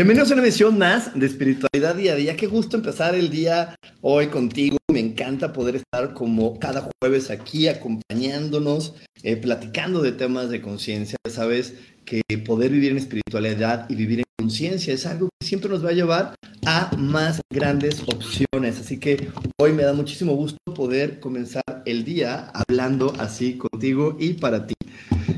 Bienvenidos 0.00 0.30
a 0.30 0.32
una 0.32 0.42
emisión 0.42 0.78
más 0.78 1.12
de 1.14 1.26
Espiritualidad 1.26 1.94
Día 1.94 2.14
a 2.14 2.16
Día. 2.16 2.34
Qué 2.34 2.46
gusto 2.46 2.74
empezar 2.74 3.14
el 3.14 3.28
día 3.28 3.76
hoy 4.00 4.28
contigo. 4.28 4.78
Me 4.90 4.98
encanta 4.98 5.52
poder 5.52 5.76
estar 5.76 6.14
como 6.14 6.58
cada 6.58 6.88
jueves 7.02 7.30
aquí 7.30 7.68
acompañándonos, 7.68 8.94
eh, 9.22 9.36
platicando 9.36 10.00
de 10.00 10.12
temas 10.12 10.48
de 10.48 10.62
conciencia. 10.62 11.18
Sabes 11.28 11.74
que 12.06 12.22
poder 12.46 12.70
vivir 12.70 12.92
en 12.92 12.96
espiritualidad 12.96 13.84
y 13.90 13.94
vivir 13.94 14.20
en 14.20 14.24
conciencia 14.38 14.94
es 14.94 15.04
algo 15.04 15.28
que 15.38 15.46
siempre 15.46 15.68
nos 15.68 15.84
va 15.84 15.90
a 15.90 15.92
llevar 15.92 16.34
a 16.64 16.96
más 16.96 17.42
grandes 17.52 18.00
opciones. 18.00 18.80
Así 18.80 18.98
que 18.98 19.28
hoy 19.58 19.74
me 19.74 19.82
da 19.82 19.92
muchísimo 19.92 20.34
gusto 20.34 20.56
poder 20.74 21.20
comenzar 21.20 21.82
el 21.84 22.04
día 22.04 22.50
hablando 22.54 23.12
así 23.18 23.58
contigo 23.58 24.16
y 24.18 24.32
para 24.32 24.66
ti. 24.66 24.72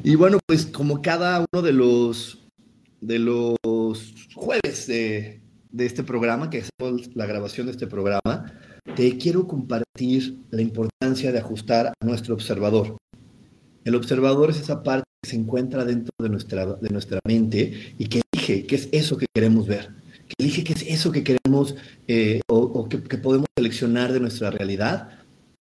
Y 0.04 0.14
bueno, 0.14 0.38
pues 0.47 0.66
como 0.66 1.02
cada 1.02 1.44
uno 1.52 1.62
de 1.62 1.72
los 1.72 2.41
de 3.03 3.19
los 3.19 4.14
jueves 4.34 4.86
de, 4.86 5.41
este 5.77 6.05
programa, 6.05 6.48
que 6.48 6.58
es 6.58 6.70
la 7.14 7.27
grabación 7.27 7.67
de 7.67 7.72
este 7.72 7.86
programa, 7.86 8.55
te 8.97 9.19
quiero 9.19 9.47
compartir 9.47 10.39
la 10.50 10.62
importancia 10.62 11.33
de 11.33 11.39
ajustar 11.39 11.89
a 11.89 12.05
nuestro 12.05 12.34
observador. 12.34 12.97
El 13.84 13.97
observador 13.97 14.50
es 14.50 14.61
esa 14.61 14.83
parte 14.83 15.05
que 15.22 15.31
se 15.31 15.36
encuentra 15.36 15.84
dentro 15.84 16.12
de 16.19 16.28
nuestra, 16.28 16.67
de 16.67 16.89
nuestra 16.91 17.19
mente 17.27 17.94
y 17.98 18.06
que 18.06 18.22
elige 18.33 18.67
qué 18.67 18.77
es 18.77 18.89
eso 18.92 19.16
que 19.16 19.27
queremos 19.34 19.66
ver, 19.66 19.91
que 20.28 20.34
elige 20.39 20.62
qué 20.62 20.72
es 20.72 20.83
eso 20.83 21.11
que 21.11 21.25
queremos 21.25 21.75
eh, 22.06 22.41
o, 22.48 22.89
que, 22.89 23.03
que 23.03 23.19
podemos 23.19 23.47
seleccionar 23.56 24.12
de 24.12 24.20
nuestra 24.20 24.50
realidad 24.50 25.09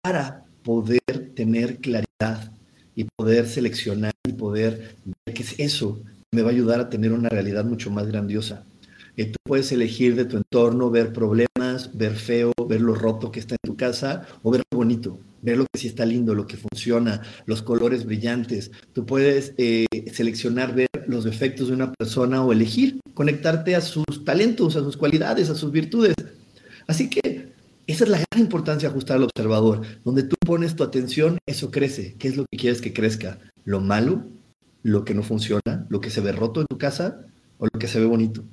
para 0.01 0.45
poder 0.63 1.31
tener 1.35 1.77
claridad 1.77 2.51
y 2.95 3.05
poder 3.05 3.47
seleccionar 3.47 4.11
y 4.27 4.33
poder 4.33 4.97
ver 5.05 5.33
qué 5.33 5.43
es 5.43 5.55
eso 5.57 6.01
me 6.31 6.41
va 6.41 6.49
a 6.49 6.51
ayudar 6.53 6.79
a 6.79 6.89
tener 6.89 7.11
una 7.11 7.29
realidad 7.29 7.65
mucho 7.65 7.89
más 7.91 8.07
grandiosa. 8.07 8.63
Eh, 9.17 9.25
tú 9.25 9.37
puedes 9.43 9.71
elegir 9.71 10.15
de 10.15 10.25
tu 10.25 10.37
entorno, 10.37 10.89
ver 10.89 11.11
problemas, 11.11 11.89
ver 11.93 12.15
feo, 12.15 12.53
ver 12.67 12.81
lo 12.81 12.95
roto 12.95 13.31
que 13.31 13.39
está 13.39 13.55
en 13.55 13.69
tu 13.69 13.75
casa 13.75 14.25
o 14.43 14.51
ver 14.51 14.61
lo 14.71 14.77
bonito, 14.77 15.19
ver 15.41 15.57
lo 15.57 15.65
que 15.65 15.79
sí 15.79 15.87
está 15.87 16.05
lindo, 16.05 16.35
lo 16.35 16.47
que 16.47 16.57
funciona, 16.57 17.21
los 17.45 17.61
colores 17.61 18.05
brillantes. 18.05 18.71
Tú 18.93 19.05
puedes 19.05 19.53
eh, 19.57 19.87
seleccionar, 20.13 20.73
ver 20.73 20.87
los 21.07 21.25
defectos 21.25 21.67
de 21.67 21.73
una 21.73 21.91
persona 21.91 22.43
o 22.43 22.53
elegir 22.53 22.99
conectarte 23.13 23.75
a 23.75 23.81
sus 23.81 24.23
talentos, 24.23 24.77
a 24.77 24.79
sus 24.79 24.95
cualidades, 24.95 25.49
a 25.49 25.55
sus 25.55 25.71
virtudes. 25.71 26.15
Así 26.87 27.09
que 27.09 27.51
esa 27.87 28.03
es 28.05 28.09
la 28.09 28.23
gran 28.31 28.43
importancia 28.43 28.87
ajustar 28.87 29.17
al 29.17 29.23
observador. 29.23 29.81
Donde 30.05 30.23
tú 30.23 30.35
pones 30.45 30.75
tu 30.75 30.83
atención, 30.83 31.39
eso 31.45 31.71
crece. 31.71 32.15
¿Qué 32.17 32.29
es 32.29 32.37
lo 32.37 32.45
que 32.49 32.57
quieres 32.57 32.79
que 32.79 32.93
crezca? 32.93 33.39
¿Lo 33.65 33.81
malo 33.81 34.23
lo 34.83 35.03
que 35.03 35.13
no 35.13 35.23
funciona, 35.23 35.85
lo 35.89 36.01
que 36.01 36.09
se 36.09 36.21
ve 36.21 36.31
roto 36.31 36.61
en 36.61 36.67
tu 36.67 36.77
casa 36.77 37.25
o 37.57 37.65
lo 37.65 37.79
que 37.79 37.87
se 37.87 37.99
ve 37.99 38.05
bonito. 38.05 38.43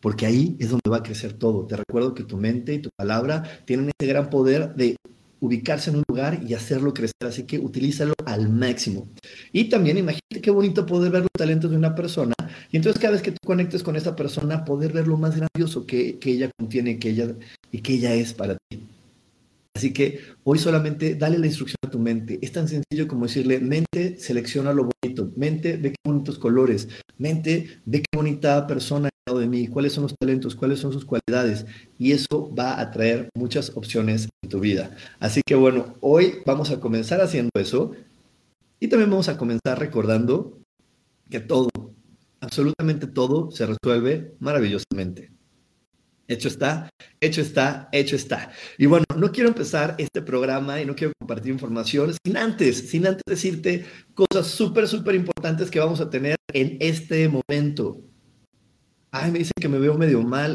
Porque 0.00 0.26
ahí 0.26 0.56
es 0.58 0.70
donde 0.70 0.88
va 0.90 0.98
a 0.98 1.02
crecer 1.02 1.34
todo. 1.34 1.66
Te 1.66 1.76
recuerdo 1.76 2.14
que 2.14 2.24
tu 2.24 2.36
mente 2.36 2.74
y 2.74 2.78
tu 2.78 2.90
palabra 2.96 3.42
tienen 3.64 3.90
ese 3.98 4.08
gran 4.08 4.30
poder 4.30 4.74
de 4.74 4.96
ubicarse 5.40 5.90
en 5.90 5.96
un 5.96 6.04
lugar 6.08 6.40
y 6.46 6.54
hacerlo 6.54 6.94
crecer. 6.94 7.14
Así 7.26 7.44
que 7.44 7.58
utilízalo 7.58 8.14
al 8.24 8.48
máximo. 8.48 9.08
Y 9.52 9.64
también 9.64 9.98
imagínate 9.98 10.40
qué 10.40 10.50
bonito 10.50 10.86
poder 10.86 11.10
ver 11.10 11.22
los 11.22 11.30
talentos 11.36 11.70
de 11.70 11.76
una 11.76 11.94
persona. 11.94 12.34
Y 12.70 12.76
entonces 12.76 13.00
cada 13.00 13.12
vez 13.12 13.22
que 13.22 13.32
tú 13.32 13.38
conectes 13.44 13.82
con 13.82 13.96
esa 13.96 14.16
persona, 14.16 14.64
poder 14.64 14.92
ver 14.92 15.06
lo 15.06 15.16
más 15.16 15.36
grandioso 15.36 15.86
que, 15.86 16.18
que 16.18 16.30
ella 16.32 16.50
contiene 16.56 16.98
que 16.98 17.10
ella, 17.10 17.34
y 17.72 17.80
que 17.80 17.94
ella 17.94 18.14
es 18.14 18.32
para 18.32 18.56
ti. 18.68 18.86
Así 19.74 19.92
que 19.92 20.20
hoy 20.44 20.58
solamente 20.58 21.14
dale 21.14 21.38
la 21.38 21.46
instrucción 21.46 21.78
a 21.86 21.90
tu 21.90 21.98
mente. 21.98 22.38
Es 22.42 22.52
tan 22.52 22.68
sencillo 22.68 23.06
como 23.08 23.26
decirle, 23.26 23.60
mente, 23.60 24.18
selecciona 24.18 24.72
lo 24.72 24.88
bonito. 25.02 25.32
Mente, 25.36 25.76
ve 25.76 25.90
qué 25.90 25.96
bonitos 26.04 26.38
colores. 26.38 26.88
Mente, 27.18 27.80
ve 27.84 28.00
qué 28.00 28.16
bonita 28.16 28.66
persona 28.66 29.10
lado 29.26 29.40
de 29.40 29.46
mí. 29.46 29.68
Cuáles 29.68 29.92
son 29.92 30.02
los 30.02 30.14
talentos, 30.16 30.54
cuáles 30.54 30.80
son 30.80 30.92
sus 30.92 31.04
cualidades. 31.04 31.66
Y 31.98 32.12
eso 32.12 32.52
va 32.54 32.80
a 32.80 32.90
traer 32.90 33.28
muchas 33.34 33.70
opciones 33.76 34.28
en 34.42 34.50
tu 34.50 34.60
vida. 34.60 34.96
Así 35.18 35.42
que 35.46 35.54
bueno, 35.54 35.94
hoy 36.00 36.38
vamos 36.44 36.70
a 36.70 36.80
comenzar 36.80 37.20
haciendo 37.20 37.50
eso. 37.54 37.92
Y 38.80 38.88
también 38.88 39.10
vamos 39.10 39.28
a 39.28 39.36
comenzar 39.36 39.78
recordando 39.78 40.58
que 41.30 41.40
todo, 41.40 41.68
absolutamente 42.40 43.06
todo, 43.06 43.50
se 43.50 43.66
resuelve 43.66 44.34
maravillosamente. 44.40 45.30
Hecho 46.30 46.46
está, 46.46 46.88
hecho 47.20 47.40
está, 47.40 47.88
hecho 47.90 48.14
está. 48.14 48.52
Y 48.78 48.86
bueno, 48.86 49.04
no 49.16 49.32
quiero 49.32 49.48
empezar 49.48 49.96
este 49.98 50.22
programa 50.22 50.80
y 50.80 50.86
no 50.86 50.94
quiero 50.94 51.12
compartir 51.18 51.50
información 51.50 52.14
sin 52.24 52.36
antes, 52.36 52.88
sin 52.88 53.04
antes 53.04 53.24
decirte 53.26 53.84
cosas 54.14 54.46
súper, 54.46 54.86
súper 54.86 55.16
importantes 55.16 55.72
que 55.72 55.80
vamos 55.80 56.00
a 56.00 56.08
tener 56.08 56.36
en 56.52 56.76
este 56.78 57.28
momento. 57.28 58.04
Ay, 59.10 59.32
me 59.32 59.40
dicen 59.40 59.54
que 59.60 59.68
me 59.68 59.80
veo 59.80 59.98
medio 59.98 60.22
mal. 60.22 60.54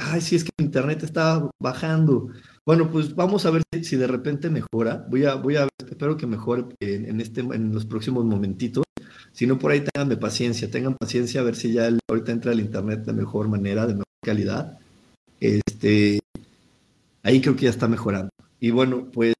Ay, 0.00 0.20
sí, 0.20 0.36
es 0.36 0.44
que 0.44 0.50
el 0.58 0.66
internet 0.66 1.02
está 1.02 1.48
bajando. 1.62 2.28
Bueno, 2.66 2.90
pues 2.90 3.14
vamos 3.14 3.46
a 3.46 3.50
ver 3.50 3.62
si, 3.82 3.96
de 3.96 4.06
repente 4.06 4.50
mejora. 4.50 5.06
Voy 5.08 5.24
a, 5.24 5.36
voy 5.36 5.56
a 5.56 5.60
ver, 5.60 5.70
espero 5.88 6.18
que 6.18 6.26
mejore 6.26 6.66
en, 6.80 7.22
este, 7.22 7.40
en 7.40 7.72
los 7.72 7.86
próximos 7.86 8.26
momentitos. 8.26 8.84
Si 9.32 9.46
no, 9.46 9.58
por 9.58 9.72
ahí 9.72 9.80
tenganme 9.80 10.18
paciencia, 10.18 10.70
tengan 10.70 10.94
paciencia 10.94 11.40
a 11.40 11.44
ver 11.44 11.56
si 11.56 11.72
ya 11.72 11.88
ahorita 12.10 12.32
entra 12.32 12.52
el 12.52 12.60
internet 12.60 13.06
de 13.06 13.14
mejor 13.14 13.48
manera, 13.48 13.86
de 13.86 13.94
mejor 13.94 14.04
calidad 14.22 14.78
este, 15.40 16.20
ahí 17.22 17.40
creo 17.40 17.56
que 17.56 17.64
ya 17.64 17.70
está 17.70 17.88
mejorando. 17.88 18.30
Y 18.60 18.70
bueno, 18.70 19.08
pues 19.12 19.34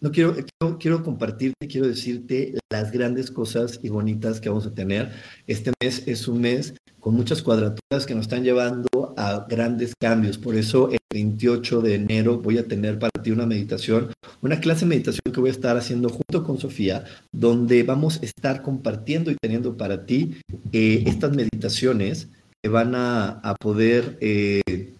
no 0.00 0.12
quiero, 0.12 0.34
quiero, 0.34 0.78
quiero, 0.78 1.02
compartirte, 1.02 1.68
quiero 1.68 1.88
decirte 1.88 2.54
las 2.70 2.92
grandes 2.92 3.30
cosas 3.30 3.80
y 3.82 3.88
bonitas 3.88 4.40
que 4.40 4.48
vamos 4.48 4.66
a 4.66 4.74
tener. 4.74 5.12
Este 5.46 5.72
mes 5.82 6.02
es 6.06 6.28
un 6.28 6.40
mes 6.40 6.74
con 7.00 7.14
muchas 7.14 7.42
cuadraturas 7.42 8.04
que 8.04 8.14
nos 8.14 8.24
están 8.24 8.44
llevando 8.44 9.14
a 9.16 9.46
grandes 9.48 9.94
cambios. 9.98 10.38
Por 10.38 10.56
eso 10.56 10.90
el 10.90 10.98
28 11.12 11.80
de 11.80 11.94
enero 11.94 12.38
voy 12.38 12.58
a 12.58 12.66
tener 12.66 12.98
para 12.98 13.22
ti 13.22 13.30
una 13.30 13.46
meditación, 13.46 14.12
una 14.42 14.60
clase 14.60 14.80
de 14.80 14.90
meditación 14.90 15.32
que 15.32 15.40
voy 15.40 15.50
a 15.50 15.52
estar 15.52 15.76
haciendo 15.76 16.08
junto 16.08 16.44
con 16.44 16.58
Sofía, 16.58 17.04
donde 17.32 17.82
vamos 17.84 18.20
a 18.20 18.24
estar 18.24 18.60
compartiendo 18.62 19.30
y 19.30 19.36
teniendo 19.40 19.76
para 19.76 20.04
ti 20.04 20.36
eh, 20.72 21.04
estas 21.06 21.34
meditaciones 21.34 22.28
que 22.62 22.68
van 22.68 22.94
a, 22.94 23.56
poder... 23.60 24.18
Eh, 24.20 24.92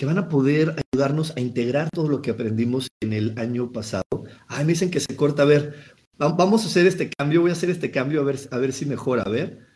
que 0.00 0.06
van 0.06 0.16
a 0.16 0.30
poder 0.30 0.76
ayudarnos 0.94 1.36
a 1.36 1.40
integrar 1.40 1.90
todo 1.90 2.08
lo 2.08 2.22
que 2.22 2.30
aprendimos 2.30 2.88
en 3.02 3.12
el 3.12 3.38
año 3.38 3.70
pasado. 3.70 4.24
Ay, 4.48 4.64
me 4.64 4.72
dicen 4.72 4.90
que 4.90 4.98
se 4.98 5.14
corta. 5.14 5.42
A 5.42 5.44
ver, 5.44 5.74
vamos 6.16 6.64
a 6.64 6.68
hacer 6.68 6.86
este 6.86 7.10
cambio. 7.10 7.42
Voy 7.42 7.50
a 7.50 7.52
hacer 7.52 7.68
este 7.68 7.90
cambio 7.90 8.22
a 8.22 8.24
ver, 8.24 8.38
a 8.50 8.56
ver 8.56 8.72
si 8.72 8.86
mejora. 8.86 9.24
A 9.24 9.28
ver, 9.28 9.66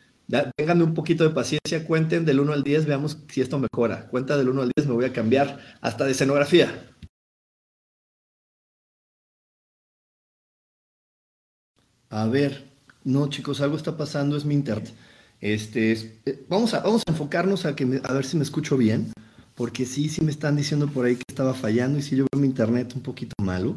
ténganme 0.56 0.84
un 0.84 0.94
poquito 0.94 1.24
de 1.24 1.34
paciencia. 1.34 1.86
Cuenten 1.86 2.24
del 2.24 2.40
1 2.40 2.54
al 2.54 2.62
10, 2.62 2.86
veamos 2.86 3.18
si 3.28 3.42
esto 3.42 3.58
mejora. 3.58 4.08
Cuenta 4.08 4.38
del 4.38 4.48
1 4.48 4.62
al 4.62 4.70
10, 4.74 4.88
me 4.88 4.94
voy 4.94 5.04
a 5.04 5.12
cambiar 5.12 5.58
hasta 5.82 6.06
de 6.06 6.12
escenografía. 6.12 6.72
A 12.08 12.26
ver, 12.28 12.64
no 13.04 13.28
chicos, 13.28 13.60
algo 13.60 13.76
está 13.76 13.94
pasando, 13.98 14.38
es 14.38 14.46
mi 14.46 14.54
internet. 14.54 14.90
Este, 15.42 15.92
eh, 16.24 16.46
vamos, 16.48 16.72
a, 16.72 16.80
vamos 16.80 17.02
a 17.06 17.10
enfocarnos 17.10 17.66
a, 17.66 17.76
que 17.76 18.00
a 18.02 18.12
ver 18.14 18.24
si 18.24 18.38
me 18.38 18.42
escucho 18.42 18.78
bien 18.78 19.12
porque 19.54 19.86
sí, 19.86 20.08
sí 20.08 20.22
me 20.22 20.30
están 20.30 20.56
diciendo 20.56 20.88
por 20.88 21.06
ahí 21.06 21.16
que 21.16 21.24
estaba 21.28 21.54
fallando 21.54 21.98
y 21.98 22.02
sí 22.02 22.16
yo 22.16 22.26
veo 22.32 22.40
mi 22.40 22.46
internet 22.46 22.92
un 22.94 23.02
poquito 23.02 23.34
malo. 23.42 23.76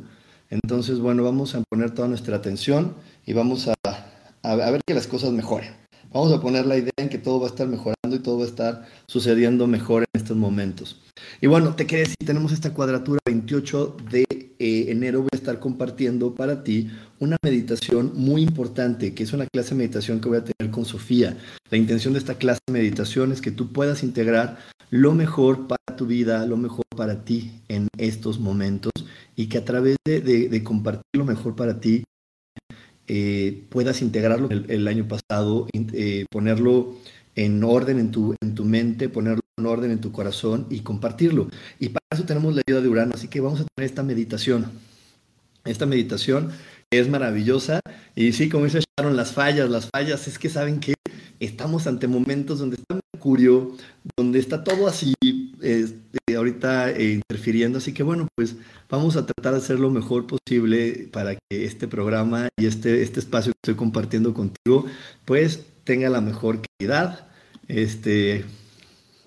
Entonces, 0.49 0.99
bueno, 0.99 1.23
vamos 1.23 1.55
a 1.55 1.63
poner 1.69 1.91
toda 1.91 2.07
nuestra 2.07 2.37
atención 2.37 2.95
y 3.25 3.33
vamos 3.33 3.67
a, 3.67 3.75
a, 4.43 4.55
ver 4.55 4.81
que 4.85 4.93
las 4.93 5.07
cosas 5.07 5.31
mejoren. 5.31 5.86
Vamos 6.17 6.33
a 6.33 6.41
poner 6.41 6.65
la 6.65 6.75
idea 6.75 6.89
en 6.97 7.09
que 7.09 7.19
todo 7.19 7.39
va 7.39 7.45
a 7.45 7.49
estar 7.49 7.67
mejorando 7.67 8.15
y 8.15 8.17
todo 8.17 8.39
va 8.39 8.45
a 8.45 8.47
estar 8.47 8.87
sucediendo 9.05 9.67
mejor 9.67 10.01
en 10.01 10.19
estos 10.19 10.35
momentos. 10.35 10.99
Y 11.41 11.45
bueno, 11.45 11.75
te 11.75 11.85
quería 11.85 12.05
decir, 12.05 12.15
tenemos 12.25 12.51
esta 12.51 12.73
cuadratura 12.73 13.19
28 13.27 13.97
de 14.09 14.25
eh, 14.57 14.85
enero, 14.87 15.19
voy 15.19 15.29
a 15.31 15.35
estar 15.35 15.59
compartiendo 15.59 16.33
para 16.33 16.63
ti 16.63 16.89
una 17.19 17.37
meditación 17.43 18.13
muy 18.15 18.41
importante, 18.41 19.13
que 19.13 19.21
es 19.21 19.33
una 19.33 19.45
clase 19.45 19.69
de 19.69 19.75
meditación 19.75 20.19
que 20.19 20.29
voy 20.29 20.39
a 20.39 20.43
tener 20.43 20.71
con 20.71 20.85
Sofía. 20.85 21.37
La 21.69 21.77
intención 21.77 22.13
de 22.13 22.19
esta 22.19 22.33
clase 22.33 22.61
de 22.65 22.73
meditación 22.73 23.31
es 23.31 23.39
que 23.39 23.51
tú 23.51 23.71
puedas 23.71 24.01
integrar 24.01 24.57
lo 24.89 25.13
mejor 25.13 25.67
para 25.67 25.95
tu 25.95 26.07
vida, 26.07 26.47
lo 26.47 26.57
mejor 26.57 26.85
para 26.95 27.25
ti 27.25 27.61
en 27.67 27.89
estos 27.99 28.39
momentos 28.39 28.91
y 29.35 29.49
que 29.49 29.59
a 29.59 29.65
través 29.65 29.97
de, 30.03 30.63
compartir 30.63 31.03
lo 31.13 31.25
mejor 31.25 31.55
para 31.55 31.79
ti 31.79 32.05
eh, 33.07 33.63
puedas 33.69 34.01
integrarlo 34.01 34.49
el, 34.49 34.87
año 34.87 35.07
pasado, 35.07 35.67
eh, 35.73 36.25
ponerlo 36.29 36.97
en 37.35 37.63
orden 37.63 37.99
en 37.99 38.11
tu, 38.11 38.35
en 38.41 38.55
tu 38.55 38.65
mente, 38.65 39.09
ponerlo 39.09 39.41
en 39.57 39.65
orden 39.65 39.91
en 39.91 40.01
tu 40.01 40.11
corazón 40.11 40.67
y 40.69 40.81
compartirlo. 40.81 41.49
Y 41.79 41.89
para 41.89 42.05
eso 42.11 42.23
tenemos 42.23 42.55
la 42.55 42.61
ayuda 42.67 42.81
de 42.81 42.89
Urano, 42.89 43.13
así 43.15 43.27
que 43.27 43.39
vamos 43.39 43.61
a 43.61 43.65
tener 43.75 43.89
esta 43.89 44.03
meditación. 44.03 44.65
Esta 45.63 45.85
meditación 45.85 46.51
es 46.91 47.09
maravillosa 47.09 47.81
y 48.15 48.31
sí, 48.33 48.49
como 48.49 48.65
dice 48.65 48.79
Sharon, 48.97 49.17
las 49.17 49.33
fallas, 49.33 49.69
las 49.69 49.89
fallas 49.93 50.27
es 50.27 50.39
que 50.39 50.49
saben 50.49 50.79
que 50.79 50.93
estamos 51.39 51.87
ante 51.87 52.07
momentos 52.07 52.59
donde 52.59 52.77
está 52.77 52.99
Mercurio, 53.27 53.75
donde 54.15 54.39
está 54.39 54.63
todo 54.63 54.87
así, 54.87 55.13
este, 55.61 56.35
ahorita 56.35 56.91
eh, 56.91 57.21
interfiriendo, 57.29 57.79
así 57.79 57.93
que 57.93 58.03
bueno, 58.03 58.27
pues 58.35 58.55
vamos 58.89 59.17
a 59.17 59.25
tratar 59.25 59.53
de 59.53 59.59
hacer 59.59 59.79
lo 59.79 59.89
mejor 59.89 60.27
posible 60.27 61.09
para 61.11 61.35
que 61.35 61.65
este 61.65 61.89
programa 61.89 62.47
y 62.57 62.67
este, 62.67 63.01
este 63.01 63.19
espacio 63.19 63.51
que 63.51 63.71
estoy 63.71 63.75
compartiendo 63.75 64.33
contigo, 64.33 64.85
pues 65.25 65.65
tenga 65.83 66.09
la 66.09 66.21
mejor 66.21 66.61
calidad 66.79 67.27
este, 67.67 68.45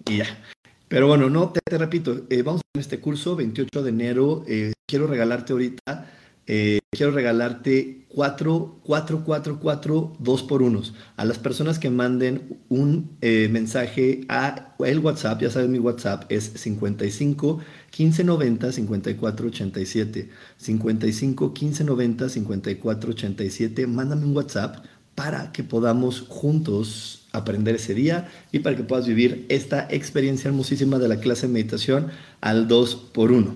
y 0.09 0.19
ya. 0.19 0.45
Pero 0.89 1.07
bueno, 1.07 1.29
no, 1.29 1.53
te, 1.53 1.77
repito, 1.77 2.23
eh, 2.31 2.43
vamos 2.43 2.63
a 2.77 2.81
este 2.81 3.01
curso 3.01 3.37
28 3.37 3.83
de 3.83 3.91
enero. 3.91 4.45
Eh, 4.49 4.73
quiero 4.89 5.07
regalarte 5.07 5.53
ahorita, 5.53 6.11
eh, 6.47 6.81
quiero 6.91 7.13
regalarte 7.13 8.05
4, 8.09 8.81
4, 8.83 9.23
4, 9.25 9.61
4, 9.61 10.17
2 10.19 10.43
por 10.43 10.63
1 10.63 10.83
a 11.17 11.25
las 11.25 11.39
personas 11.39 11.79
que 11.79 11.91
manden 11.91 12.59
un 12.69 13.17
mensaje 13.21 14.23
a 14.29 14.75
el 14.81 14.99
WhatsApp. 14.99 15.43
Ya 15.43 15.51
sabes, 15.51 15.69
mi 15.69 15.79
WhatsApp 15.79 16.25
es 16.29 16.53
55 16.57 17.61
15 17.91 18.25
90 18.25 18.73
54 18.73 19.47
87. 19.47 20.29
55 20.57 21.55
15 21.55 21.85
90 21.85 22.29
54 22.29 23.11
87. 23.11 23.87
Mándame 23.87 24.25
un 24.25 24.37
WhatsApp 24.37 24.85
para 25.15 25.53
que 25.53 25.63
podamos 25.63 26.23
juntos 26.29 27.27
aprender 27.33 27.75
ese 27.77 27.95
día 27.95 28.29
y 28.53 28.61
para 28.61 28.77
que 28.77 28.85
puedas 28.85 29.07
vivir 29.07 29.47
esta 29.49 29.87
experiencia 29.91 30.49
hermosísima 30.49 30.99
de 30.99 31.09
la 31.09 31.21
clase 31.21 31.47
de 31.47 31.53
meditación 31.53 32.09
al 32.41 32.69
2 32.69 32.97
por 33.13 33.31
1 33.31 33.55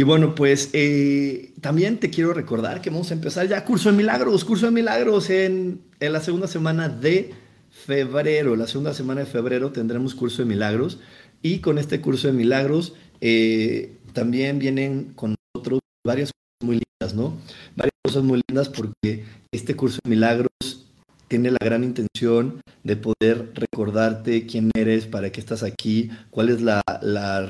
Y 0.00 0.02
bueno, 0.02 0.34
pues 0.34 0.70
eh, 0.72 1.52
también 1.60 2.00
te 2.00 2.08
quiero 2.08 2.32
recordar 2.32 2.80
que 2.80 2.88
vamos 2.88 3.10
a 3.10 3.12
empezar 3.12 3.46
ya 3.46 3.66
curso 3.66 3.90
de 3.90 3.98
milagros, 3.98 4.46
curso 4.46 4.64
de 4.64 4.72
milagros 4.72 5.28
en, 5.28 5.82
en 6.00 6.12
la 6.14 6.20
segunda 6.22 6.46
semana 6.46 6.88
de 6.88 7.34
febrero. 7.68 8.56
La 8.56 8.66
segunda 8.66 8.94
semana 8.94 9.20
de 9.20 9.26
febrero 9.26 9.72
tendremos 9.72 10.14
curso 10.14 10.40
de 10.40 10.48
milagros 10.48 11.00
y 11.42 11.58
con 11.58 11.76
este 11.76 12.00
curso 12.00 12.28
de 12.28 12.32
milagros 12.32 12.94
eh, 13.20 13.98
también 14.14 14.58
vienen 14.58 15.12
con 15.14 15.34
nosotros 15.54 15.80
varias 16.02 16.30
cosas 16.32 16.66
muy 16.66 16.76
lindas, 16.76 17.14
¿no? 17.14 17.36
Varias 17.76 17.92
cosas 18.02 18.22
muy 18.22 18.40
lindas 18.48 18.70
porque 18.70 19.26
este 19.52 19.76
curso 19.76 19.98
de 20.02 20.08
milagros 20.08 20.48
tiene 21.28 21.50
la 21.50 21.58
gran 21.60 21.84
intención 21.84 22.62
de 22.84 22.96
poder 22.96 23.52
recordarte 23.54 24.46
quién 24.46 24.70
eres, 24.74 25.04
para 25.04 25.30
qué 25.30 25.40
estás 25.40 25.62
aquí, 25.62 26.10
cuál 26.30 26.48
es 26.48 26.62
la, 26.62 26.82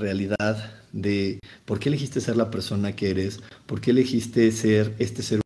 realidad 0.00 0.79
de 0.92 1.40
por 1.64 1.78
qué 1.78 1.88
elegiste 1.88 2.20
ser 2.20 2.36
la 2.36 2.50
persona 2.50 2.94
que 2.96 3.10
eres, 3.10 3.40
por 3.66 3.80
qué 3.80 3.90
elegiste 3.92 4.50
ser 4.52 4.94
este 4.98 5.22
ser 5.22 5.40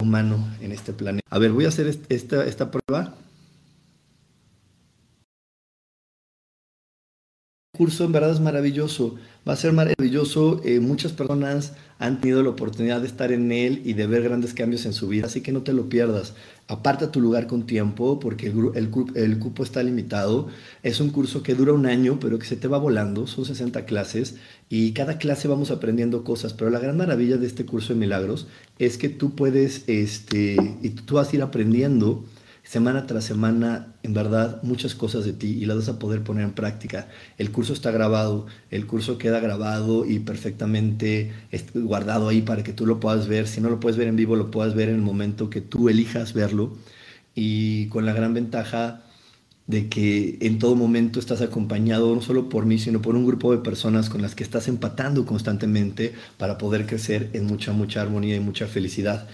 humano 0.00 0.48
en 0.60 0.72
este 0.72 0.92
planeta. 0.92 1.26
A 1.30 1.38
ver, 1.38 1.52
voy 1.52 1.64
a 1.64 1.68
hacer 1.68 1.86
esta, 2.08 2.44
esta 2.44 2.70
prueba. 2.70 3.16
curso 7.76 8.04
en 8.04 8.12
verdad 8.12 8.30
es 8.30 8.40
maravilloso, 8.40 9.16
va 9.46 9.52
a 9.54 9.56
ser 9.56 9.72
maravilloso. 9.72 10.60
Eh, 10.64 10.78
muchas 10.80 11.12
personas 11.12 11.74
han 11.98 12.20
tenido 12.20 12.42
la 12.42 12.50
oportunidad 12.50 13.00
de 13.00 13.08
estar 13.08 13.32
en 13.32 13.50
él 13.50 13.82
y 13.84 13.94
de 13.94 14.06
ver 14.06 14.22
grandes 14.22 14.54
cambios 14.54 14.86
en 14.86 14.92
su 14.92 15.08
vida, 15.08 15.26
así 15.26 15.40
que 15.40 15.52
no 15.52 15.62
te 15.62 15.72
lo 15.72 15.88
pierdas. 15.88 16.34
Aparta 16.66 17.12
tu 17.12 17.20
lugar 17.20 17.46
con 17.46 17.66
tiempo 17.66 18.18
porque 18.18 18.46
el, 18.46 18.70
el, 18.74 18.90
el, 19.14 19.38
cupo 19.38 19.62
está 19.62 19.82
limitado. 19.82 20.48
Es 20.82 21.00
un 21.00 21.10
curso 21.10 21.42
que 21.42 21.54
dura 21.54 21.74
un 21.74 21.84
año, 21.84 22.18
pero 22.18 22.38
que 22.38 22.46
se 22.46 22.56
te 22.56 22.68
va 22.68 22.78
volando. 22.78 23.26
Son 23.26 23.44
60 23.44 23.84
clases 23.84 24.36
y 24.70 24.92
cada 24.92 25.18
clase 25.18 25.46
vamos 25.46 25.70
aprendiendo 25.70 26.24
cosas. 26.24 26.54
Pero 26.54 26.70
la 26.70 26.78
gran 26.78 26.96
maravilla 26.96 27.36
de 27.36 27.46
este 27.46 27.66
curso 27.66 27.92
de 27.92 28.00
milagros 28.00 28.46
es 28.78 28.96
que 28.96 29.10
tú 29.10 29.34
puedes, 29.34 29.84
este, 29.88 30.56
y 30.82 30.90
tú 30.90 31.16
vas 31.16 31.32
a 31.32 31.36
ir 31.36 31.42
aprendiendo 31.42 32.24
semana 32.64 33.06
tras 33.06 33.24
semana, 33.24 33.94
en 34.02 34.14
verdad, 34.14 34.62
muchas 34.62 34.94
cosas 34.94 35.24
de 35.24 35.34
ti 35.34 35.58
y 35.60 35.66
las 35.66 35.76
vas 35.76 35.88
a 35.90 35.98
poder 35.98 36.24
poner 36.24 36.44
en 36.44 36.52
práctica. 36.52 37.08
El 37.38 37.52
curso 37.52 37.74
está 37.74 37.90
grabado, 37.90 38.46
el 38.70 38.86
curso 38.86 39.18
queda 39.18 39.38
grabado 39.38 40.06
y 40.06 40.18
perfectamente 40.18 41.32
guardado 41.74 42.28
ahí 42.28 42.42
para 42.42 42.64
que 42.64 42.72
tú 42.72 42.86
lo 42.86 43.00
puedas 43.00 43.28
ver. 43.28 43.46
Si 43.46 43.60
no 43.60 43.68
lo 43.68 43.80
puedes 43.80 43.98
ver 43.98 44.08
en 44.08 44.16
vivo, 44.16 44.34
lo 44.34 44.50
puedas 44.50 44.74
ver 44.74 44.88
en 44.88 44.96
el 44.96 45.02
momento 45.02 45.50
que 45.50 45.60
tú 45.60 45.88
elijas 45.88 46.32
verlo. 46.32 46.76
Y 47.34 47.86
con 47.88 48.06
la 48.06 48.12
gran 48.14 48.32
ventaja 48.32 49.02
de 49.66 49.88
que 49.88 50.38
en 50.40 50.58
todo 50.58 50.74
momento 50.74 51.18
estás 51.20 51.40
acompañado 51.40 52.14
no 52.14 52.20
solo 52.22 52.48
por 52.48 52.66
mí, 52.66 52.78
sino 52.78 53.00
por 53.02 53.14
un 53.16 53.26
grupo 53.26 53.52
de 53.52 53.58
personas 53.58 54.10
con 54.10 54.22
las 54.22 54.34
que 54.34 54.44
estás 54.44 54.68
empatando 54.68 55.24
constantemente 55.24 56.14
para 56.38 56.58
poder 56.58 56.86
crecer 56.86 57.30
en 57.32 57.46
mucha, 57.46 57.72
mucha 57.72 58.02
armonía 58.02 58.36
y 58.36 58.40
mucha 58.40 58.66
felicidad. 58.66 59.28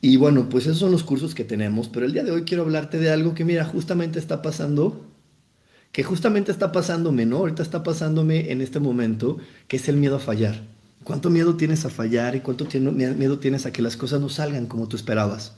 Y 0.00 0.16
bueno, 0.16 0.48
pues 0.48 0.66
esos 0.66 0.78
son 0.78 0.92
los 0.92 1.04
cursos 1.04 1.34
que 1.34 1.44
tenemos, 1.44 1.88
pero 1.88 2.06
el 2.06 2.12
día 2.12 2.22
de 2.22 2.30
hoy 2.30 2.42
quiero 2.42 2.62
hablarte 2.62 2.98
de 2.98 3.10
algo 3.10 3.34
que, 3.34 3.44
mira, 3.44 3.64
justamente 3.64 4.18
está 4.18 4.42
pasando, 4.42 5.04
que 5.90 6.02
justamente 6.02 6.52
está 6.52 6.70
pasándome, 6.70 7.26
¿no? 7.26 7.38
Ahorita 7.38 7.62
está 7.62 7.82
pasándome 7.82 8.52
en 8.52 8.60
este 8.60 8.78
momento, 8.78 9.38
que 9.68 9.76
es 9.76 9.88
el 9.88 9.96
miedo 9.96 10.16
a 10.16 10.20
fallar. 10.20 10.62
¿Cuánto 11.02 11.30
miedo 11.30 11.56
tienes 11.56 11.84
a 11.84 11.88
fallar 11.88 12.34
y 12.36 12.40
cuánto 12.40 12.66
miedo 12.80 13.38
tienes 13.38 13.64
a 13.64 13.72
que 13.72 13.80
las 13.80 13.96
cosas 13.96 14.20
no 14.20 14.28
salgan 14.28 14.66
como 14.66 14.88
tú 14.88 14.96
esperabas? 14.96 15.54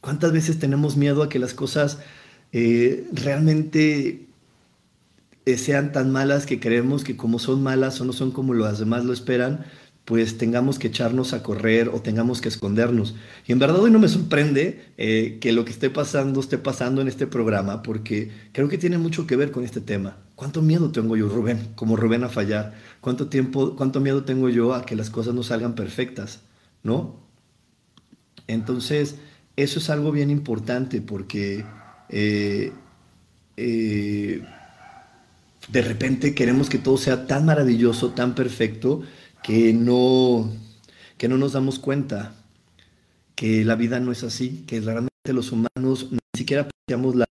¿Cuántas 0.00 0.32
veces 0.32 0.58
tenemos 0.58 0.96
miedo 0.96 1.22
a 1.22 1.28
que 1.28 1.38
las 1.38 1.54
cosas 1.54 1.98
eh, 2.52 3.06
realmente 3.12 4.28
eh, 5.44 5.58
sean 5.58 5.92
tan 5.92 6.12
malas 6.12 6.46
que 6.46 6.60
creemos 6.60 7.04
que 7.04 7.16
como 7.16 7.38
son 7.38 7.62
malas 7.62 8.00
o 8.00 8.04
no 8.04 8.12
son 8.12 8.30
como 8.30 8.54
los 8.54 8.78
demás 8.78 9.04
lo 9.04 9.12
esperan, 9.12 9.64
pues 10.08 10.38
tengamos 10.38 10.78
que 10.78 10.88
echarnos 10.88 11.34
a 11.34 11.42
correr 11.42 11.90
o 11.90 12.00
tengamos 12.00 12.40
que 12.40 12.48
escondernos. 12.48 13.14
Y 13.46 13.52
en 13.52 13.58
verdad 13.58 13.80
hoy 13.80 13.90
no 13.90 13.98
me 13.98 14.08
sorprende 14.08 14.86
eh, 14.96 15.36
que 15.38 15.52
lo 15.52 15.66
que 15.66 15.70
esté 15.70 15.90
pasando 15.90 16.40
esté 16.40 16.56
pasando 16.56 17.02
en 17.02 17.08
este 17.08 17.26
programa, 17.26 17.82
porque 17.82 18.30
creo 18.52 18.70
que 18.70 18.78
tiene 18.78 18.96
mucho 18.96 19.26
que 19.26 19.36
ver 19.36 19.50
con 19.50 19.64
este 19.64 19.82
tema. 19.82 20.16
¿Cuánto 20.34 20.62
miedo 20.62 20.90
tengo 20.92 21.14
yo, 21.14 21.28
Rubén, 21.28 21.58
como 21.74 21.94
Rubén 21.94 22.24
a 22.24 22.30
fallar? 22.30 22.72
¿Cuánto 23.02 23.26
tiempo, 23.26 23.76
cuánto 23.76 24.00
miedo 24.00 24.24
tengo 24.24 24.48
yo 24.48 24.72
a 24.72 24.86
que 24.86 24.96
las 24.96 25.10
cosas 25.10 25.34
no 25.34 25.42
salgan 25.42 25.74
perfectas? 25.74 26.40
¿No? 26.82 27.20
Entonces, 28.46 29.16
eso 29.56 29.78
es 29.78 29.90
algo 29.90 30.10
bien 30.10 30.30
importante 30.30 31.02
porque 31.02 31.66
eh, 32.08 32.72
eh, 33.58 34.42
de 35.70 35.82
repente 35.82 36.34
queremos 36.34 36.70
que 36.70 36.78
todo 36.78 36.96
sea 36.96 37.26
tan 37.26 37.44
maravilloso, 37.44 38.12
tan 38.12 38.34
perfecto, 38.34 39.02
que 39.42 39.72
no, 39.72 40.50
que 41.16 41.28
no 41.28 41.38
nos 41.38 41.52
damos 41.52 41.78
cuenta 41.78 42.34
que 43.34 43.64
la 43.64 43.76
vida 43.76 44.00
no 44.00 44.10
es 44.10 44.24
así, 44.24 44.64
que 44.66 44.80
realmente 44.80 45.10
los 45.32 45.52
humanos 45.52 46.08
ni 46.10 46.18
siquiera 46.36 46.68
apreciamos 46.68 47.14
la, 47.14 47.26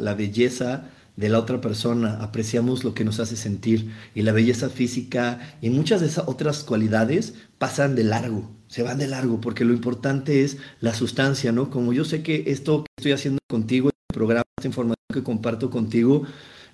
la, 0.00 0.14
belleza 0.14 0.88
de 1.16 1.28
la 1.28 1.38
otra 1.38 1.60
persona, 1.60 2.22
apreciamos 2.22 2.84
lo 2.84 2.94
que 2.94 3.04
nos 3.04 3.20
hace 3.20 3.36
sentir 3.36 3.92
y 4.14 4.22
la 4.22 4.32
belleza 4.32 4.70
física 4.70 5.58
y 5.60 5.70
muchas 5.70 6.00
de 6.00 6.06
esas 6.06 6.26
otras 6.26 6.64
cualidades 6.64 7.34
pasan 7.58 7.94
de 7.94 8.04
largo, 8.04 8.50
se 8.68 8.82
van 8.82 8.98
de 8.98 9.08
largo, 9.08 9.40
porque 9.40 9.64
lo 9.64 9.74
importante 9.74 10.42
es 10.42 10.58
la 10.80 10.94
sustancia, 10.94 11.52
¿no? 11.52 11.70
Como 11.70 11.92
yo 11.92 12.04
sé 12.04 12.22
que 12.22 12.44
esto 12.46 12.84
que 12.84 12.90
estoy 12.98 13.12
haciendo 13.12 13.38
contigo, 13.48 13.90
este 13.90 14.14
programa, 14.14 14.44
esta 14.58 14.68
información 14.68 14.96
que 15.12 15.22
comparto 15.22 15.70
contigo, 15.70 16.26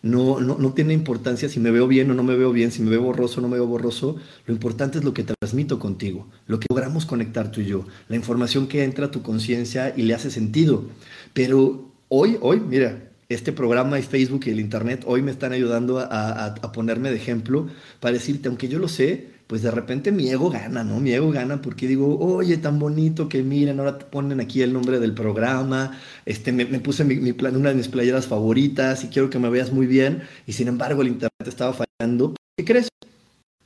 no, 0.02 0.40
no, 0.40 0.58
no, 0.58 0.72
tiene 0.72 0.94
importancia 0.94 1.48
si 1.48 1.60
me 1.60 1.70
veo 1.70 1.86
bien 1.86 2.10
o 2.10 2.14
no 2.14 2.24
me 2.24 2.34
veo 2.36 2.52
bien, 2.52 2.72
si 2.72 2.82
me 2.82 2.90
veo 2.90 3.02
borroso 3.02 3.38
o 3.38 3.42
no 3.42 3.48
me 3.48 3.56
veo 3.56 3.66
borroso. 3.66 4.16
Lo 4.46 4.52
importante 4.52 4.98
es 4.98 5.04
lo 5.04 5.14
que 5.14 5.22
transmito 5.22 5.78
contigo, 5.78 6.26
lo 6.46 6.58
que 6.58 6.66
logramos 6.68 7.06
conectar 7.06 7.50
tú 7.52 7.60
y 7.60 7.66
yo, 7.66 7.86
la 8.08 8.16
información 8.16 8.66
que 8.66 8.82
entra 8.82 9.06
a 9.06 9.10
tu 9.10 9.22
conciencia 9.22 9.94
y 9.96 10.02
le 10.02 10.14
hace 10.14 10.30
sentido. 10.30 10.84
Pero 11.32 11.92
hoy, 12.08 12.36
hoy, 12.40 12.60
mira, 12.60 13.10
este 13.28 13.52
programa 13.52 13.98
y 13.98 14.02
Facebook 14.02 14.42
y 14.46 14.50
el 14.50 14.60
Internet 14.60 15.04
hoy 15.06 15.22
me 15.22 15.30
están 15.30 15.52
ayudando 15.52 15.98
a, 16.00 16.46
a 16.46 16.72
ponerme 16.72 17.10
de 17.10 17.16
ejemplo 17.16 17.68
para 18.00 18.14
decirte, 18.14 18.48
aunque 18.48 18.68
yo 18.68 18.78
lo 18.78 18.88
sé, 18.88 19.31
pues 19.52 19.60
de 19.60 19.70
repente 19.70 20.12
mi 20.12 20.30
ego 20.30 20.48
gana, 20.48 20.82
¿no? 20.82 20.98
Mi 20.98 21.12
ego 21.12 21.30
gana 21.30 21.60
porque 21.60 21.86
digo, 21.86 22.18
oye, 22.18 22.56
tan 22.56 22.78
bonito 22.78 23.28
que 23.28 23.42
miren, 23.42 23.80
ahora 23.80 23.98
te 23.98 24.06
ponen 24.06 24.40
aquí 24.40 24.62
el 24.62 24.72
nombre 24.72 24.98
del 24.98 25.12
programa, 25.12 26.00
este, 26.24 26.52
me, 26.52 26.64
puse 26.80 27.04
mi, 27.04 27.34
plan, 27.34 27.54
una 27.54 27.68
de 27.68 27.74
mis 27.74 27.88
playeras 27.88 28.26
favoritas 28.26 29.04
y 29.04 29.08
quiero 29.08 29.28
que 29.28 29.38
me 29.38 29.50
veas 29.50 29.70
muy 29.70 29.86
bien, 29.86 30.22
y 30.46 30.54
sin 30.54 30.68
embargo 30.68 31.02
el 31.02 31.08
internet 31.08 31.46
estaba 31.46 31.74
fallando. 31.74 32.34
¿Qué 32.56 32.64
crees? 32.64 32.88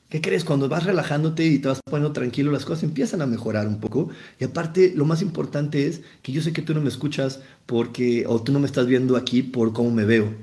¿Qué 0.09 0.21
crees? 0.21 0.45
Cuando 0.45 0.69
vas 0.69 0.83
relajándote 0.83 1.47
y 1.47 1.61
te 1.61 1.69
vas 1.69 1.79
poniendo 1.89 2.13
tranquilo, 2.13 2.51
las 2.51 2.65
cosas 2.65 2.83
empiezan 2.83 3.23
a 3.23 3.27
mejorar 3.27 3.69
un 3.69 3.79
poco. 3.79 4.09
Y 4.41 4.45
aparte, 4.45 4.93
lo 4.93 5.05
más 5.05 5.23
importante 5.23 5.87
es 5.87 6.01
que 6.23 6.33
yo 6.33 6.43
sé 6.43 6.53
que 6.53 6.63
tú 6.63 6.75
no 6.75 6.81
me 6.81 6.89
escuchas 6.89 7.43
porque, 7.65 8.25
o 8.27 8.43
tú 8.43 8.51
no 8.51 8.59
me 8.59 8.67
estás 8.67 8.89
viendo 8.89 9.17
aquí 9.17 9.45
por 9.45 9.73
cómo 9.73 9.93
me 9.93 10.05
veo, 10.05 10.35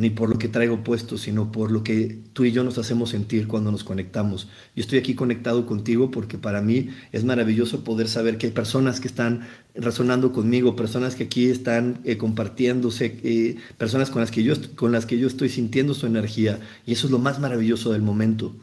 ni 0.00 0.08
por 0.08 0.30
lo 0.30 0.38
que 0.38 0.48
traigo 0.48 0.82
puesto, 0.82 1.18
sino 1.18 1.52
por 1.52 1.70
lo 1.70 1.84
que 1.84 2.18
tú 2.32 2.44
y 2.46 2.52
yo 2.52 2.64
nos 2.64 2.78
hacemos 2.78 3.10
sentir 3.10 3.46
cuando 3.46 3.70
nos 3.70 3.84
conectamos. 3.84 4.48
Yo 4.74 4.80
estoy 4.80 4.98
aquí 4.98 5.14
conectado 5.14 5.66
contigo 5.66 6.10
porque 6.10 6.38
para 6.38 6.62
mí 6.62 6.88
es 7.12 7.22
maravilloso 7.22 7.84
poder 7.84 8.08
saber 8.08 8.38
que 8.38 8.46
hay 8.46 8.52
personas 8.52 8.98
que 8.98 9.08
están 9.08 9.46
resonando 9.74 10.32
conmigo, 10.32 10.74
personas 10.74 11.16
que 11.16 11.24
aquí 11.24 11.50
están 11.50 12.00
eh, 12.04 12.16
compartiéndose, 12.16 13.20
eh, 13.22 13.56
personas 13.76 14.08
con 14.08 14.22
las, 14.22 14.30
que 14.30 14.42
yo, 14.42 14.54
con 14.74 14.90
las 14.90 15.04
que 15.04 15.18
yo 15.18 15.26
estoy 15.26 15.50
sintiendo 15.50 15.92
su 15.92 16.06
energía. 16.06 16.58
Y 16.86 16.92
eso 16.92 17.06
es 17.06 17.10
lo 17.10 17.18
más 17.18 17.38
maravilloso 17.38 17.92
del 17.92 18.00
momento. 18.00 18.54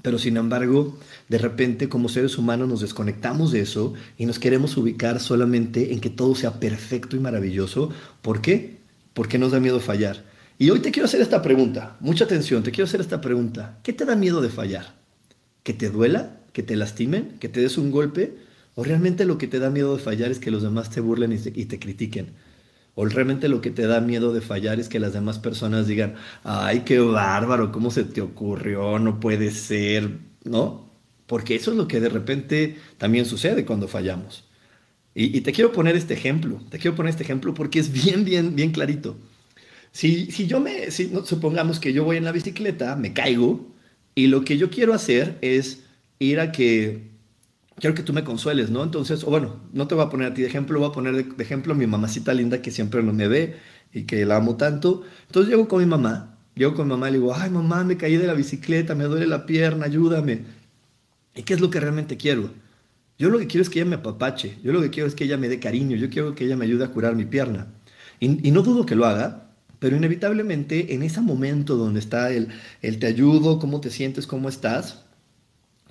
Pero 0.00 0.18
sin 0.18 0.38
embargo, 0.38 0.98
de 1.28 1.36
repente 1.36 1.90
como 1.90 2.08
seres 2.08 2.38
humanos 2.38 2.66
nos 2.66 2.80
desconectamos 2.80 3.52
de 3.52 3.60
eso 3.60 3.92
y 4.16 4.24
nos 4.24 4.38
queremos 4.38 4.78
ubicar 4.78 5.20
solamente 5.20 5.92
en 5.92 6.00
que 6.00 6.08
todo 6.08 6.34
sea 6.34 6.60
perfecto 6.60 7.14
y 7.14 7.20
maravilloso. 7.20 7.90
¿Por 8.22 8.40
qué? 8.40 8.78
Porque 9.12 9.38
nos 9.38 9.52
da 9.52 9.60
miedo 9.60 9.80
fallar. 9.80 10.24
Y 10.58 10.70
hoy 10.70 10.80
te 10.80 10.90
quiero 10.90 11.04
hacer 11.04 11.20
esta 11.20 11.42
pregunta. 11.42 11.96
Mucha 12.00 12.24
atención, 12.24 12.62
te 12.62 12.70
quiero 12.70 12.86
hacer 12.86 13.00
esta 13.00 13.20
pregunta. 13.20 13.78
¿Qué 13.82 13.92
te 13.92 14.06
da 14.06 14.16
miedo 14.16 14.40
de 14.40 14.48
fallar? 14.48 14.94
¿Que 15.62 15.74
te 15.74 15.90
duela? 15.90 16.40
¿Que 16.52 16.62
te 16.62 16.76
lastimen? 16.76 17.36
¿Que 17.38 17.48
te 17.50 17.60
des 17.60 17.76
un 17.76 17.90
golpe? 17.90 18.38
¿O 18.74 18.84
realmente 18.84 19.26
lo 19.26 19.36
que 19.36 19.48
te 19.48 19.58
da 19.58 19.70
miedo 19.70 19.96
de 19.96 20.02
fallar 20.02 20.30
es 20.30 20.38
que 20.38 20.50
los 20.50 20.62
demás 20.62 20.90
te 20.90 21.00
burlen 21.00 21.32
y 21.32 21.38
te, 21.38 21.52
y 21.54 21.66
critiquen? 21.66 22.32
O 22.94 23.04
realmente 23.04 23.48
lo 23.48 23.60
que 23.60 23.70
te 23.70 23.86
da 23.86 24.00
miedo 24.00 24.32
de 24.32 24.40
fallar 24.40 24.80
es 24.80 24.88
que 24.88 24.98
las 24.98 25.12
demás 25.12 25.38
personas 25.38 25.86
digan, 25.86 26.14
ay, 26.44 26.80
qué 26.80 26.98
bárbaro, 27.00 27.70
¿cómo 27.70 27.90
se 27.90 28.04
te 28.04 28.22
ocurrió? 28.22 28.98
No 28.98 29.20
puede 29.20 29.50
ser, 29.50 30.18
¿no? 30.44 30.90
Porque 31.26 31.56
eso 31.56 31.72
es 31.72 31.76
lo 31.76 31.88
que 31.88 32.00
de 32.00 32.08
repente 32.08 32.76
también 32.96 33.26
sucede 33.26 33.66
cuando 33.66 33.88
fallamos. 33.88 34.44
Y, 35.14 35.40
te 35.40 35.52
quiero 35.52 35.72
poner 35.72 35.96
este 35.96 36.14
ejemplo, 36.14 36.60
te 36.70 36.78
quiero 36.78 36.94
poner 36.94 37.10
este 37.10 37.22
ejemplo 37.22 37.54
porque 37.54 37.78
es 37.78 37.90
bien, 37.90 38.24
bien, 38.24 38.54
bien 38.54 38.70
clarito. 38.70 39.16
Si, 39.96 40.30
si 40.30 40.46
yo 40.46 40.60
me, 40.60 40.90
si, 40.90 41.10
supongamos 41.24 41.80
que 41.80 41.94
yo 41.94 42.04
voy 42.04 42.18
en 42.18 42.24
la 42.24 42.32
bicicleta, 42.32 42.96
me 42.96 43.14
caigo, 43.14 43.66
y 44.14 44.26
lo 44.26 44.44
que 44.44 44.58
yo 44.58 44.68
quiero 44.68 44.92
hacer 44.92 45.38
es 45.40 45.84
ir 46.18 46.38
a 46.38 46.52
que 46.52 47.12
quiero 47.76 47.94
que 47.94 48.02
tú 48.02 48.12
me 48.12 48.22
consueles, 48.22 48.68
¿no? 48.68 48.82
Entonces, 48.82 49.24
o 49.24 49.30
bueno, 49.30 49.58
no 49.72 49.88
te 49.88 49.94
voy 49.94 50.04
a 50.04 50.10
poner 50.10 50.30
a 50.30 50.34
ti 50.34 50.42
de 50.42 50.48
ejemplo, 50.48 50.78
voy 50.78 50.90
a 50.90 50.92
poner 50.92 51.14
de, 51.14 51.42
ejemplo 51.42 51.72
a 51.72 51.76
mi 51.76 51.86
mamacita 51.86 52.34
linda 52.34 52.60
que 52.60 52.70
siempre 52.72 53.02
no 53.02 53.14
me 53.14 53.26
ve 53.26 53.56
y 53.90 54.02
que 54.02 54.26
la 54.26 54.36
amo 54.36 54.58
tanto. 54.58 55.02
Entonces 55.28 55.48
llego 55.50 55.66
con 55.66 55.80
mi 55.80 55.86
mamá, 55.86 56.36
llego 56.54 56.74
con 56.74 56.88
mi 56.88 56.90
mamá 56.90 57.08
y 57.08 57.12
le 57.12 57.18
digo, 57.18 57.34
ay 57.34 57.48
mamá, 57.48 57.82
me 57.82 57.96
caí 57.96 58.18
de 58.18 58.26
la 58.26 58.34
bicicleta, 58.34 58.94
me 58.94 59.04
duele 59.04 59.26
la 59.26 59.46
pierna, 59.46 59.86
ayúdame. 59.86 60.42
¿Y 61.34 61.42
qué 61.42 61.54
es 61.54 61.60
lo 61.62 61.70
que 61.70 61.80
realmente 61.80 62.18
quiero? 62.18 62.50
Yo 63.18 63.30
lo 63.30 63.38
que 63.38 63.46
quiero 63.46 63.62
es 63.62 63.70
que 63.70 63.80
ella 63.80 63.88
me 63.88 63.96
apapache, 63.96 64.58
yo 64.62 64.72
lo 64.74 64.82
que 64.82 64.90
quiero 64.90 65.08
es 65.08 65.14
que 65.14 65.24
ella 65.24 65.38
me 65.38 65.48
dé 65.48 65.58
cariño, 65.58 65.96
yo 65.96 66.10
quiero 66.10 66.34
que 66.34 66.44
ella 66.44 66.56
me 66.58 66.66
ayude 66.66 66.84
a 66.84 66.88
curar 66.88 67.16
mi 67.16 67.24
pierna. 67.24 67.68
Y, 68.20 68.46
y 68.46 68.50
no 68.50 68.60
dudo 68.60 68.84
que 68.84 68.94
lo 68.94 69.06
haga, 69.06 69.45
pero 69.78 69.96
inevitablemente 69.96 70.94
en 70.94 71.02
ese 71.02 71.20
momento 71.20 71.76
donde 71.76 72.00
está 72.00 72.30
el, 72.30 72.48
el 72.82 72.98
te 72.98 73.06
ayudo, 73.06 73.58
cómo 73.58 73.80
te 73.80 73.90
sientes, 73.90 74.26
cómo 74.26 74.48
estás, 74.48 75.06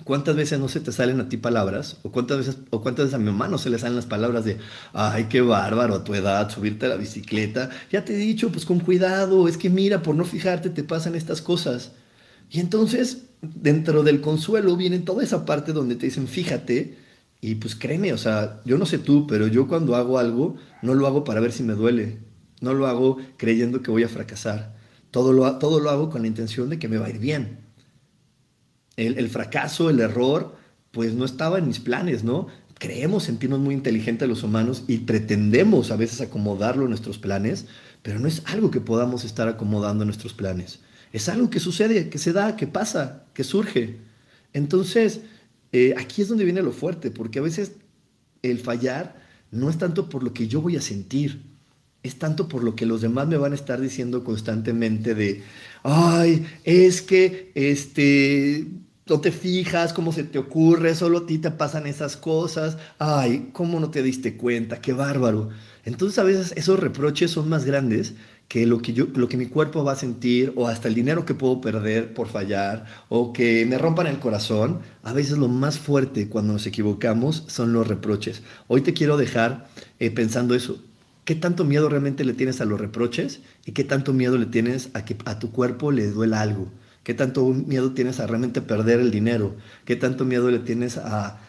¿Cuántas 0.04 0.36
veces 0.36 0.60
no 0.60 0.68
se 0.68 0.80
te 0.80 0.92
salen 0.92 1.20
a 1.20 1.28
ti 1.28 1.36
palabras? 1.36 1.96
¿O 2.02 2.12
cuántas 2.12 2.38
veces, 2.38 2.58
o 2.70 2.80
cuántas 2.82 3.06
veces 3.06 3.14
a 3.14 3.18
mi 3.18 3.24
mamá 3.24 3.48
no 3.48 3.58
se 3.58 3.70
le 3.70 3.78
salen 3.78 3.96
las 3.96 4.06
palabras 4.06 4.44
de, 4.44 4.58
ay, 4.92 5.24
qué 5.24 5.40
bárbaro 5.40 5.94
a 5.94 6.04
tu 6.04 6.14
edad, 6.14 6.50
subirte 6.50 6.86
a 6.86 6.90
la 6.90 6.96
bicicleta? 6.96 7.70
Ya 7.90 8.04
te 8.04 8.14
he 8.14 8.16
dicho, 8.18 8.52
pues 8.52 8.66
con 8.66 8.78
cuidado, 8.78 9.48
es 9.48 9.56
que 9.56 9.70
mira, 9.70 10.02
por 10.02 10.14
no 10.14 10.24
fijarte 10.24 10.70
te 10.70 10.84
pasan 10.84 11.14
estas 11.14 11.40
cosas. 11.40 11.92
Y 12.50 12.60
entonces, 12.60 13.22
dentro 13.42 14.02
del 14.02 14.20
consuelo 14.20 14.76
viene 14.76 14.98
toda 15.00 15.24
esa 15.24 15.44
parte 15.44 15.72
donde 15.72 15.96
te 15.96 16.06
dicen, 16.06 16.28
fíjate, 16.28 16.98
y 17.40 17.56
pues 17.56 17.74
créeme, 17.74 18.12
o 18.12 18.18
sea, 18.18 18.60
yo 18.64 18.78
no 18.78 18.86
sé 18.86 18.98
tú, 18.98 19.26
pero 19.26 19.46
yo 19.48 19.66
cuando 19.66 19.96
hago 19.96 20.18
algo, 20.18 20.56
no 20.82 20.94
lo 20.94 21.06
hago 21.06 21.24
para 21.24 21.40
ver 21.40 21.52
si 21.52 21.62
me 21.62 21.74
duele, 21.74 22.18
no 22.60 22.74
lo 22.74 22.86
hago 22.86 23.18
creyendo 23.36 23.82
que 23.82 23.90
voy 23.90 24.02
a 24.02 24.08
fracasar, 24.08 24.76
todo 25.10 25.32
lo, 25.32 25.58
todo 25.58 25.80
lo 25.80 25.90
hago 25.90 26.10
con 26.10 26.22
la 26.22 26.28
intención 26.28 26.68
de 26.68 26.78
que 26.78 26.88
me 26.88 26.98
va 26.98 27.06
a 27.06 27.10
ir 27.10 27.18
bien 27.18 27.66
el, 28.96 29.28
fracaso, 29.28 29.90
el 29.90 30.00
error, 30.00 30.56
pues 30.90 31.14
no 31.14 31.24
estaba 31.24 31.58
en 31.58 31.66
mis 31.66 31.80
planes, 31.80 32.24
¿no? 32.24 32.46
Creemos 32.78 33.24
sentirnos 33.24 33.60
muy 33.60 33.74
inteligentes 33.74 34.28
los 34.28 34.42
humanos 34.42 34.84
y 34.86 34.98
pretendemos 34.98 35.90
a 35.90 35.96
veces 35.96 36.20
acomodarlo 36.20 36.84
en 36.84 36.90
nuestros 36.90 37.18
planes, 37.18 37.66
pero 38.02 38.18
no 38.18 38.28
es 38.28 38.42
algo 38.46 38.70
que 38.70 38.80
podamos 38.80 39.24
estar 39.24 39.48
acomodando 39.48 40.04
nuestros 40.04 40.32
planes. 40.32 40.80
Es 41.12 41.28
algo 41.28 41.50
que 41.50 41.60
sucede, 41.60 42.08
que 42.08 42.18
se 42.18 42.32
da, 42.32 42.56
que 42.56 42.66
pasa, 42.66 43.24
que 43.32 43.44
surge. 43.44 43.98
Entonces, 44.52 45.20
eh, 45.72 45.94
aquí 45.96 46.22
es 46.22 46.28
donde 46.28 46.44
viene 46.44 46.62
lo 46.62 46.72
fuerte, 46.72 47.10
porque 47.10 47.38
a 47.38 47.42
veces 47.42 47.72
el 48.42 48.58
fallar 48.58 49.16
no 49.50 49.70
es 49.70 49.78
tanto 49.78 50.08
por 50.08 50.22
lo 50.22 50.32
que 50.32 50.48
yo 50.48 50.60
voy 50.60 50.76
a 50.76 50.82
sentir, 50.82 51.42
es 52.06 52.18
tanto 52.18 52.48
por 52.48 52.64
lo 52.64 52.74
que 52.74 52.86
los 52.86 53.00
demás 53.00 53.28
me 53.28 53.36
van 53.36 53.52
a 53.52 53.56
estar 53.56 53.80
diciendo 53.80 54.24
constantemente 54.24 55.14
de, 55.14 55.42
ay, 55.82 56.46
es 56.64 57.02
que 57.02 57.52
este 57.54 58.66
no 59.08 59.20
te 59.20 59.30
fijas, 59.30 59.92
cómo 59.92 60.12
se 60.12 60.24
te 60.24 60.38
ocurre, 60.38 60.94
solo 60.96 61.18
a 61.18 61.26
ti 61.26 61.38
te 61.38 61.52
pasan 61.52 61.86
esas 61.86 62.16
cosas, 62.16 62.76
ay, 62.98 63.50
cómo 63.52 63.78
no 63.78 63.90
te 63.90 64.02
diste 64.02 64.36
cuenta, 64.36 64.80
qué 64.80 64.92
bárbaro. 64.92 65.50
Entonces 65.84 66.18
a 66.18 66.24
veces 66.24 66.52
esos 66.56 66.80
reproches 66.80 67.30
son 67.30 67.48
más 67.48 67.64
grandes 67.64 68.14
que 68.48 68.66
lo 68.66 68.80
que, 68.82 68.92
yo, 68.92 69.06
lo 69.14 69.28
que 69.28 69.36
mi 69.36 69.46
cuerpo 69.46 69.84
va 69.84 69.92
a 69.92 69.96
sentir 69.96 70.52
o 70.56 70.66
hasta 70.68 70.88
el 70.88 70.94
dinero 70.94 71.24
que 71.24 71.34
puedo 71.34 71.60
perder 71.60 72.14
por 72.14 72.28
fallar 72.28 72.86
o 73.08 73.32
que 73.32 73.64
me 73.66 73.78
rompan 73.78 74.08
el 74.08 74.18
corazón. 74.18 74.80
A 75.02 75.12
veces 75.12 75.38
lo 75.38 75.48
más 75.48 75.78
fuerte 75.78 76.28
cuando 76.28 76.52
nos 76.52 76.66
equivocamos 76.66 77.44
son 77.46 77.72
los 77.72 77.86
reproches. 77.86 78.42
Hoy 78.68 78.80
te 78.82 78.94
quiero 78.94 79.16
dejar 79.16 79.68
eh, 80.00 80.10
pensando 80.10 80.54
eso. 80.54 80.80
¿Qué 81.26 81.34
tanto 81.34 81.64
miedo 81.64 81.88
realmente 81.88 82.24
le 82.24 82.34
tienes 82.34 82.60
a 82.60 82.64
los 82.64 82.80
reproches 82.80 83.40
y 83.64 83.72
qué 83.72 83.82
tanto 83.82 84.12
miedo 84.12 84.38
le 84.38 84.46
tienes 84.46 84.90
a 84.94 85.04
que 85.04 85.16
a 85.24 85.40
tu 85.40 85.50
cuerpo 85.50 85.90
le 85.90 86.08
duela 86.08 86.40
algo? 86.40 86.68
¿Qué 87.02 87.14
tanto 87.14 87.48
miedo 87.48 87.90
tienes 87.94 88.20
a 88.20 88.28
realmente 88.28 88.62
perder 88.62 89.00
el 89.00 89.10
dinero? 89.10 89.56
¿Qué 89.84 89.96
tanto 89.96 90.24
miedo 90.24 90.52
le 90.52 90.60
tienes 90.60 90.98
a, 90.98 91.40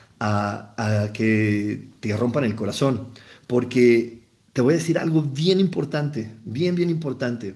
que 1.13 1.89
te 1.99 2.17
rompan 2.17 2.45
el 2.45 2.55
corazón? 2.55 3.09
Porque 3.45 4.23
te 4.51 4.61
voy 4.61 4.73
a 4.73 4.77
decir 4.77 4.97
algo 4.97 5.21
bien 5.21 5.59
importante, 5.59 6.31
bien, 6.43 6.73
bien 6.73 6.89
importante. 6.89 7.53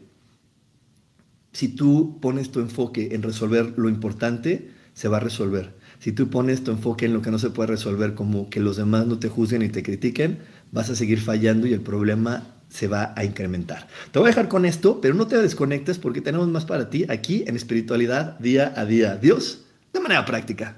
Si 1.54 1.70
tú 1.70 2.20
pones 2.22 2.52
tu 2.52 2.60
enfoque 2.60 3.16
en 3.16 3.24
resolver 3.24 3.74
lo 3.78 3.90
importante, 3.90 4.70
se 4.94 5.08
va 5.08 5.18
a 5.18 5.22
resolver. 5.22 5.76
Si 5.98 6.12
tú 6.12 6.30
pones 6.30 6.64
tu 6.64 6.72
enfoque 6.72 7.06
en 7.06 7.14
lo 7.14 7.22
que 7.22 7.32
no 7.32 7.40
se 7.40 7.50
puede 7.50 7.68
resolver, 7.68 8.14
como 8.14 8.50
que 8.50 8.60
los 8.60 8.78
demás 8.78 9.08
no 9.08 9.20
te 9.20 9.30
juzguen 9.30 9.62
y 9.62 9.70
te 9.70 9.84
critiquen, 9.84 10.40
vas 10.72 10.90
a 10.90 10.96
seguir 10.96 11.20
fallando 11.20 11.68
y 11.68 11.74
el 11.74 11.82
problema 11.82 12.44
se 12.70 12.88
va 12.88 13.14
a 13.16 13.26
incrementar. 13.26 13.88
Te 14.12 14.20
voy 14.20 14.28
a 14.28 14.32
dejar 14.32 14.48
con 14.48 14.66
esto, 14.66 15.02
pero 15.02 15.14
no 15.14 15.28
te 15.28 15.38
desconectes 15.38 15.98
porque 15.98 16.22
tenemos 16.22 16.48
más 16.48 16.66
para 16.66 16.90
ti 16.90 17.06
aquí 17.10 17.44
en 17.48 17.56
espiritualidad 17.56 18.40
día 18.40 18.74
a 18.76 18.86
día. 18.86 19.18
Dios, 19.18 19.66
de 19.94 20.00
manera 20.00 20.26
práctica. 20.26 20.78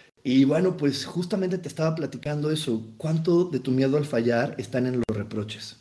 Y 0.23 0.45
bueno, 0.45 0.77
pues 0.77 1.05
justamente 1.05 1.57
te 1.57 1.67
estaba 1.67 1.95
platicando 1.95 2.51
eso. 2.51 2.81
¿Cuánto 2.97 3.45
de 3.45 3.59
tu 3.59 3.71
miedo 3.71 3.97
al 3.97 4.05
fallar 4.05 4.55
están 4.57 4.85
en 4.85 4.97
los 4.97 5.17
reproches? 5.17 5.77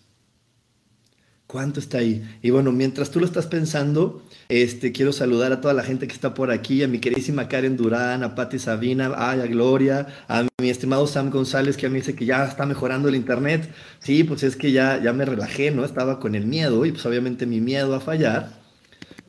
¿Cuánto 1.47 1.81
está 1.81 1.99
ahí? 1.99 2.23
Y 2.43 2.51
bueno, 2.51 2.71
mientras 2.71 3.11
tú 3.11 3.19
lo 3.19 3.27
estás 3.27 3.49
pensando, 3.49 4.23
este, 4.49 4.93
quiero 4.93 5.13
saludar 5.13 5.53
a 5.53 5.61
toda 5.61 5.75
la 5.75 5.83
gente 5.83 6.07
que 6.07 6.15
está 6.15 6.33
por 6.33 6.53
aquí, 6.53 6.85
a 6.85 6.89
mi 6.89 7.01
queridísima 7.01 7.49
Karen 7.49 7.77
Durán, 7.77 8.23
a 8.23 8.37
Patti 8.37 8.61
Sabina, 8.61 9.07
a 9.09 9.35
Gloria, 9.47 10.07
a 10.29 10.47
mi 10.61 10.71
estimado 10.71 11.09
Sam 11.09 11.29
González, 11.29 11.77
que 11.77 11.87
a 11.87 11.89
mí 11.91 11.97
dice 11.97 12.15
que 12.15 12.25
ya 12.25 12.45
está 12.45 12.67
mejorando 12.67 13.09
el 13.09 13.17
internet. 13.17 13.69
Sí, 13.99 14.23
pues 14.23 14.45
es 14.45 14.55
que 14.55 14.71
ya, 14.71 15.03
ya 15.03 15.13
me 15.13 15.25
relajé, 15.25 15.73
¿no? 15.73 15.85
Estaba 15.85 16.21
con 16.21 16.37
el 16.37 16.47
miedo 16.47 16.87
y 16.87 16.93
pues 16.93 17.05
obviamente 17.05 17.47
mi 17.47 17.61
miedo 17.61 17.97
a 17.97 18.01
fallar 18.01 18.60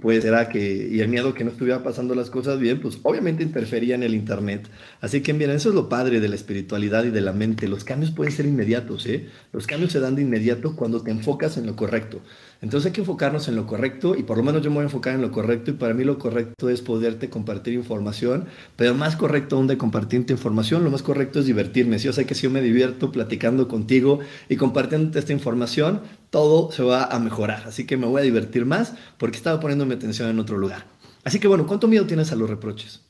pues 0.01 0.25
era 0.25 0.49
que, 0.49 0.89
y 0.91 0.99
el 0.99 1.07
miedo 1.07 1.33
que 1.35 1.43
no 1.43 1.51
estuviera 1.51 1.83
pasando 1.83 2.15
las 2.15 2.31
cosas 2.31 2.59
bien, 2.59 2.81
pues 2.81 2.97
obviamente 3.03 3.43
interfería 3.43 3.93
en 3.93 4.01
el 4.01 4.15
Internet. 4.15 4.67
Así 4.99 5.21
que 5.21 5.33
miren, 5.33 5.55
eso 5.55 5.69
es 5.69 5.75
lo 5.75 5.89
padre 5.89 6.19
de 6.19 6.27
la 6.27 6.35
espiritualidad 6.35 7.03
y 7.05 7.11
de 7.11 7.21
la 7.21 7.33
mente. 7.33 7.67
Los 7.67 7.83
cambios 7.83 8.11
pueden 8.11 8.33
ser 8.33 8.47
inmediatos, 8.47 9.05
¿eh? 9.05 9.29
Los 9.53 9.67
cambios 9.67 9.91
se 9.91 9.99
dan 9.99 10.15
de 10.15 10.23
inmediato 10.23 10.75
cuando 10.75 11.01
te 11.01 11.11
enfocas 11.11 11.57
en 11.57 11.67
lo 11.67 11.75
correcto. 11.75 12.21
Entonces 12.61 12.87
hay 12.87 12.91
que 12.93 13.01
enfocarnos 13.01 13.47
en 13.47 13.55
lo 13.55 13.65
correcto 13.65 14.15
y 14.15 14.21
por 14.21 14.37
lo 14.37 14.43
menos 14.43 14.61
yo 14.61 14.69
me 14.69 14.75
voy 14.75 14.81
a 14.83 14.85
enfocar 14.85 15.15
en 15.15 15.21
lo 15.21 15.31
correcto 15.31 15.71
y 15.71 15.73
para 15.73 15.95
mí 15.95 16.03
lo 16.03 16.19
correcto 16.19 16.69
es 16.69 16.81
poderte 16.81 17.27
compartir 17.27 17.73
información, 17.73 18.45
pero 18.75 18.93
más 18.93 19.15
correcto 19.15 19.55
aún 19.55 19.65
de 19.65 19.79
compartirte 19.79 20.31
información, 20.31 20.83
lo 20.83 20.91
más 20.91 21.01
correcto 21.01 21.39
es 21.39 21.47
divertirme. 21.47 21.97
Si 21.97 22.05
yo 22.05 22.13
sé 22.13 22.27
que 22.27 22.35
si 22.35 22.43
yo 22.43 22.51
me 22.51 22.61
divierto 22.61 23.11
platicando 23.11 23.67
contigo 23.67 24.19
y 24.47 24.57
compartiendo 24.57 25.17
esta 25.17 25.33
información, 25.33 26.01
todo 26.29 26.71
se 26.71 26.83
va 26.83 27.05
a 27.05 27.19
mejorar. 27.19 27.63
Así 27.65 27.87
que 27.87 27.97
me 27.97 28.05
voy 28.05 28.21
a 28.21 28.23
divertir 28.23 28.67
más 28.67 28.93
porque 29.17 29.37
estaba 29.37 29.59
poniéndome 29.59 29.95
atención 29.95 30.29
en 30.29 30.37
otro 30.37 30.57
lugar. 30.57 30.85
Así 31.23 31.39
que 31.39 31.47
bueno, 31.47 31.65
¿cuánto 31.65 31.87
miedo 31.87 32.05
tienes 32.05 32.31
a 32.31 32.35
los 32.35 32.47
reproches? 32.47 33.01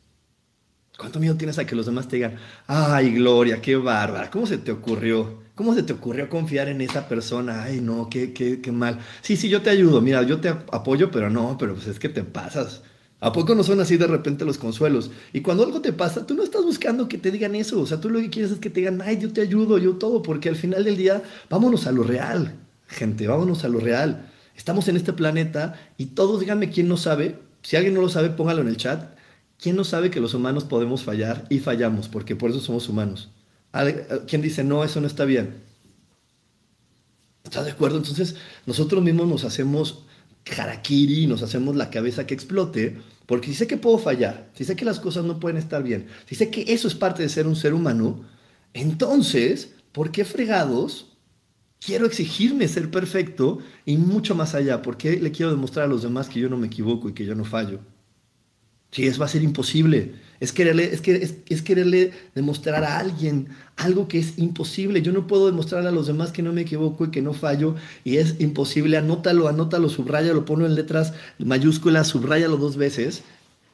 ¿Cuánto 0.97 1.19
miedo 1.19 1.35
tienes 1.35 1.57
a 1.57 1.65
que 1.65 1.75
los 1.75 1.85
demás 1.85 2.07
te 2.07 2.15
digan, 2.15 2.35
ay, 2.67 3.11
Gloria, 3.15 3.61
qué 3.61 3.75
bárbara, 3.75 4.29
¿cómo 4.29 4.45
se 4.45 4.59
te 4.59 4.71
ocurrió? 4.71 5.40
¿Cómo 5.55 5.75
se 5.75 5.83
te 5.83 5.93
ocurrió 5.93 6.29
confiar 6.29 6.69
en 6.69 6.81
esa 6.81 7.07
persona? 7.07 7.63
Ay, 7.63 7.81
no, 7.81 8.09
qué, 8.09 8.33
qué, 8.33 8.61
qué 8.61 8.71
mal. 8.71 8.99
Sí, 9.21 9.37
sí, 9.37 9.49
yo 9.49 9.61
te 9.61 9.69
ayudo, 9.69 10.01
mira, 10.01 10.23
yo 10.23 10.39
te 10.39 10.49
apoyo, 10.49 11.11
pero 11.11 11.29
no, 11.29 11.57
pero 11.57 11.75
pues 11.75 11.87
es 11.87 11.99
que 11.99 12.09
te 12.09 12.23
pasas. 12.23 12.81
¿A 13.19 13.31
poco 13.31 13.53
no 13.53 13.63
son 13.63 13.79
así 13.79 13.97
de 13.97 14.07
repente 14.07 14.45
los 14.45 14.57
consuelos? 14.57 15.11
Y 15.31 15.41
cuando 15.41 15.63
algo 15.63 15.81
te 15.81 15.93
pasa, 15.93 16.25
tú 16.25 16.33
no 16.33 16.43
estás 16.43 16.63
buscando 16.63 17.07
que 17.07 17.17
te 17.17 17.31
digan 17.31 17.53
eso. 17.55 17.79
O 17.79 17.85
sea, 17.85 17.99
tú 17.99 18.09
lo 18.09 18.19
que 18.19 18.29
quieres 18.29 18.51
es 18.51 18.59
que 18.59 18.69
te 18.69 18.79
digan, 18.79 19.01
ay, 19.01 19.19
yo 19.19 19.31
te 19.31 19.41
ayudo, 19.41 19.77
yo 19.77 19.97
todo, 19.97 20.21
porque 20.23 20.49
al 20.49 20.55
final 20.55 20.83
del 20.83 20.97
día, 20.97 21.21
vámonos 21.49 21.85
a 21.85 21.91
lo 21.91 22.03
real, 22.03 22.55
gente, 22.87 23.27
vámonos 23.27 23.63
a 23.63 23.67
lo 23.69 23.79
real. 23.79 24.27
Estamos 24.55 24.87
en 24.87 24.95
este 24.97 25.13
planeta 25.13 25.75
y 25.97 26.07
todos, 26.07 26.39
díganme 26.39 26.69
quién 26.69 26.87
no 26.87 26.97
sabe. 26.97 27.37
Si 27.61 27.75
alguien 27.75 27.93
no 27.93 28.01
lo 28.01 28.09
sabe, 28.09 28.29
póngalo 28.31 28.61
en 28.61 28.67
el 28.69 28.77
chat 28.77 29.15
¿Quién 29.61 29.75
no 29.75 29.83
sabe 29.83 30.09
que 30.09 30.19
los 30.19 30.33
humanos 30.33 30.63
podemos 30.63 31.03
fallar 31.03 31.45
y 31.49 31.59
fallamos? 31.59 32.07
Porque 32.07 32.35
por 32.35 32.49
eso 32.49 32.59
somos 32.59 32.89
humanos. 32.89 33.29
¿Quién 34.27 34.41
dice, 34.41 34.63
no, 34.63 34.83
eso 34.83 34.99
no 35.01 35.07
está 35.07 35.25
bien? 35.25 35.61
¿Estás 37.43 37.65
de 37.65 37.71
acuerdo? 37.71 37.97
Entonces, 37.97 38.35
nosotros 38.65 39.03
mismos 39.03 39.27
nos 39.27 39.43
hacemos 39.43 40.05
harakiri, 40.57 41.27
nos 41.27 41.41
hacemos 41.43 41.75
la 41.75 41.89
cabeza 41.89 42.25
que 42.25 42.33
explote, 42.33 42.97
porque 43.25 43.47
si 43.47 43.55
sé 43.55 43.67
que 43.67 43.77
puedo 43.77 43.97
fallar, 43.97 44.49
si 44.55 44.65
sé 44.65 44.75
que 44.75 44.85
las 44.85 44.99
cosas 44.99 45.23
no 45.23 45.39
pueden 45.39 45.57
estar 45.57 45.83
bien, 45.83 46.07
si 46.25 46.35
sé 46.35 46.49
que 46.49 46.65
eso 46.73 46.87
es 46.87 46.95
parte 46.95 47.23
de 47.23 47.29
ser 47.29 47.47
un 47.47 47.55
ser 47.55 47.73
humano, 47.73 48.25
entonces, 48.73 49.73
¿por 49.91 50.11
qué 50.11 50.25
fregados 50.25 51.17
quiero 51.79 52.05
exigirme 52.05 52.67
ser 52.67 52.91
perfecto 52.91 53.59
y 53.85 53.97
mucho 53.97 54.35
más 54.35 54.55
allá? 54.55 54.81
¿Por 54.81 54.97
qué 54.97 55.17
le 55.19 55.31
quiero 55.31 55.51
demostrar 55.51 55.85
a 55.85 55.89
los 55.89 56.03
demás 56.03 56.29
que 56.29 56.39
yo 56.39 56.49
no 56.49 56.57
me 56.57 56.67
equivoco 56.67 57.09
y 57.09 57.13
que 57.13 57.25
yo 57.25 57.35
no 57.35 57.45
fallo? 57.45 57.79
Sí, 58.91 59.07
eso 59.07 59.19
va 59.19 59.25
a 59.25 59.29
ser 59.29 59.43
imposible. 59.43 60.15
Es 60.41 60.51
quererle, 60.51 60.91
es, 60.91 61.01
que, 61.01 61.35
es, 61.47 61.61
quererle 61.61 62.11
demostrar 62.33 62.83
a 62.83 62.97
alguien 62.97 63.49
algo 63.77 64.07
que 64.07 64.17
es 64.17 64.39
imposible. 64.39 65.03
Yo 65.03 65.13
no 65.13 65.27
puedo 65.27 65.45
demostrarle 65.45 65.89
a 65.89 65.91
los 65.91 66.07
demás 66.07 66.31
que 66.31 66.41
no 66.41 66.51
me 66.51 66.61
equivoco 66.61 67.05
y 67.05 67.11
que 67.11 67.21
no 67.21 67.33
fallo 67.33 67.75
y 68.03 68.17
es 68.17 68.35
imposible. 68.39 68.97
Anótalo, 68.97 69.47
anótalo, 69.47 69.87
lo 69.87 70.45
pongo 70.45 70.65
en 70.65 70.73
letras 70.73 71.13
mayúsculas, 71.37 72.07
subrayalo 72.07 72.57
dos 72.57 72.75
veces. 72.75 73.21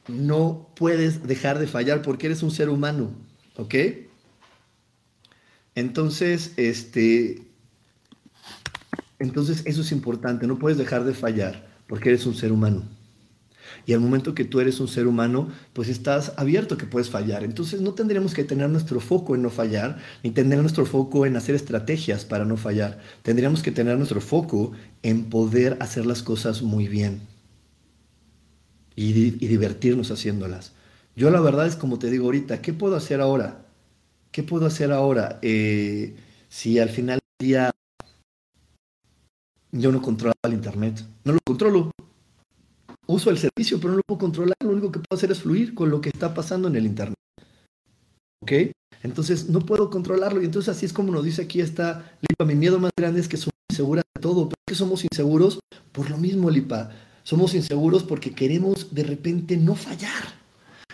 No 0.08 0.68
puedes 0.76 1.26
dejar 1.26 1.58
de 1.58 1.66
fallar 1.66 2.02
porque 2.02 2.26
eres 2.26 2.42
un 2.42 2.50
ser 2.50 2.68
humano, 2.68 3.12
¿ok? 3.56 3.74
Entonces, 5.74 6.52
este, 6.58 7.42
entonces 9.18 9.62
eso 9.64 9.80
es 9.80 9.90
importante. 9.90 10.46
No 10.46 10.58
puedes 10.58 10.76
dejar 10.76 11.04
de 11.04 11.14
fallar 11.14 11.66
porque 11.86 12.10
eres 12.10 12.26
un 12.26 12.34
ser 12.34 12.52
humano. 12.52 12.97
Y 13.88 13.94
al 13.94 14.00
momento 14.00 14.34
que 14.34 14.44
tú 14.44 14.60
eres 14.60 14.80
un 14.80 14.88
ser 14.88 15.06
humano, 15.06 15.48
pues 15.72 15.88
estás 15.88 16.34
abierto 16.36 16.76
que 16.76 16.84
puedes 16.84 17.08
fallar. 17.08 17.42
Entonces 17.42 17.80
no 17.80 17.94
tendríamos 17.94 18.34
que 18.34 18.44
tener 18.44 18.68
nuestro 18.68 19.00
foco 19.00 19.34
en 19.34 19.40
no 19.40 19.48
fallar, 19.48 19.96
ni 20.22 20.30
tener 20.30 20.58
nuestro 20.58 20.84
foco 20.84 21.24
en 21.24 21.38
hacer 21.38 21.54
estrategias 21.54 22.26
para 22.26 22.44
no 22.44 22.58
fallar. 22.58 23.00
Tendríamos 23.22 23.62
que 23.62 23.70
tener 23.70 23.96
nuestro 23.96 24.20
foco 24.20 24.72
en 25.02 25.30
poder 25.30 25.78
hacer 25.80 26.04
las 26.04 26.22
cosas 26.22 26.60
muy 26.60 26.86
bien 26.86 27.22
y, 28.94 29.30
divertirnos 29.30 30.10
haciéndolas. 30.10 30.74
Yo 31.16 31.30
la 31.30 31.40
verdad 31.40 31.66
es 31.66 31.74
como 31.74 31.98
te 31.98 32.10
digo 32.10 32.26
ahorita, 32.26 32.60
¿qué 32.60 32.74
puedo 32.74 32.94
hacer 32.94 33.22
ahora? 33.22 33.64
¿Qué 34.32 34.42
puedo 34.42 34.66
hacer 34.66 34.92
ahora? 34.92 35.38
Eh, 35.40 36.14
si 36.50 36.78
al 36.78 36.90
final 36.90 37.20
del 37.38 37.48
día 37.48 37.70
yo 39.72 39.92
no 39.92 40.02
controlo 40.02 40.34
el 40.42 40.52
Internet, 40.52 41.02
no 41.24 41.32
lo 41.32 41.38
controlo, 41.42 41.90
uso 43.08 43.30
el 43.30 43.38
servicio, 43.38 43.78
pero 43.80 43.90
no 43.90 43.96
lo 43.96 44.02
puedo 44.06 44.18
controlar. 44.18 44.56
Lo 44.62 44.70
único 44.70 44.92
que 44.92 45.00
puedo 45.00 45.18
hacer 45.18 45.32
es 45.32 45.40
fluir 45.40 45.74
con 45.74 45.90
lo 45.90 46.00
que 46.00 46.10
está 46.10 46.34
pasando 46.34 46.68
en 46.68 46.76
el 46.76 46.86
Internet. 46.86 47.16
¿Ok? 48.42 48.52
Entonces 49.02 49.48
no 49.48 49.60
puedo 49.60 49.90
controlarlo. 49.90 50.42
Y 50.42 50.44
entonces 50.44 50.76
así 50.76 50.86
es 50.86 50.92
como 50.92 51.12
nos 51.12 51.24
dice 51.24 51.42
aquí 51.42 51.60
esta 51.60 52.12
Lipa. 52.20 52.44
Mi 52.44 52.54
miedo 52.54 52.78
más 52.78 52.92
grande 52.96 53.20
es 53.20 53.28
que 53.28 53.36
somos 53.36 53.54
inseguras 53.70 54.04
de 54.14 54.20
todo. 54.20 54.48
¿Pero 54.48 54.56
es 54.72 54.78
somos 54.78 55.04
inseguros? 55.04 55.58
Por 55.92 56.10
lo 56.10 56.18
mismo, 56.18 56.50
Lipa. 56.50 56.90
Somos 57.22 57.54
inseguros 57.54 58.04
porque 58.04 58.34
queremos 58.34 58.94
de 58.94 59.04
repente 59.04 59.56
no 59.56 59.74
fallar. 59.74 60.38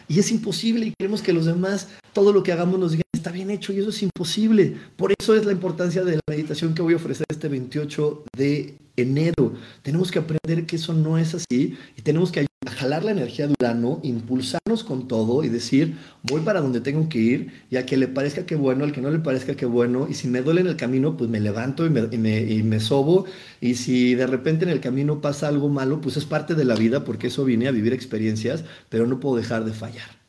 Y 0.08 0.18
es 0.18 0.30
imposible 0.30 0.86
y 0.86 0.94
queremos 0.98 1.22
que 1.22 1.32
los 1.32 1.46
demás, 1.46 1.88
todo 2.12 2.32
lo 2.32 2.42
que 2.42 2.52
hagamos 2.52 2.78
nos 2.78 2.92
digan, 2.92 3.03
está 3.24 3.32
bien 3.32 3.50
hecho 3.50 3.72
y 3.72 3.78
eso 3.78 3.88
es 3.88 4.02
imposible. 4.02 4.76
Por 4.96 5.14
eso 5.18 5.34
es 5.34 5.46
la 5.46 5.52
importancia 5.52 6.04
de 6.04 6.16
la 6.16 6.20
meditación 6.28 6.74
que 6.74 6.82
voy 6.82 6.92
a 6.92 6.96
ofrecer 6.96 7.24
este 7.30 7.48
28 7.48 8.24
de 8.36 8.74
enero. 8.98 9.54
Tenemos 9.80 10.10
que 10.10 10.18
aprender 10.18 10.66
que 10.66 10.76
eso 10.76 10.92
no 10.92 11.16
es 11.16 11.34
así 11.34 11.74
y 11.96 12.02
tenemos 12.02 12.30
que 12.30 12.46
jalar 12.76 13.02
la 13.02 13.12
energía 13.12 13.46
de 13.46 13.54
Urano, 13.58 13.98
impulsarnos 14.02 14.84
con 14.84 15.08
todo 15.08 15.42
y 15.42 15.48
decir, 15.48 15.96
voy 16.22 16.42
para 16.42 16.60
donde 16.60 16.82
tengo 16.82 17.08
que 17.08 17.18
ir 17.18 17.52
y 17.70 17.76
a 17.76 17.86
que 17.86 17.96
le 17.96 18.08
parezca 18.08 18.44
que 18.44 18.56
bueno, 18.56 18.84
al 18.84 18.92
que 18.92 19.00
no 19.00 19.10
le 19.10 19.20
parezca 19.20 19.54
que 19.54 19.64
bueno, 19.64 20.06
y 20.06 20.12
si 20.12 20.28
me 20.28 20.42
duele 20.42 20.60
en 20.60 20.66
el 20.66 20.76
camino, 20.76 21.16
pues 21.16 21.30
me 21.30 21.40
levanto 21.40 21.86
y 21.86 21.88
me, 21.88 22.02
y 22.02 22.62
me, 22.62 22.78
sobo, 22.78 23.24
y 23.58 23.76
si 23.76 24.14
de 24.14 24.26
repente 24.26 24.66
en 24.66 24.70
el 24.70 24.80
camino 24.80 25.22
pasa 25.22 25.48
algo 25.48 25.70
malo, 25.70 26.02
pues 26.02 26.18
es 26.18 26.26
parte 26.26 26.54
de 26.54 26.66
la 26.66 26.74
vida 26.74 27.04
porque 27.04 27.28
eso 27.28 27.46
vine 27.46 27.68
a 27.68 27.70
vivir 27.70 27.94
experiencias, 27.94 28.64
pero 28.90 29.06
no 29.06 29.18
puedo 29.18 29.36
dejar 29.36 29.64
de 29.64 29.72
fallar. 29.72 30.22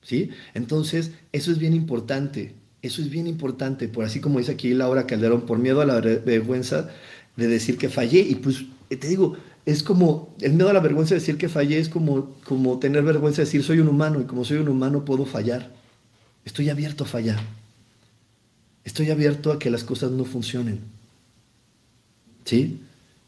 ¿Sí? 0.00 0.30
Entonces, 0.54 1.12
eso 1.32 1.50
es 1.50 1.58
bien 1.58 1.74
importante. 1.74 2.54
Eso 2.82 3.00
es 3.00 3.10
bien 3.10 3.28
importante, 3.28 3.86
por 3.86 4.04
así 4.04 4.20
como 4.20 4.40
dice 4.40 4.52
aquí 4.52 4.74
Laura 4.74 5.06
Calderón, 5.06 5.42
por 5.42 5.58
miedo 5.58 5.80
a 5.80 5.86
la 5.86 6.00
vergüenza 6.00 6.90
de 7.36 7.46
decir 7.46 7.78
que 7.78 7.88
fallé. 7.88 8.20
Y 8.20 8.34
pues 8.34 8.64
te 8.88 9.06
digo, 9.06 9.36
es 9.64 9.84
como, 9.84 10.34
el 10.40 10.54
miedo 10.54 10.68
a 10.68 10.72
la 10.72 10.80
vergüenza 10.80 11.14
de 11.14 11.20
decir 11.20 11.38
que 11.38 11.48
fallé 11.48 11.78
es 11.78 11.88
como, 11.88 12.34
como 12.44 12.80
tener 12.80 13.04
vergüenza 13.04 13.38
de 13.38 13.44
decir 13.44 13.62
soy 13.62 13.78
un 13.78 13.86
humano 13.86 14.20
y 14.20 14.24
como 14.24 14.44
soy 14.44 14.58
un 14.58 14.68
humano 14.68 15.04
puedo 15.04 15.24
fallar. 15.24 15.70
Estoy 16.44 16.70
abierto 16.70 17.04
a 17.04 17.06
fallar. 17.06 17.40
Estoy 18.84 19.12
abierto 19.12 19.52
a 19.52 19.60
que 19.60 19.70
las 19.70 19.84
cosas 19.84 20.10
no 20.10 20.24
funcionen. 20.24 20.80
¿Sí? 22.44 22.80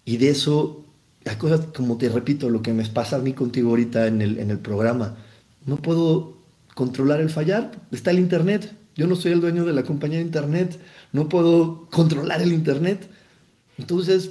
Y 0.04 0.16
de 0.16 0.30
eso, 0.30 0.84
las 1.22 1.36
cosas, 1.36 1.66
como 1.66 1.96
te 1.96 2.08
repito, 2.08 2.50
lo 2.50 2.60
que 2.60 2.72
me 2.72 2.84
pasa 2.86 3.16
a 3.16 3.20
mí 3.20 3.34
contigo 3.34 3.70
ahorita 3.70 4.08
en 4.08 4.20
el, 4.20 4.38
en 4.40 4.50
el 4.50 4.58
programa, 4.58 5.16
no 5.64 5.76
puedo 5.76 6.33
controlar 6.74 7.20
el 7.20 7.30
fallar. 7.30 7.72
Está 7.90 8.10
el 8.10 8.18
Internet. 8.18 8.74
Yo 8.94 9.06
no 9.06 9.16
soy 9.16 9.32
el 9.32 9.40
dueño 9.40 9.64
de 9.64 9.72
la 9.72 9.82
compañía 9.82 10.18
de 10.18 10.24
Internet. 10.24 10.78
No 11.12 11.28
puedo 11.28 11.88
controlar 11.90 12.42
el 12.42 12.52
Internet. 12.52 13.08
Entonces, 13.78 14.30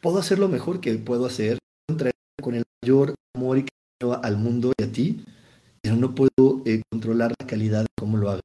puedo 0.00 0.18
hacer 0.18 0.38
lo 0.38 0.48
mejor 0.48 0.80
que 0.80 0.94
puedo 0.96 1.26
hacer, 1.26 1.58
con 2.40 2.54
el 2.54 2.64
mayor 2.82 3.14
amor 3.34 3.58
y 3.58 3.64
cariño 3.64 4.20
al 4.22 4.36
mundo 4.36 4.72
y 4.78 4.82
a 4.82 4.92
ti, 4.92 5.24
pero 5.80 5.96
no 5.96 6.14
puedo 6.14 6.62
eh, 6.64 6.82
controlar 6.90 7.32
la 7.38 7.46
calidad 7.46 7.82
de 7.82 7.88
cómo 7.98 8.16
lo 8.16 8.30
hago. 8.30 8.40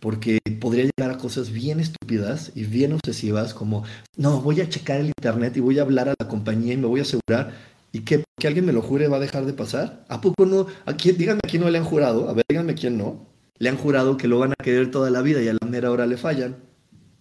Porque 0.00 0.38
podría 0.60 0.84
llegar 0.84 1.14
a 1.14 1.18
cosas 1.18 1.50
bien 1.50 1.78
estúpidas 1.78 2.52
y 2.54 2.64
bien 2.64 2.92
obsesivas 2.92 3.54
como, 3.54 3.84
no, 4.16 4.40
voy 4.40 4.60
a 4.60 4.68
checar 4.68 5.00
el 5.00 5.08
internet 5.08 5.56
y 5.56 5.60
voy 5.60 5.78
a 5.78 5.82
hablar 5.82 6.08
a 6.08 6.14
la 6.18 6.28
compañía 6.28 6.72
y 6.72 6.78
me 6.78 6.86
voy 6.86 7.00
a 7.00 7.02
asegurar 7.02 7.52
y 7.92 8.00
que, 8.00 8.24
que 8.40 8.48
alguien 8.48 8.66
me 8.66 8.72
lo 8.72 8.82
jure 8.82 9.06
va 9.06 9.18
a 9.18 9.20
dejar 9.20 9.46
de 9.46 9.52
pasar. 9.52 10.04
¿A 10.08 10.20
poco 10.20 10.46
no? 10.46 10.66
¿A 10.86 10.96
quién, 10.96 11.16
díganme 11.16 11.40
a 11.44 11.48
quién 11.48 11.62
no 11.62 11.70
le 11.70 11.78
han 11.78 11.84
jurado. 11.84 12.28
A 12.28 12.32
ver, 12.32 12.44
díganme 12.48 12.74
quién 12.74 12.98
no. 12.98 13.28
Le 13.58 13.68
han 13.68 13.76
jurado 13.76 14.16
que 14.16 14.26
lo 14.26 14.40
van 14.40 14.50
a 14.50 14.64
querer 14.64 14.90
toda 14.90 15.10
la 15.10 15.22
vida 15.22 15.40
y 15.40 15.46
a 15.46 15.52
la 15.52 15.68
mera 15.68 15.92
hora 15.92 16.06
le 16.06 16.16
fallan. 16.16 16.56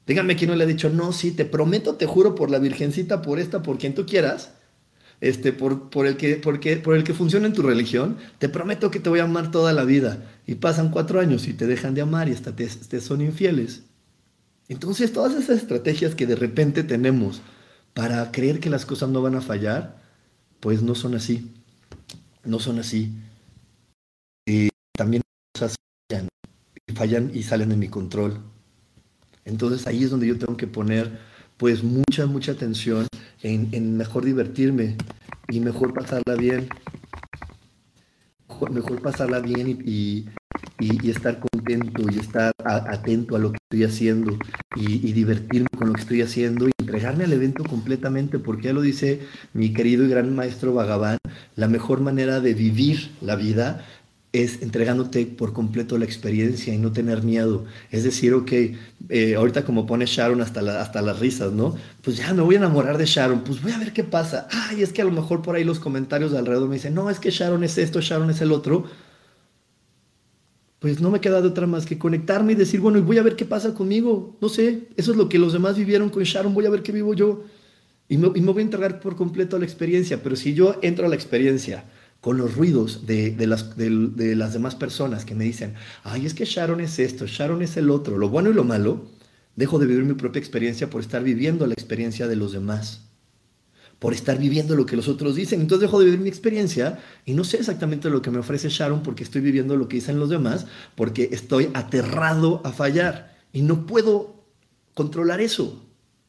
Díganme 0.08 0.36
quién 0.36 0.50
no 0.50 0.56
le 0.56 0.64
ha 0.64 0.68
dicho, 0.68 0.90
no, 0.90 1.12
sí, 1.12 1.30
te 1.30 1.46
prometo, 1.46 1.94
te 1.94 2.08
juro 2.08 2.34
por 2.34 2.50
la 2.50 2.58
Virgencita, 2.58 3.22
por 3.22 3.40
esta, 3.40 3.62
por 3.62 3.78
quien 3.78 3.94
tú 3.94 4.08
quieras, 4.08 4.54
este, 5.22 5.54
por, 5.54 5.92
por, 5.92 6.08
el 6.08 6.18
que, 6.18 6.38
por, 6.38 6.60
por 6.82 6.96
el 6.96 7.04
que 7.04 7.14
funciona 7.14 7.46
en 7.46 7.54
tu 7.54 7.62
religión, 7.62 8.18
te 8.40 8.50
prometo 8.50 8.90
que 8.90 9.00
te 9.00 9.10
voy 9.10 9.20
a 9.20 9.26
amar 9.26 9.52
toda 9.52 9.72
la 9.72 9.84
vida. 9.84 10.26
Y 10.48 10.56
pasan 10.56 10.90
cuatro 10.90 11.20
años 11.20 11.48
y 11.48 11.54
te 11.54 11.68
dejan 11.68 11.94
de 11.94 12.02
amar 12.02 12.28
y 12.28 12.32
hasta 12.32 12.56
te, 12.56 12.66
te 12.66 13.02
son 13.02 13.22
infieles. 13.22 13.84
Entonces, 14.68 15.14
todas 15.14 15.36
esas 15.36 15.58
estrategias 15.58 16.16
que 16.16 16.26
de 16.26 16.36
repente 16.36 16.84
tenemos 16.84 17.42
para 17.94 18.32
creer 18.32 18.60
que 18.60 18.70
las 18.70 18.86
cosas 18.86 19.10
no 19.10 19.22
van 19.22 19.36
a 19.36 19.42
fallar, 19.42 19.99
pues 20.60 20.82
no 20.82 20.96
son 20.96 21.16
así. 21.16 21.52
No 22.44 22.60
son 22.60 22.80
así. 22.80 23.12
Y 24.46 24.70
también 24.98 25.22
cosas 25.54 25.76
fallan, 26.10 26.28
y 26.88 26.94
fallan 26.94 27.32
y 27.34 27.44
salen 27.44 27.70
de 27.70 27.78
mi 27.78 27.88
control. 27.88 28.40
Entonces 29.46 29.88
ahí 29.88 30.04
es 30.04 30.12
donde 30.12 30.28
yo 30.28 30.38
tengo 30.38 30.58
que 30.58 30.68
poner 30.68 31.20
pues 31.58 31.84
mucha, 31.84 32.26
mucha 32.26 32.54
atención 32.54 33.08
en, 33.42 33.98
mejor 33.98 34.24
divertirme 34.24 34.96
y 35.50 35.60
mejor 35.60 35.94
pasarla 35.94 36.36
bien. 36.36 36.70
Mejor, 38.72 39.02
pasarla 39.02 39.40
bien 39.40 39.82
y, 39.86 40.26
estar 41.10 41.40
contento 41.40 42.04
y 42.12 42.20
estar 42.20 42.52
atento 42.64 43.36
a 43.36 43.40
lo 43.40 43.52
que 43.52 43.58
estoy 43.64 43.84
haciendo 43.84 44.38
y, 44.76 45.08
y, 45.08 45.14
divertirme 45.14 45.68
con 45.78 45.88
lo 45.88 45.94
que 45.94 46.02
estoy 46.02 46.22
haciendo 46.22 46.68
y 46.68 46.72
entregarme 46.80 47.26
al 47.26 47.34
evento 47.34 47.64
completamente, 47.64 48.40
porque 48.40 48.68
ya 48.68 48.74
lo 48.74 48.82
dice 48.82 49.22
mi 49.54 49.74
querido 49.74 50.06
y 50.06 50.10
gran 50.10 50.36
maestro 50.36 50.74
Bhagavan, 50.74 51.18
la 51.56 51.68
mejor 51.68 52.02
manera 52.02 52.40
de 52.40 52.54
vivir 52.54 53.12
la 53.22 53.36
vida 53.36 53.86
es 54.32 54.62
entregándote 54.62 55.26
por 55.26 55.54
completo 55.54 55.98
la 55.98 56.06
experiencia 56.06 56.74
y 56.74 56.78
no 56.78 56.92
tener 56.92 57.24
miedo. 57.24 57.66
Es 57.90 58.04
decir, 58.04 58.34
ok, 58.34 58.52
eh, 59.10 59.36
ahorita 59.36 59.66
como 59.66 59.88
pone 59.88 60.06
Sharon 60.06 60.42
hasta, 60.42 60.82
hasta 60.82 61.02
las 61.02 61.20
risas, 61.20 61.52
¿no? 61.52 61.76
Pues 62.04 62.18
ya 62.18 62.34
me 62.34 62.44
voy 62.44 62.56
a 62.56 62.60
enamorar 62.60 62.98
de 62.98 63.06
Sharon, 63.06 63.44
pues 63.44 63.62
voy 63.62 63.72
a 63.72 63.80
ver 63.80 63.92
qué 63.92 64.04
pasa. 64.04 64.48
Ay, 64.52 64.84
es 64.84 64.94
que 64.94 65.02
a 65.02 65.06
lo 65.06 65.12
mejor 65.12 65.42
por 65.42 65.56
ahí 65.56 65.64
los 65.64 65.80
comentarios 65.80 66.32
de 66.32 66.38
alrededor 66.38 66.70
me 66.70 66.76
dicen, 66.76 66.94
no, 66.94 67.10
es 67.10 67.20
que 67.20 67.32
Sharon 67.32 67.64
es 67.64 67.78
esto, 67.78 68.02
Sharon 68.02 68.30
es 68.30 68.42
el 68.42 68.52
otro. 68.52 68.86
Pues 70.80 71.02
no 71.02 71.12
me 71.12 71.20
queda 71.20 71.42
de 71.42 71.50
otra 71.50 71.68
más 71.68 71.86
que 71.86 71.98
conectarme 71.98 72.54
y 72.54 72.56
decir, 72.56 72.80
bueno, 72.80 72.98
y 72.98 73.02
voy 73.02 73.18
a 73.18 73.24
ver 73.24 73.36
qué 73.36 73.46
pasa 73.46 73.74
conmigo. 73.74 74.38
No 74.42 74.48
sé, 74.48 74.88
eso 74.96 75.12
es 75.12 75.18
lo 75.18 75.28
que 75.28 75.38
los 75.38 75.54
demás 75.54 75.78
vivieron 75.78 76.10
con 76.10 76.24
Sharon, 76.24 76.54
voy 76.54 76.66
a 76.66 76.70
ver 76.70 76.84
qué 76.84 76.92
vivo 76.92 77.14
yo. 77.14 77.44
Y 78.08 78.18
me, 78.18 78.30
voy 78.30 78.60
a 78.60 78.62
entregar 78.62 79.00
por 79.02 79.16
completo 79.16 79.58
a 79.58 79.60
la 79.60 79.66
experiencia. 79.66 80.24
Pero 80.24 80.36
si 80.36 80.54
yo 80.54 80.78
entro 80.82 81.06
a 81.06 81.10
la 81.10 81.16
experiencia, 81.16 81.86
con 82.22 82.38
los 82.38 82.56
ruidos 82.56 83.06
de, 83.06 83.36
las, 83.48 83.78
de, 83.78 84.36
las 84.36 84.54
demás 84.54 84.76
personas 84.76 85.26
que 85.26 85.36
me 85.36 85.46
dicen, 85.46 85.76
ay, 86.04 86.26
es 86.26 86.34
que 86.34 86.46
Sharon 86.46 86.82
es 86.82 87.00
esto, 87.00 87.26
Sharon 87.28 87.62
es 87.62 87.78
el 87.78 87.90
otro, 87.90 88.18
lo 88.18 88.30
bueno 88.30 88.50
y 88.50 88.54
lo 88.54 88.66
malo, 88.66 89.06
dejo 89.56 89.80
de 89.80 89.86
vivir 89.86 90.04
mi 90.04 90.16
propia 90.16 90.40
experiencia 90.40 90.90
por 90.90 91.02
estar 91.02 91.24
viviendo 91.24 91.66
la 91.66 91.74
experiencia 91.74 92.28
de 92.28 92.36
los 92.36 92.52
demás, 92.52 93.09
por 94.00 94.14
estar 94.14 94.38
viviendo 94.38 94.76
lo 94.76 94.86
que 94.86 94.96
los 94.96 95.08
otros 95.08 95.36
dicen. 95.36 95.62
Entonces 95.62 95.82
dejo 95.82 96.00
de 96.00 96.06
vivir 96.06 96.20
mi 96.20 96.30
experiencia 96.30 97.00
y 97.26 97.34
no 97.34 97.44
sé 97.44 97.58
exactamente 97.58 98.10
lo 98.10 98.22
que 98.22 98.32
me 98.32 98.40
ofrece 98.40 98.70
Sharon 98.70 99.04
porque 99.04 99.24
estoy 99.24 99.42
viviendo 99.42 99.76
lo 99.76 99.88
que 99.88 99.98
dicen 99.98 100.20
los 100.20 100.30
demás, 100.30 100.68
porque 100.96 101.30
estoy 101.32 101.70
aterrado 101.74 102.62
a 102.64 102.72
fallar 102.72 103.38
y 103.52 103.62
no 103.62 103.86
puedo 103.86 104.44
controlar 104.94 105.42
eso. 105.42 105.86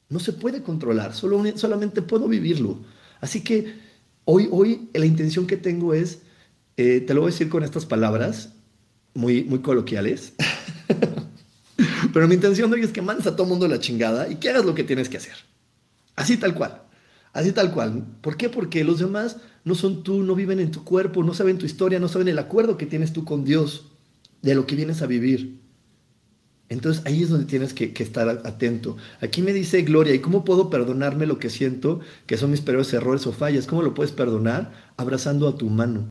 No 0.08 0.18
se 0.18 0.32
puede 0.32 0.62
controlar, 0.62 1.14
solo, 1.14 1.42
solamente 1.56 2.02
puedo 2.02 2.26
vivirlo. 2.26 2.78
Así 3.20 3.42
que 3.42 3.90
Hoy, 4.32 4.48
hoy 4.52 4.88
la 4.94 5.06
intención 5.06 5.46
que 5.46 5.56
tengo 5.56 5.92
es, 5.92 6.20
eh, 6.76 7.00
te 7.00 7.14
lo 7.14 7.22
voy 7.22 7.30
a 7.30 7.32
decir 7.32 7.48
con 7.48 7.64
estas 7.64 7.86
palabras 7.86 8.52
muy, 9.14 9.42
muy 9.42 9.60
coloquiales, 9.60 10.34
pero 12.12 12.28
mi 12.28 12.34
intención 12.34 12.72
hoy 12.72 12.82
es 12.82 12.92
que 12.92 13.02
mandes 13.02 13.26
a 13.26 13.34
todo 13.34 13.46
mundo 13.46 13.66
la 13.66 13.80
chingada 13.80 14.28
y 14.28 14.36
que 14.36 14.50
hagas 14.50 14.64
lo 14.64 14.74
que 14.76 14.84
tienes 14.84 15.08
que 15.08 15.16
hacer. 15.16 15.34
Así 16.14 16.36
tal 16.36 16.54
cual. 16.54 16.82
Así 17.32 17.52
tal 17.52 17.72
cual. 17.72 18.04
¿Por 18.20 18.36
qué? 18.36 18.48
Porque 18.48 18.84
los 18.84 18.98
demás 18.98 19.36
no 19.64 19.74
son 19.74 20.02
tú, 20.02 20.22
no 20.22 20.34
viven 20.34 20.60
en 20.60 20.70
tu 20.70 20.84
cuerpo, 20.84 21.22
no 21.22 21.34
saben 21.34 21.58
tu 21.58 21.66
historia, 21.66 22.00
no 22.00 22.08
saben 22.08 22.28
el 22.28 22.38
acuerdo 22.38 22.76
que 22.76 22.86
tienes 22.86 23.12
tú 23.12 23.24
con 23.24 23.44
Dios, 23.44 23.86
de 24.42 24.54
lo 24.54 24.66
que 24.66 24.76
vienes 24.76 25.02
a 25.02 25.06
vivir. 25.06 25.60
Entonces 26.70 27.02
ahí 27.04 27.22
es 27.22 27.28
donde 27.28 27.46
tienes 27.46 27.74
que, 27.74 27.92
estar 27.98 28.28
atento. 28.28 28.96
Aquí 29.20 29.42
me 29.42 29.52
dice 29.52 29.82
Gloria, 29.82 30.14
¿y 30.14 30.20
cómo 30.20 30.44
puedo 30.44 30.70
perdonarme 30.70 31.26
lo 31.26 31.38
que 31.38 31.50
siento 31.50 32.00
que 32.26 32.36
son 32.36 32.52
mis 32.52 32.60
peores 32.60 32.92
errores 32.92 33.26
o 33.26 33.32
fallas? 33.32 33.66
¿Cómo 33.66 33.82
lo 33.82 33.92
puedes 33.92 34.12
perdonar? 34.12 34.72
Abrazando 34.96 35.48
a 35.48 35.56
tu 35.56 35.68
mano. 35.68 36.08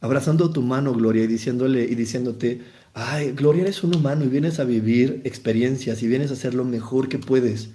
Abrazando 0.00 0.44
a 0.44 0.52
tu 0.52 0.60
mano, 0.60 0.92
Gloria, 0.92 1.24
y 1.24 1.28
diciéndole 1.28 1.84
y 1.84 1.94
diciéndote, 1.94 2.60
ay, 2.92 3.32
Gloria, 3.32 3.62
eres 3.62 3.82
un 3.82 3.96
humano 3.96 4.26
y 4.26 4.28
vienes 4.28 4.60
a 4.60 4.64
vivir 4.64 5.22
experiencias 5.24 6.02
y 6.02 6.08
vienes 6.08 6.30
a 6.30 6.34
hacer 6.34 6.52
lo 6.52 6.64
mejor 6.64 7.08
que 7.08 7.18
puedes. 7.18 7.70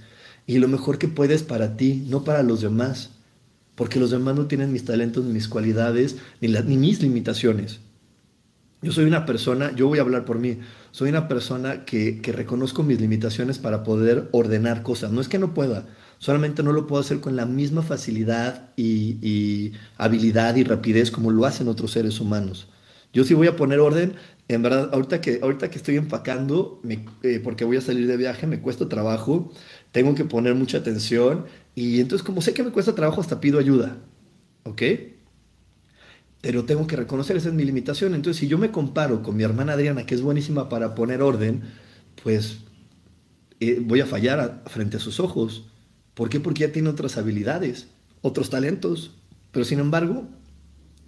Y 0.50 0.58
lo 0.58 0.68
mejor 0.68 0.98
que 0.98 1.08
puedes 1.08 1.44
para 1.44 1.78
ti, 1.78 2.04
no 2.08 2.24
para 2.24 2.42
los 2.42 2.62
demás. 2.62 3.12
Porque 3.76 4.00
los 4.00 4.10
demás 4.10 4.36
no 4.36 4.48
tienen 4.48 4.74
mis 4.74 4.84
talentos, 4.84 5.24
ni 5.24 5.32
mis 5.32 5.48
cualidades, 5.48 6.16
ni, 6.42 6.48
ni 6.48 6.76
mis 6.76 7.04
limitaciones. 7.04 7.82
Yo 8.82 8.92
soy 8.92 9.06
una 9.06 9.28
persona, 9.28 9.72
yo 9.76 9.88
voy 9.88 10.00
a 10.00 10.02
hablar 10.02 10.26
por 10.26 10.40
mí, 10.40 10.58
soy 10.90 11.10
una 11.10 11.28
persona 11.28 11.86
que, 11.86 12.20
reconozco 12.34 12.82
mis 12.82 13.00
limitaciones 13.00 13.60
para 13.60 13.84
poder 13.84 14.28
ordenar 14.32 14.82
cosas. 14.82 15.12
No 15.12 15.22
es 15.22 15.30
que 15.30 15.38
no 15.38 15.54
pueda, 15.54 15.86
solamente 16.18 16.64
no 16.64 16.74
lo 16.74 16.88
puedo 16.88 17.02
hacer 17.02 17.20
con 17.20 17.36
la 17.36 17.46
misma 17.46 17.84
facilidad 17.84 18.72
y, 18.76 19.74
habilidad 19.98 20.56
y 20.56 20.64
rapidez 20.64 21.12
como 21.12 21.30
lo 21.30 21.46
hacen 21.46 21.68
otros 21.68 21.92
seres 21.92 22.20
humanos. 22.20 22.70
Yo 23.14 23.24
sí 23.24 23.36
voy 23.36 23.48
a 23.48 23.56
poner 23.56 23.80
orden, 23.80 24.16
en 24.48 24.64
verdad, 24.64 24.90
ahorita 24.94 25.22
que, 25.22 25.40
ahorita 25.44 25.70
que 25.70 25.78
estoy 25.78 25.98
empacando, 25.98 26.82
eh, 27.22 27.40
porque 27.44 27.66
voy 27.66 27.78
a 27.78 27.82
salir 27.82 28.08
de 28.08 28.18
viaje, 28.18 28.48
me 28.48 28.62
cuesta 28.62 28.90
trabajo, 28.90 29.52
tengo 29.92 30.16
que 30.16 30.26
poner 30.26 30.56
mucha 30.56 30.80
atención 30.80 31.46
y 31.76 32.00
entonces 32.00 32.26
como 32.26 32.42
sé 32.42 32.54
que 32.54 32.64
me 32.64 32.72
cuesta 32.72 32.96
trabajo, 32.96 33.22
hasta 33.22 33.40
pido 33.40 33.60
ayuda. 33.60 33.98
¿Ok? 34.64 34.82
pero 36.42 36.64
tengo 36.66 36.88
que 36.88 36.96
reconocer, 36.96 37.36
esa 37.36 37.50
es 37.50 37.54
mi 37.54 37.66
limitación. 37.66 38.16
Entonces, 38.16 38.40
si 38.40 38.48
yo 38.48 38.58
me 38.58 38.72
comparo 38.72 39.22
con 39.22 39.36
mi 39.36 39.44
hermana 39.44 39.74
Adriana, 39.74 40.06
que 40.06 40.16
es 40.16 40.22
buenísima 40.22 40.70
para 40.70 40.96
poner 40.96 41.22
orden, 41.22 41.64
pues 42.24 42.60
eh, 43.60 43.82
voy 43.82 44.00
a 44.02 44.06
fallar 44.06 44.64
frente 44.68 44.98
a 44.98 45.00
sus 45.00 45.20
ojos. 45.20 45.66
¿Por 46.14 46.30
qué? 46.30 46.40
Porque 46.40 46.64
ella 46.64 46.74
tiene 46.74 46.90
otras 46.90 47.18
habilidades, 47.18 47.88
otros 48.22 48.50
talentos. 48.50 49.12
Pero 49.52 49.66
sin 49.66 49.80
embargo, 49.80 50.28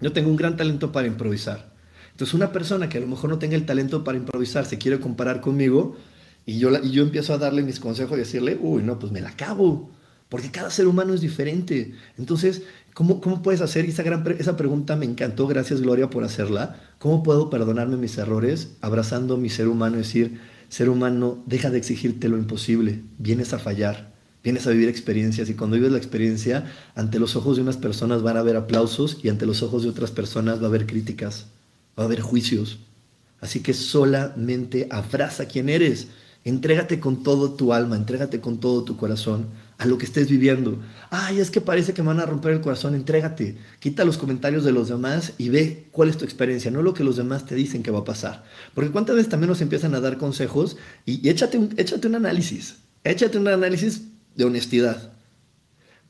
yo 0.02 0.12
tengo 0.12 0.30
un 0.30 0.36
gran 0.36 0.58
talento 0.58 0.92
para 0.92 1.08
improvisar. 1.08 1.72
Entonces, 2.12 2.34
una 2.34 2.52
persona 2.52 2.90
que 2.90 2.98
a 2.98 3.02
lo 3.02 3.08
mejor 3.08 3.30
no 3.30 3.40
tenga 3.40 3.56
el 3.56 3.66
talento 3.66 4.04
para 4.04 4.18
improvisar 4.18 4.66
se 4.66 4.78
quiere 4.78 5.00
comparar 5.00 5.40
conmigo 5.40 5.96
y 6.46 6.60
yo, 6.60 6.72
y 6.84 6.92
yo 6.92 7.04
empiezo 7.04 7.34
a 7.34 7.38
darle 7.38 7.64
mis 7.64 7.80
consejos 7.80 8.18
y 8.18 8.22
decirle, 8.22 8.58
uy, 8.62 8.84
no, 8.84 9.00
pues 9.00 9.12
me 9.12 9.22
la 9.22 9.30
acabo. 9.30 9.92
Porque 10.30 10.50
cada 10.50 10.70
ser 10.70 10.88
humano 10.88 11.14
es 11.14 11.22
diferente. 11.22 11.94
Entonces, 12.18 12.62
¿Cómo, 12.94 13.22
¿Cómo, 13.22 13.42
puedes 13.42 13.62
hacer? 13.62 13.86
esa, 13.86 14.04
gran, 14.04 14.24
esa 14.38 14.58
pregunta 14.58 14.98
me 14.98 15.06
encantó, 15.06 15.48
gracias 15.48 15.82
Gloria 15.82 16.10
por 16.10 16.24
hacerla. 16.24 16.82
¿Cómo 17.00 17.24
puedo 17.24 17.50
perdonarme 17.50 17.96
mis 17.96 18.18
errores 18.18 18.74
abrazando 18.82 19.38
mi 19.38 19.50
ser 19.50 19.70
humano 19.70 19.96
y 19.96 20.00
decir, 20.00 20.40
ser 20.68 20.90
humano, 20.90 21.42
deja 21.46 21.70
de 21.70 21.78
exigirte 21.78 22.28
lo 22.28 22.38
imposible, 22.38 23.02
vienes 23.18 23.54
a 23.54 23.60
fallar, 23.60 24.14
vienes 24.44 24.68
a 24.68 24.72
vivir 24.72 24.90
experiencias 24.90 25.50
y 25.50 25.54
cuando 25.54 25.78
vives 25.78 25.92
la 25.92 25.98
experiencia, 25.98 26.72
ante 26.96 27.20
los 27.20 27.36
ojos 27.38 27.56
de 27.56 27.62
unas 27.62 27.78
personas 27.78 28.24
van 28.24 28.36
a 28.36 28.42
haber 28.42 28.58
aplausos 28.58 29.20
y 29.24 29.30
ante 29.30 29.46
los 29.46 29.64
ojos 29.64 29.84
de 29.84 29.90
otras 29.90 30.12
personas 30.12 30.60
va 30.60 30.66
a 30.66 30.68
haber 30.68 30.86
críticas, 30.86 31.48
va 31.98 32.04
a 32.04 32.06
haber 32.08 32.20
juicios. 32.20 32.80
Así 33.40 33.62
que 33.62 33.74
solamente 33.74 34.88
abraza 34.92 35.46
quien 35.46 35.70
eres. 35.70 36.10
Entrégate 36.44 37.00
con 37.00 37.22
todo 37.22 37.52
tu 37.52 37.72
alma, 37.72 37.96
entrégate 37.96 38.42
con 38.42 38.60
todo 38.60 38.84
tu 38.84 38.98
corazón 38.98 39.48
a 39.78 39.86
lo 39.86 40.00
que 40.00 40.06
estés 40.06 40.28
viviendo. 40.28 40.80
Ay, 41.12 41.40
es 41.40 41.52
que 41.52 41.62
parece 41.62 41.94
que 41.94 42.02
me 42.02 42.08
van 42.08 42.20
a 42.20 42.26
romper 42.26 42.54
el 42.54 42.62
corazón, 42.62 42.96
entrégate. 42.96 43.58
Quita 43.80 44.06
los 44.06 44.18
comentarios 44.18 44.64
de 44.64 44.72
los 44.72 44.90
demás 44.90 45.34
y 45.38 45.50
ve 45.50 45.88
cuál 45.92 46.10
es 46.10 46.18
tu 46.18 46.26
experiencia, 46.26 46.72
no 46.72 46.82
lo 46.82 46.96
que 46.96 47.04
los 47.04 47.18
demás 47.18 47.46
te 47.46 47.54
dicen 47.54 47.84
que 47.84 47.92
va 47.92 48.00
a 48.00 48.04
pasar. 48.04 48.44
Porque 48.74 48.90
cuántas 48.90 49.16
veces 49.16 49.30
también 49.30 49.50
nos 49.50 49.62
empiezan 49.62 49.94
a 49.94 50.00
dar 50.00 50.18
consejos 50.18 50.78
y, 51.06 51.30
échate, 51.30 51.60
un, 51.60 51.74
échate 51.78 52.08
un 52.08 52.16
análisis, 52.16 52.78
échate 53.04 53.38
un 53.38 53.48
análisis 53.48 54.02
de 54.36 54.46
honestidad. 54.46 55.14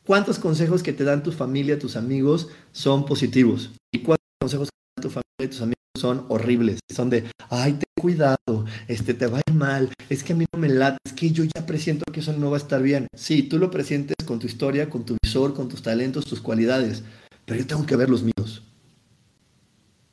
¿Cuántos 0.03 0.39
consejos 0.39 0.81
que 0.81 0.93
te 0.93 1.03
dan 1.03 1.23
tu 1.23 1.33
familia, 1.33 1.77
tus 1.77 1.97
amigos 1.97 2.47
son 2.71 3.05
positivos? 3.05 3.71
¿Y 3.91 3.99
cuántos 3.99 4.27
consejos 4.39 4.69
que 4.69 4.77
te 4.77 5.01
dan 5.01 5.03
tu 5.03 5.09
familia 5.09 5.45
y 5.45 5.47
tus 5.47 5.61
amigos 5.61 5.80
son 6.01 6.25
horribles? 6.29 6.79
Son 6.93 7.09
de, 7.09 7.23
ay, 7.49 7.73
ten 7.73 7.83
cuidado, 7.99 8.65
este, 8.87 9.13
te 9.13 9.27
va 9.27 9.37
a 9.37 9.41
ir 9.47 9.55
mal, 9.55 9.89
es 10.09 10.23
que 10.23 10.33
a 10.33 10.35
mí 10.35 10.45
no 10.51 10.59
me 10.59 10.69
late, 10.69 10.97
es 11.05 11.13
que 11.13 11.31
yo 11.31 11.43
ya 11.43 11.65
presiento 11.65 12.03
que 12.11 12.19
eso 12.19 12.33
no 12.33 12.49
va 12.49 12.57
a 12.57 12.59
estar 12.59 12.81
bien. 12.81 13.07
Sí, 13.15 13.43
tú 13.43 13.59
lo 13.59 13.69
presientes 13.69 14.15
con 14.25 14.39
tu 14.39 14.47
historia, 14.47 14.89
con 14.89 15.05
tu 15.05 15.15
visor, 15.23 15.53
con 15.53 15.69
tus 15.69 15.81
talentos, 15.81 16.25
tus 16.25 16.41
cualidades, 16.41 17.03
pero 17.45 17.59
yo 17.59 17.67
tengo 17.67 17.85
que 17.85 17.95
ver 17.95 18.09
los 18.09 18.23
míos. 18.23 18.63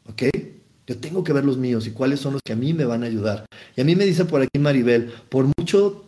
¿Ok? 0.06 0.24
Yo 0.86 0.98
tengo 0.98 1.22
que 1.22 1.32
ver 1.32 1.44
los 1.44 1.58
míos 1.58 1.86
y 1.86 1.90
cuáles 1.90 2.20
son 2.20 2.34
los 2.34 2.42
que 2.42 2.54
a 2.54 2.56
mí 2.56 2.72
me 2.72 2.84
van 2.84 3.02
a 3.02 3.06
ayudar. 3.06 3.44
Y 3.76 3.80
a 3.80 3.84
mí 3.84 3.94
me 3.94 4.06
dice 4.06 4.24
por 4.24 4.40
aquí 4.40 4.58
Maribel, 4.58 5.12
por 5.28 5.46
mucho 5.58 6.07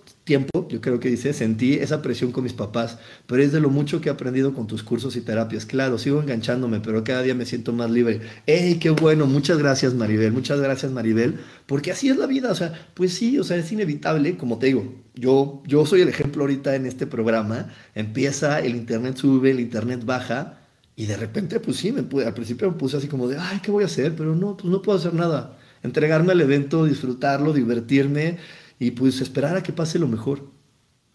yo 0.68 0.80
creo 0.80 1.00
que 1.00 1.10
dice, 1.10 1.32
sentí 1.32 1.74
esa 1.74 2.00
presión 2.02 2.32
con 2.32 2.44
mis 2.44 2.52
papás, 2.52 2.98
pero 3.26 3.42
es 3.42 3.52
de 3.52 3.60
lo 3.60 3.70
mucho 3.70 4.00
que 4.00 4.08
he 4.08 4.12
aprendido 4.12 4.54
con 4.54 4.66
tus 4.66 4.82
cursos 4.82 5.16
y 5.16 5.20
terapias. 5.20 5.66
Claro, 5.66 5.98
sigo 5.98 6.22
enganchándome, 6.22 6.80
pero 6.80 7.02
cada 7.02 7.22
día 7.22 7.34
me 7.34 7.44
siento 7.46 7.72
más 7.72 7.90
libre. 7.90 8.20
¡Ey, 8.46 8.76
qué 8.78 8.90
bueno! 8.90 9.26
Muchas 9.26 9.58
gracias, 9.58 9.94
Maribel. 9.94 10.32
Muchas 10.32 10.60
gracias, 10.60 10.92
Maribel, 10.92 11.40
porque 11.66 11.92
así 11.92 12.08
es 12.08 12.16
la 12.16 12.26
vida. 12.26 12.50
O 12.50 12.54
sea, 12.54 12.88
pues 12.94 13.14
sí, 13.14 13.38
o 13.38 13.44
sea, 13.44 13.56
es 13.56 13.70
inevitable, 13.72 14.36
como 14.36 14.58
te 14.58 14.66
digo. 14.66 14.94
Yo, 15.14 15.62
yo 15.66 15.84
soy 15.86 16.02
el 16.02 16.08
ejemplo 16.08 16.42
ahorita 16.42 16.76
en 16.76 16.86
este 16.86 17.06
programa. 17.06 17.68
Empieza, 17.94 18.60
el 18.60 18.76
internet 18.76 19.16
sube, 19.16 19.50
el 19.50 19.60
internet 19.60 20.04
baja, 20.04 20.60
y 20.96 21.06
de 21.06 21.16
repente, 21.16 21.60
pues 21.60 21.78
sí, 21.78 21.92
me 21.92 22.00
al 22.00 22.34
principio 22.34 22.70
me 22.70 22.76
puse 22.76 22.98
así 22.98 23.08
como 23.08 23.26
de, 23.26 23.38
ay, 23.38 23.60
¿qué 23.62 23.70
voy 23.70 23.84
a 23.84 23.86
hacer? 23.86 24.14
Pero 24.14 24.36
no, 24.36 24.56
pues 24.56 24.70
no 24.70 24.82
puedo 24.82 24.98
hacer 24.98 25.14
nada. 25.14 25.56
Entregarme 25.82 26.32
al 26.32 26.40
evento, 26.42 26.84
disfrutarlo, 26.84 27.54
divertirme 27.54 28.36
y 28.80 28.90
pues 28.92 29.20
esperar 29.20 29.56
a 29.56 29.62
que 29.62 29.72
pase 29.72 30.00
lo 30.00 30.08
mejor 30.08 30.50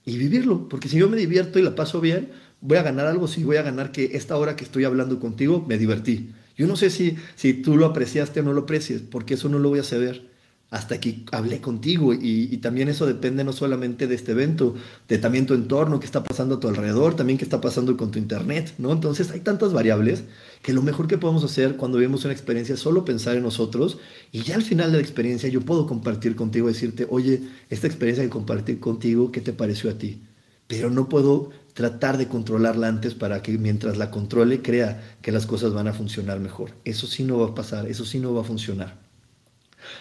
y 0.06 0.18
vivirlo, 0.18 0.70
porque 0.70 0.88
si 0.88 0.98
yo 0.98 1.10
me 1.10 1.18
divierto 1.18 1.60
y 1.60 1.64
la 1.64 1.76
paso 1.76 2.00
bien, 2.00 2.30
voy 2.62 2.78
a 2.78 2.84
ganar 2.84 3.08
algo, 3.08 3.28
sí, 3.28 3.44
voy 3.44 3.58
a 3.58 3.64
ganar 3.64 3.92
que 3.92 4.12
esta 4.14 4.38
hora 4.38 4.56
que 4.56 4.64
estoy 4.64 4.86
hablando 4.86 5.20
contigo 5.20 5.66
me 5.68 5.78
divertí. 5.78 6.32
Yo 6.56 6.68
no 6.68 6.78
sé 6.78 6.90
si, 6.90 7.18
si 7.36 7.54
tú 7.54 7.76
lo 7.76 7.88
apreciaste 7.88 8.40
o 8.40 8.44
no 8.44 8.54
lo 8.54 8.62
aprecies, 8.62 9.02
porque 9.02 9.34
eso 9.34 9.50
no 9.50 9.60
lo 9.60 9.70
voy 9.70 9.80
a 9.80 9.84
saber 9.84 10.30
hasta 10.70 11.00
que 11.00 11.24
hablé 11.32 11.62
contigo 11.62 12.14
y, 12.14 12.58
también 12.58 12.90
eso 12.90 13.06
depende 13.06 13.44
no 13.44 13.54
solamente 13.54 14.08
de 14.08 14.16
este 14.16 14.32
evento, 14.32 14.76
de 15.08 15.18
también 15.18 15.46
tu 15.46 15.54
entorno, 15.54 16.00
qué 16.00 16.06
está 16.06 16.24
pasando 16.24 16.56
a 16.56 16.60
tu 16.60 16.68
alrededor, 16.68 17.16
también 17.16 17.38
qué 17.38 17.46
está 17.46 17.62
pasando 17.62 17.96
con 17.96 18.12
tu 18.12 18.20
internet, 18.20 18.74
¿no? 18.78 18.92
Entonces 18.92 19.32
hay 19.32 19.42
tantas 19.42 19.74
variables 19.74 20.24
que 20.66 20.74
lo 20.74 20.82
mejor 20.82 21.06
que 21.06 21.20
podemos 21.20 21.44
hacer 21.44 21.76
cuando 21.76 22.00
vemos 22.00 22.26
una 22.26 22.34
experiencia 22.34 22.74
es 22.74 22.80
solo 22.80 23.06
pensar 23.06 23.36
en 23.36 23.44
nosotros 23.44 24.00
y 24.32 24.42
ya 24.42 24.56
al 24.56 24.64
final 24.64 24.92
de 24.92 24.98
la 24.98 25.04
experiencia 25.04 25.48
yo 25.48 25.62
puedo 25.62 25.86
compartir 25.86 26.36
contigo, 26.36 26.70
decirte, 26.70 27.06
oye, 27.08 27.44
esta 27.70 27.86
experiencia 27.86 28.24
que 28.24 28.32
compartí 28.32 28.78
contigo, 28.78 29.32
¿qué 29.32 29.42
te 29.42 29.54
pareció 29.54 29.92
a 29.92 30.00
ti? 30.00 30.24
Pero 30.66 30.90
no 30.90 31.08
puedo 31.08 31.52
tratar 31.76 32.18
de 32.18 32.28
controlarla 32.28 32.88
antes 32.88 33.14
para 33.14 33.44
que 33.44 33.60
mientras 33.60 33.98
la 33.98 34.10
controle 34.10 34.64
crea 34.64 35.18
que 35.22 35.32
las 35.32 35.46
cosas 35.46 35.72
van 35.72 35.88
a 35.88 35.94
funcionar 35.94 36.40
mejor. 36.40 36.72
Eso 36.84 37.06
sí 37.06 37.24
no 37.24 37.38
va 37.38 37.50
a 37.50 37.54
pasar, 37.54 37.86
eso 37.86 38.04
sí 38.04 38.18
no 38.18 38.34
va 38.34 38.42
a 38.42 38.46
funcionar. 38.46 39.05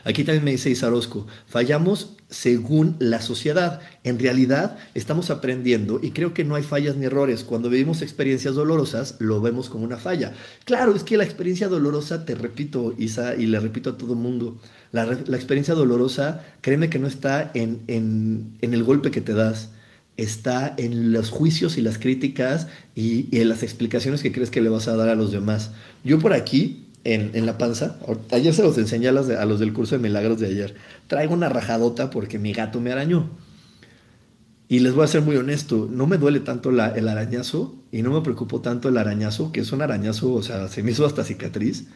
Aquí 0.05 0.25
también 0.25 0.45
me 0.45 0.53
dice 0.53 0.71
Isarosco, 0.71 1.27
fallamos 1.47 2.17
según 2.29 2.97
la 2.99 3.21
sociedad. 3.21 3.81
En 4.03 4.19
realidad 4.19 4.77
estamos 4.95 5.31
aprendiendo 5.31 6.01
y 6.03 6.11
creo 6.11 6.35
que 6.35 6.45
no 6.45 6.55
hay 6.57 6.63
fallas 6.63 6.97
ni 6.97 7.07
errores. 7.07 7.45
Cuando 7.45 7.71
vivimos 7.71 8.03
experiencias 8.03 8.55
dolorosas, 8.55 9.17
lo 9.21 9.41
vemos 9.41 9.71
como 9.71 9.85
una 9.85 9.97
falla. 9.97 10.33
Claro, 10.65 10.95
es 10.95 11.05
que 11.05 11.17
la 11.17 11.25
experiencia 11.25 11.69
dolorosa, 11.69 12.25
te 12.25 12.35
repito, 12.35 12.95
Isa, 12.99 13.35
y 13.37 13.47
le 13.47 13.61
repito 13.61 13.91
a 13.91 13.97
todo 13.97 14.15
mundo, 14.15 14.59
la, 14.93 15.05
experiencia 15.13 15.75
dolorosa, 15.75 16.45
créeme 16.61 16.91
que 16.91 16.99
no 16.99 17.07
está 17.07 17.51
en, 17.55 17.83
en, 17.87 18.57
el 18.61 18.85
golpe 18.85 19.11
que 19.11 19.21
te 19.21 19.35
das, 19.35 19.71
está 20.17 20.75
en 20.77 21.13
los 21.13 21.31
juicios 21.31 21.77
y 21.77 21.83
las 21.83 21.99
críticas 21.99 22.69
y 22.95 23.37
en 23.37 23.49
las 23.49 23.63
explicaciones 23.63 24.23
que 24.23 24.33
crees 24.33 24.51
que 24.51 24.61
le 24.61 24.69
vas 24.69 24.89
a 24.89 24.97
dar 24.97 25.09
a 25.09 25.15
los 25.15 25.33
demás. 25.33 25.73
Yo 26.05 26.19
por 26.19 26.33
aquí 26.33 26.84
en, 27.05 27.47
la 27.47 27.59
panza. 27.59 27.99
Ayer 28.33 28.55
se 28.55 28.63
los 28.63 28.77
enseñé 28.79 29.09
a 29.09 29.13
los, 29.13 29.29
a 29.29 29.45
los 29.45 29.61
del 29.61 29.73
curso 29.73 29.95
de 29.95 30.03
milagros 30.03 30.41
de 30.41 30.49
ayer. 30.49 30.75
Traigo 31.07 31.35
una 31.35 31.49
rajadota 31.49 32.11
porque 32.11 32.39
mi 32.39 32.53
gato 32.53 32.81
me 32.81 32.93
arañó. 32.93 33.31
Y 34.67 34.81
les 34.81 34.95
voy 34.95 35.05
a 35.05 35.09
ser 35.09 35.21
muy 35.21 35.37
honesto, 35.37 35.89
no 35.91 36.07
me 36.07 36.17
duele 36.17 36.41
tanto 36.41 36.71
el 36.71 36.81
arañazo 36.81 37.75
y 37.93 38.03
no 38.03 38.11
me 38.11 38.23
preocupo 38.23 38.63
tanto 38.63 38.89
el 38.89 38.97
arañazo, 38.97 39.53
que 39.53 39.61
es 39.61 39.71
un 39.73 39.83
arañazo, 39.83 40.33
o 40.33 40.43
sea, 40.43 40.69
se 40.69 40.83
me 40.83 40.93
hizo 40.93 41.05
hasta 41.05 41.23
cicatriz. 41.23 41.87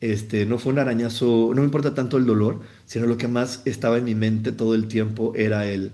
Este, 0.00 0.46
no 0.46 0.58
fue 0.58 0.72
un 0.72 0.78
arañazo, 0.78 1.52
no 1.54 1.62
me 1.62 1.64
importa 1.64 1.94
tanto 1.94 2.18
el 2.18 2.26
dolor, 2.26 2.60
sino 2.84 3.06
lo 3.06 3.16
que 3.16 3.28
más 3.28 3.62
estaba 3.64 3.98
en 3.98 4.04
mi 4.04 4.14
mente 4.14 4.52
todo 4.52 4.74
el 4.74 4.86
tiempo 4.86 5.32
era 5.34 5.66
el, 5.66 5.92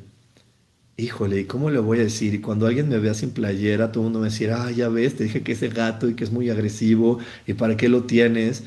híjole, 0.97 1.47
¿cómo 1.47 1.71
le 1.71 1.79
voy 1.79 1.99
a 1.99 2.03
decir? 2.05 2.35
Y 2.35 2.41
cuando 2.41 2.67
alguien 2.67 2.89
me 2.89 2.99
vea 2.99 3.15
sin 3.15 3.31
playera, 3.31 3.93
todo 3.93 4.03
el 4.03 4.05
mundo 4.07 4.21
me 4.21 4.31
decía, 4.31 4.63
ah, 4.63 4.71
ya 4.71 4.89
ves, 4.89 5.17
te 5.17 5.25
dije 5.25 5.43
que 5.43 5.53
ese 5.53 5.69
gato 5.69 6.09
y 6.09 6.15
que 6.15 6.25
es 6.25 6.31
muy 6.31 6.51
agresivo, 6.51 7.19
¿y 7.47 7.55
para 7.55 7.77
qué 7.77 7.89
lo 7.89 8.05
tienes? 8.05 8.65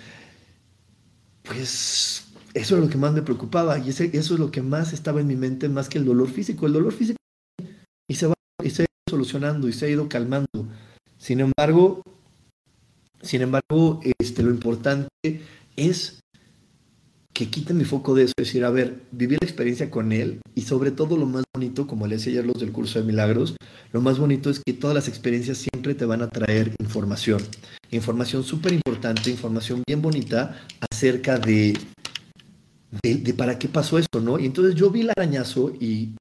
Pues 1.44 2.26
eso 2.54 2.76
es 2.76 2.82
lo 2.84 2.90
que 2.90 2.98
más 2.98 3.14
me 3.14 3.22
preocupaba 3.22 3.80
y 3.80 3.90
eso 3.90 4.04
es 4.04 4.30
lo 4.32 4.52
que 4.52 4.62
más 4.62 4.94
estaba 4.94 5.22
en 5.22 5.28
mi 5.28 5.36
mente, 5.36 5.70
más 5.70 5.90
que 5.90 5.98
el 5.98 6.06
dolor 6.06 6.30
físico. 6.30 6.68
El 6.68 6.74
dolor 6.74 6.94
físico 6.94 7.18
y 8.08 8.16
se 8.16 8.28
va 8.28 8.34
y 8.64 8.70
se 8.70 8.84
ha 8.84 8.86
ido 8.86 9.10
solucionando 9.10 9.68
y 9.68 9.74
se 9.74 9.86
ha 9.86 9.90
ido 9.90 10.10
calmando. 10.10 10.68
Sin 11.18 11.40
embargo, 11.40 12.02
sin 13.22 13.42
embargo, 13.42 14.00
este, 14.20 14.44
lo 14.44 14.50
importante 14.50 15.08
es 15.76 16.20
que 17.40 17.48
quiten 17.48 17.78
mi 17.78 17.86
foco 17.86 18.16
de 18.16 18.24
eso, 18.24 18.34
es 18.38 18.48
decir, 18.48 18.66
a 18.66 18.70
ver, 18.70 19.00
vivir 19.14 19.38
la 19.40 19.48
experiencia 19.48 19.90
con 19.90 20.12
él 20.12 20.42
y 20.56 20.64
sobre 20.64 20.92
todo 20.92 21.16
lo 21.16 21.26
más 21.26 21.46
bonito, 21.56 21.88
como 21.88 22.06
le 22.06 22.18
decía 22.18 22.34
ayer 22.34 22.46
los 22.46 22.60
del 22.60 22.74
curso 22.74 23.00
de 23.00 23.06
milagros, 23.06 23.56
lo 23.94 24.02
más 24.02 24.20
bonito 24.20 24.50
es 24.50 24.60
que 24.60 24.74
todas 24.74 24.94
las 24.94 25.08
experiencias 25.08 25.58
siempre 25.58 25.96
te 25.96 26.04
van 26.04 26.22
a 26.22 26.28
traer 26.28 26.76
información, 26.80 27.42
información 27.92 28.44
súper 28.44 28.74
importante, 28.74 29.30
información 29.30 29.84
bien 29.88 30.02
bonita 30.02 30.60
acerca 30.92 31.40
de, 31.40 31.78
de, 33.04 33.34
para 33.34 33.58
qué 33.58 33.70
pasó 33.70 33.98
esto, 33.98 34.20
¿no? 34.20 34.38
Y 34.38 34.46
entonces 34.46 34.76
yo 34.76 34.90
vi 34.90 35.00
el 35.00 35.12
arañazo 35.12 35.72
y 35.80 36.16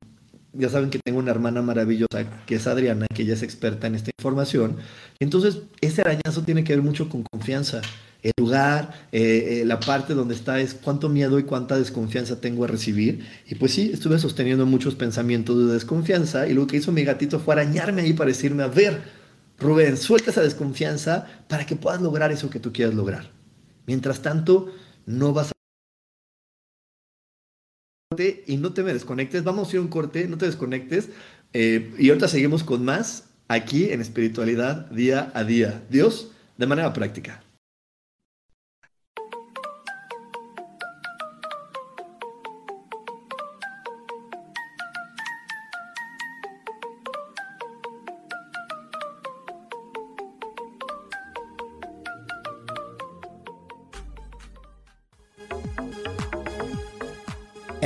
ya 0.58 0.68
saben 0.68 0.90
que 0.90 0.98
tengo 0.98 1.20
una 1.20 1.30
hermana 1.30 1.62
maravillosa 1.62 2.24
que 2.44 2.56
es 2.56 2.66
Adriana, 2.66 3.06
que 3.14 3.22
ella 3.22 3.34
es 3.34 3.42
experta 3.42 3.86
en 3.86 3.94
esta 3.94 4.10
información. 4.18 4.76
Entonces, 5.20 5.58
ese 5.80 6.02
arañazo 6.02 6.42
tiene 6.42 6.64
que 6.64 6.74
ver 6.74 6.82
mucho 6.82 7.08
con 7.08 7.22
confianza 7.22 7.80
el 8.22 8.32
lugar, 8.36 9.06
eh, 9.12 9.60
eh, 9.60 9.64
la 9.64 9.78
parte 9.78 10.14
donde 10.14 10.34
está 10.34 10.58
es 10.60 10.74
cuánto 10.74 11.08
miedo 11.08 11.38
y 11.38 11.44
cuánta 11.44 11.78
desconfianza 11.78 12.40
tengo 12.40 12.64
a 12.64 12.66
recibir. 12.66 13.24
Y 13.46 13.54
pues 13.54 13.72
sí, 13.72 13.90
estuve 13.94 14.18
sosteniendo 14.18 14.66
muchos 14.66 14.96
pensamientos 14.96 15.56
de 15.56 15.74
desconfianza 15.74 16.48
y 16.48 16.54
lo 16.54 16.66
que 16.66 16.78
hizo 16.78 16.90
mi 16.90 17.04
gatito 17.04 17.38
fue 17.38 17.54
arañarme 17.54 18.02
ahí 18.02 18.12
para 18.12 18.28
decirme, 18.28 18.64
a 18.64 18.68
ver, 18.68 19.00
Rubén, 19.60 19.96
suelta 19.96 20.30
esa 20.32 20.42
desconfianza 20.42 21.26
para 21.48 21.66
que 21.66 21.76
puedas 21.76 22.02
lograr 22.02 22.32
eso 22.32 22.50
que 22.50 22.60
tú 22.60 22.72
quieras 22.72 22.94
lograr. 22.94 23.30
Mientras 23.86 24.20
tanto, 24.20 24.72
no 25.06 25.32
vas 25.32 25.52
Y 28.46 28.56
no 28.56 28.72
te 28.72 28.82
me 28.82 28.92
desconectes, 28.92 29.44
vamos 29.44 29.68
a 29.68 29.72
ir 29.72 29.78
a 29.78 29.82
un 29.82 29.88
corte, 29.88 30.26
no 30.28 30.38
te 30.38 30.46
desconectes. 30.46 31.10
Eh, 31.52 31.94
y 31.98 32.08
ahorita 32.08 32.28
seguimos 32.28 32.64
con 32.64 32.84
más 32.84 33.24
aquí 33.48 33.90
en 33.90 34.00
espiritualidad 34.00 34.90
día 34.90 35.30
a 35.34 35.44
día. 35.44 35.82
Dios, 35.90 36.32
de 36.56 36.66
manera 36.66 36.92
práctica. 36.92 37.42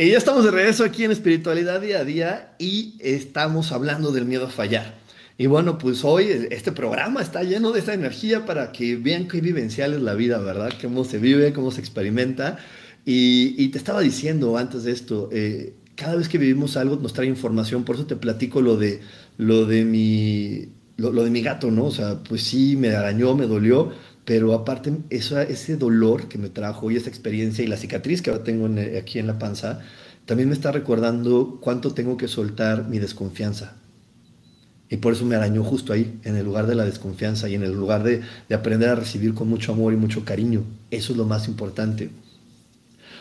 Y 0.00 0.10
ya 0.10 0.18
estamos 0.18 0.44
de 0.44 0.52
regreso 0.52 0.84
aquí 0.84 1.02
en 1.02 1.10
Espiritualidad 1.10 1.80
Día 1.80 1.98
a 1.98 2.04
Día 2.04 2.54
y 2.60 2.94
estamos 3.00 3.72
hablando 3.72 4.12
del 4.12 4.26
miedo 4.26 4.46
a 4.46 4.48
fallar. 4.48 4.94
Y 5.36 5.48
bueno, 5.48 5.76
pues 5.76 6.04
hoy 6.04 6.28
este 6.52 6.70
programa 6.70 7.20
está 7.20 7.42
lleno 7.42 7.72
de 7.72 7.80
esta 7.80 7.94
energía 7.94 8.46
para 8.46 8.70
que 8.70 8.94
vean 8.94 9.26
qué 9.26 9.40
vivencial 9.40 9.94
es 9.94 10.00
la 10.00 10.14
vida, 10.14 10.38
¿verdad? 10.38 10.72
Cómo 10.80 11.02
se 11.02 11.18
vive, 11.18 11.52
cómo 11.52 11.72
se 11.72 11.80
experimenta. 11.80 12.58
Y, 13.04 13.66
te 13.70 13.78
estaba 13.78 14.00
diciendo 14.00 14.56
antes 14.56 14.84
de 14.84 14.92
esto, 14.92 15.30
eh, 15.32 15.74
cada 15.96 16.14
vez 16.14 16.28
que 16.28 16.38
vivimos 16.38 16.76
algo 16.76 16.94
nos 16.94 17.12
trae 17.12 17.26
información, 17.26 17.82
por 17.82 17.96
eso 17.96 18.06
te 18.06 18.14
platico 18.14 18.60
lo 18.60 18.76
de, 18.76 19.00
lo 19.36 19.66
de, 19.66 19.84
mi, 19.84 20.68
lo 20.96 21.24
de 21.24 21.30
mi 21.30 21.42
gato, 21.42 21.72
¿no? 21.72 21.86
O 21.86 21.90
sea, 21.90 22.22
pues 22.22 22.44
sí, 22.44 22.76
me 22.76 22.90
arañó, 22.90 23.34
me 23.34 23.48
dolió, 23.48 23.90
pero 24.28 24.52
aparte 24.52 24.92
eso, 25.08 25.40
ese 25.40 25.78
dolor 25.78 26.28
que 26.28 26.36
me 26.36 26.50
trajo 26.50 26.90
y 26.90 26.96
esa 26.96 27.08
experiencia 27.08 27.64
y 27.64 27.66
la 27.66 27.78
cicatriz 27.78 28.20
que 28.20 28.28
ahora 28.28 28.44
tengo 28.44 28.68
aquí 28.98 29.18
en 29.18 29.26
la 29.26 29.38
panza, 29.38 29.80
también 30.26 30.50
me 30.50 30.54
está 30.54 30.70
recordando 30.70 31.56
cuánto 31.62 31.94
tengo 31.94 32.18
que 32.18 32.28
soltar 32.28 32.86
mi 32.90 32.98
desconfianza. 32.98 33.76
Y 34.90 34.98
por 34.98 35.14
eso 35.14 35.24
me 35.24 35.34
arañó 35.34 35.64
justo 35.64 35.94
ahí, 35.94 36.20
en 36.24 36.36
el 36.36 36.44
lugar 36.44 36.66
de 36.66 36.74
la 36.74 36.84
desconfianza 36.84 37.48
y 37.48 37.54
en 37.54 37.62
el 37.62 37.72
lugar 37.72 38.02
de, 38.02 38.20
de 38.50 38.54
aprender 38.54 38.90
a 38.90 38.96
recibir 38.96 39.32
con 39.32 39.48
mucho 39.48 39.72
amor 39.72 39.94
y 39.94 39.96
mucho 39.96 40.26
cariño. 40.26 40.62
Eso 40.90 41.12
es 41.12 41.16
lo 41.16 41.24
más 41.24 41.48
importante. 41.48 42.10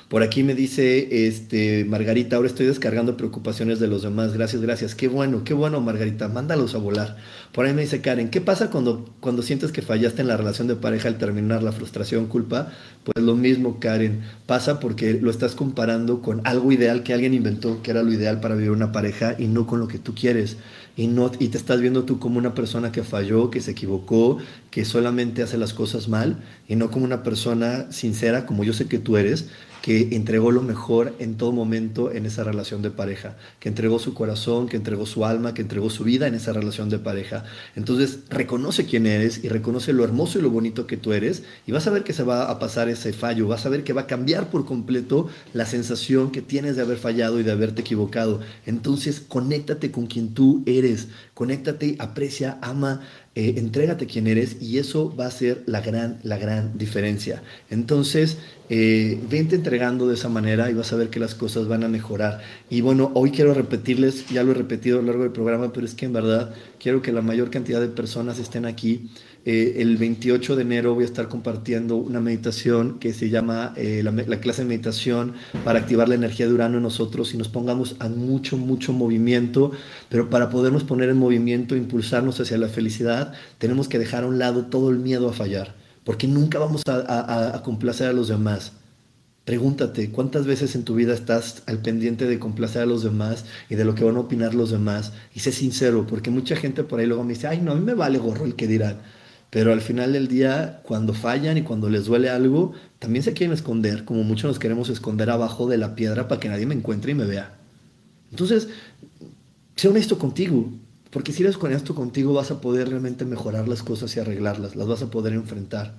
Por 0.08 0.24
aquí 0.24 0.42
me 0.42 0.56
dice 0.56 1.28
este, 1.28 1.84
Margarita, 1.84 2.38
ahora 2.38 2.48
estoy 2.48 2.66
descargando 2.66 3.18
preocupaciones 3.18 3.82
de 3.82 3.88
los 3.88 4.04
demás. 4.04 4.32
Gracias, 4.34 4.62
gracias. 4.62 4.96
Qué 4.96 5.10
bueno, 5.10 5.44
qué 5.44 5.54
bueno, 5.54 5.82
Margarita. 5.82 6.30
Mándalos 6.30 6.76
a 6.76 6.78
volar. 6.78 7.18
Por 7.52 7.66
ahí 7.66 7.74
me 7.74 7.82
dice 7.82 8.00
Karen, 8.00 8.30
¿qué 8.30 8.40
pasa 8.40 8.70
cuando, 8.70 9.14
cuando 9.20 9.42
sientes 9.42 9.74
que 9.74 9.82
fallaste 9.82 10.22
en 10.22 10.30
la 10.30 10.38
relación 10.38 10.70
de 10.70 10.78
pareja 10.78 11.10
al 11.10 11.18
terminar 11.18 11.62
la 11.62 11.74
frustración, 11.74 12.28
culpa? 12.28 12.72
Pues 13.04 13.22
lo 13.26 13.36
mismo, 13.36 13.82
Karen. 13.82 14.22
Pasa 14.46 14.80
porque 14.80 15.20
lo 15.22 15.30
estás 15.30 15.56
comparando 15.56 16.22
con 16.22 16.40
algo 16.46 16.72
ideal 16.72 17.04
que 17.04 17.14
alguien 17.14 17.34
inventó, 17.34 17.82
que 17.82 17.92
era 17.92 18.02
lo 18.02 18.14
ideal 18.14 18.40
para 18.40 18.56
vivir 18.56 18.72
una 18.72 18.94
pareja 18.94 19.36
y 19.38 19.48
no 19.48 19.68
con 19.68 19.82
lo 19.82 19.90
que 19.90 20.00
tú 20.00 20.16
quieres. 20.16 20.56
Y, 20.96 21.08
no, 21.08 21.32
y 21.38 21.50
te 21.50 21.58
estás 21.58 21.82
viendo 21.82 22.06
tú 22.06 22.18
como 22.18 22.40
una 22.40 22.56
persona 22.56 22.94
que 22.94 23.04
falló, 23.04 23.52
que 23.52 23.60
se 23.60 23.72
equivocó, 23.72 24.38
que 24.72 24.86
solamente 24.86 25.44
hace 25.44 25.58
las 25.58 25.74
cosas 25.74 26.08
mal 26.08 26.38
y 26.66 26.78
no 26.78 26.92
como 26.92 27.04
una 27.04 27.24
persona 27.24 27.92
sincera, 27.92 28.46
como 28.46 28.64
yo 28.64 28.72
sé 28.72 28.88
que 28.88 29.00
tú 29.00 29.18
eres, 29.18 29.50
que 29.82 30.16
entregó 30.16 30.52
lo 30.52 30.62
mejor 30.62 31.16
en 31.20 31.36
todo 31.36 31.52
momento 31.52 32.12
en 32.12 32.26
esa 32.26 32.44
relación 32.44 32.82
de 32.82 32.92
pareja, 32.92 33.38
que 33.60 33.70
entregó 33.70 34.00
su 34.00 34.14
corazón, 34.14 34.68
que 34.68 34.78
entregó 34.78 35.06
su 35.06 35.26
alma, 35.26 35.54
que 35.54 35.62
entregó 35.62 35.90
su 35.90 36.04
vida 36.04 36.28
en 36.28 36.36
esa 36.36 36.54
relación 36.54 36.90
de 36.90 37.00
pareja. 37.00 37.46
Entonces, 37.76 38.20
reconoce 38.30 38.86
quién 38.86 39.06
eres 39.06 39.44
y 39.44 39.50
reconoce 39.50 39.94
lo 39.94 40.04
hermoso 40.04 40.40
y 40.40 40.42
lo 40.42 40.50
bonito 40.50 40.88
que 40.88 40.98
tú 40.98 41.14
eres 41.14 41.44
y 41.66 41.72
vas 41.72 41.88
a 41.88 41.92
ver 41.92 42.04
que 42.04 42.14
se 42.14 42.24
va 42.24 42.50
a 42.50 42.60
pasar 42.60 42.90
ese 42.90 43.14
fallo, 43.14 43.48
vas 43.48 43.66
a 43.66 43.70
ver 43.70 43.84
que 43.84 43.94
va 43.94 44.02
a 44.02 44.08
cambiar 44.08 44.50
por 44.50 44.66
completo 44.66 45.28
la 45.54 45.66
sensación 45.66 46.32
que 46.32 46.42
tienes 46.42 46.76
de 46.76 46.82
haber 46.82 46.98
fallado 46.98 47.40
y 47.40 47.44
de 47.44 47.52
haberte 47.52 47.82
equivocado. 47.82 48.42
Entonces, 48.66 49.20
conéctate 49.20 49.92
con 49.92 50.08
quien 50.08 50.34
tú 50.34 50.64
eres, 50.66 51.08
conéctate, 51.34 51.96
aprecia, 52.00 52.58
ama, 52.62 53.02
eh, 53.36 53.54
entrégate 53.58 54.08
quién 54.08 54.26
eres 54.26 54.58
y 54.60 54.80
eso 54.80 55.16
va 55.16 55.28
a 55.28 55.32
ser 55.32 55.62
la 55.68 55.82
gran, 55.82 56.20
la 56.24 56.40
gran 56.40 56.76
diferencia. 56.78 57.44
Entonces, 57.70 58.40
eh, 58.70 59.20
vente 59.30 59.56
entregando 59.56 60.08
de 60.08 60.16
esa 60.16 60.30
manera 60.30 60.70
y 60.70 60.74
vas 60.74 60.92
a 60.92 60.98
ver 60.98 61.10
que 61.10 61.20
las 61.20 61.36
cosas 61.36 61.68
van 61.68 61.84
a 61.84 61.88
mejorar. 61.88 62.42
Y 62.70 62.82
bueno, 62.82 63.12
hoy 63.14 63.32
quiero 63.32 63.54
repetirles, 63.54 64.28
ya 64.30 64.44
lo 64.44 64.52
he 64.52 64.56
repetido 64.56 65.00
a 65.00 65.02
lo 65.02 65.08
largo 65.08 65.24
del 65.24 65.32
programa, 65.32 65.72
pero 65.72 65.86
es 65.86 65.94
que 65.94 66.06
en 66.06 66.14
verdad 66.14 66.54
quiero 66.80 67.02
que 67.02 67.12
la 67.12 67.22
mayor 67.22 67.50
cantidad 67.50 67.80
de 67.80 67.88
personas 67.88 68.40
estén 68.40 68.66
aquí. 68.66 69.10
Eh, 69.50 69.82
el 69.82 69.96
28 69.96 70.58
de 70.58 70.62
enero 70.62 70.94
voy 70.94 71.04
a 71.04 71.08
estar 71.08 71.30
compartiendo 71.30 71.96
una 71.96 72.20
meditación 72.20 73.00
que 73.00 73.14
se 73.14 73.30
llama 73.30 73.72
eh, 73.78 74.04
la, 74.04 74.40
clase 74.42 74.64
de 74.64 74.68
meditación 74.68 75.36
para 75.64 75.80
activar 75.80 76.10
la 76.10 76.16
energía 76.16 76.48
de 76.48 76.54
Urano 76.54 76.76
en 76.76 76.84
nosotros 76.84 77.34
y 77.34 77.38
nos 77.38 77.48
pongamos 77.48 77.96
a 78.00 78.10
mucho, 78.10 78.58
mucho 78.58 78.92
movimiento, 78.92 79.72
pero 80.10 80.30
para 80.30 80.50
podernos 80.50 80.84
poner 80.84 81.08
en 81.08 81.16
movimiento, 81.16 81.78
impulsarnos 81.78 82.42
hacia 82.42 82.58
la 82.58 82.68
felicidad, 82.68 83.32
tenemos 83.58 83.88
que 83.88 84.00
dejar 84.00 84.26
a 84.26 84.28
un 84.28 84.38
lado 84.38 84.66
todo 84.66 84.90
el 84.90 84.98
miedo 84.98 85.30
a 85.30 85.34
fallar, 85.34 85.76
porque 86.08 86.26
nunca 86.26 86.58
vamos 86.58 86.84
a, 86.88 87.62
complacer 87.66 88.08
a 88.08 88.14
los 88.14 88.30
demás. 88.30 88.72
Pregúntate, 89.44 90.10
¿cuántas 90.10 90.46
veces 90.46 90.74
en 90.76 90.86
tu 90.86 90.96
vida 90.96 91.14
estás 91.14 91.64
al 91.66 91.80
pendiente 91.80 92.28
de 92.28 92.40
complacer 92.40 92.84
a 92.84 92.86
los 92.86 93.04
demás 93.04 93.44
y 93.70 93.76
de 93.76 93.84
lo 93.84 93.94
que 93.94 94.06
van 94.06 94.16
a 94.16 94.22
opinar 94.22 94.56
los 94.56 94.72
demás? 94.72 95.12
Y 95.36 95.42
sé 95.42 95.52
sincero, 95.52 96.08
porque 96.08 96.30
mucha 96.30 96.56
gente 96.56 96.86
por 96.86 97.02
ahí 97.02 97.08
luego 97.08 97.26
me 97.26 97.34
dice, 97.34 97.48
ay, 97.48 97.60
no, 97.60 97.74
a 97.74 97.76
mí 97.76 97.82
me 97.82 97.94
vale 97.94 98.20
gorro 98.20 98.46
el 98.46 98.56
que 98.56 98.68
dirán. 98.68 99.02
Pero 99.50 99.74
al 99.74 99.82
final 99.82 100.14
del 100.14 100.30
día, 100.30 100.80
cuando 100.84 101.14
fallan 101.14 101.58
y 101.58 101.64
cuando 101.64 101.90
les 101.90 102.06
duele 102.06 102.30
algo, 102.30 102.72
también 103.00 103.22
se 103.22 103.34
quieren 103.34 103.54
esconder, 103.54 104.06
como 104.06 104.24
muchos 104.24 104.48
nos 104.48 104.60
queremos 104.60 104.88
esconder 104.88 105.30
abajo 105.30 105.68
de 105.68 105.78
la 105.78 105.94
piedra 105.94 106.30
para 106.30 106.40
que 106.40 106.48
nadie 106.48 106.66
me 106.66 106.76
encuentre 106.76 107.12
y 107.12 107.16
me 107.16 107.26
vea. 107.26 107.54
Entonces, 108.32 108.70
sé 109.76 109.90
honesto 109.90 110.18
contigo, 110.18 110.72
porque 111.18 111.34
si 111.34 111.42
eres 111.42 111.58
honesto 111.60 111.96
contigo 111.96 112.32
vas 112.32 112.52
a 112.52 112.62
poder 112.62 112.90
realmente 112.90 113.26
mejorar 113.26 113.68
las 113.68 113.82
cosas 113.82 114.16
y 114.16 114.20
arreglarlas, 114.20 114.76
las 114.76 114.86
vas 114.88 115.02
a 115.02 115.10
poder 115.10 115.34
enfrentar. 115.34 115.96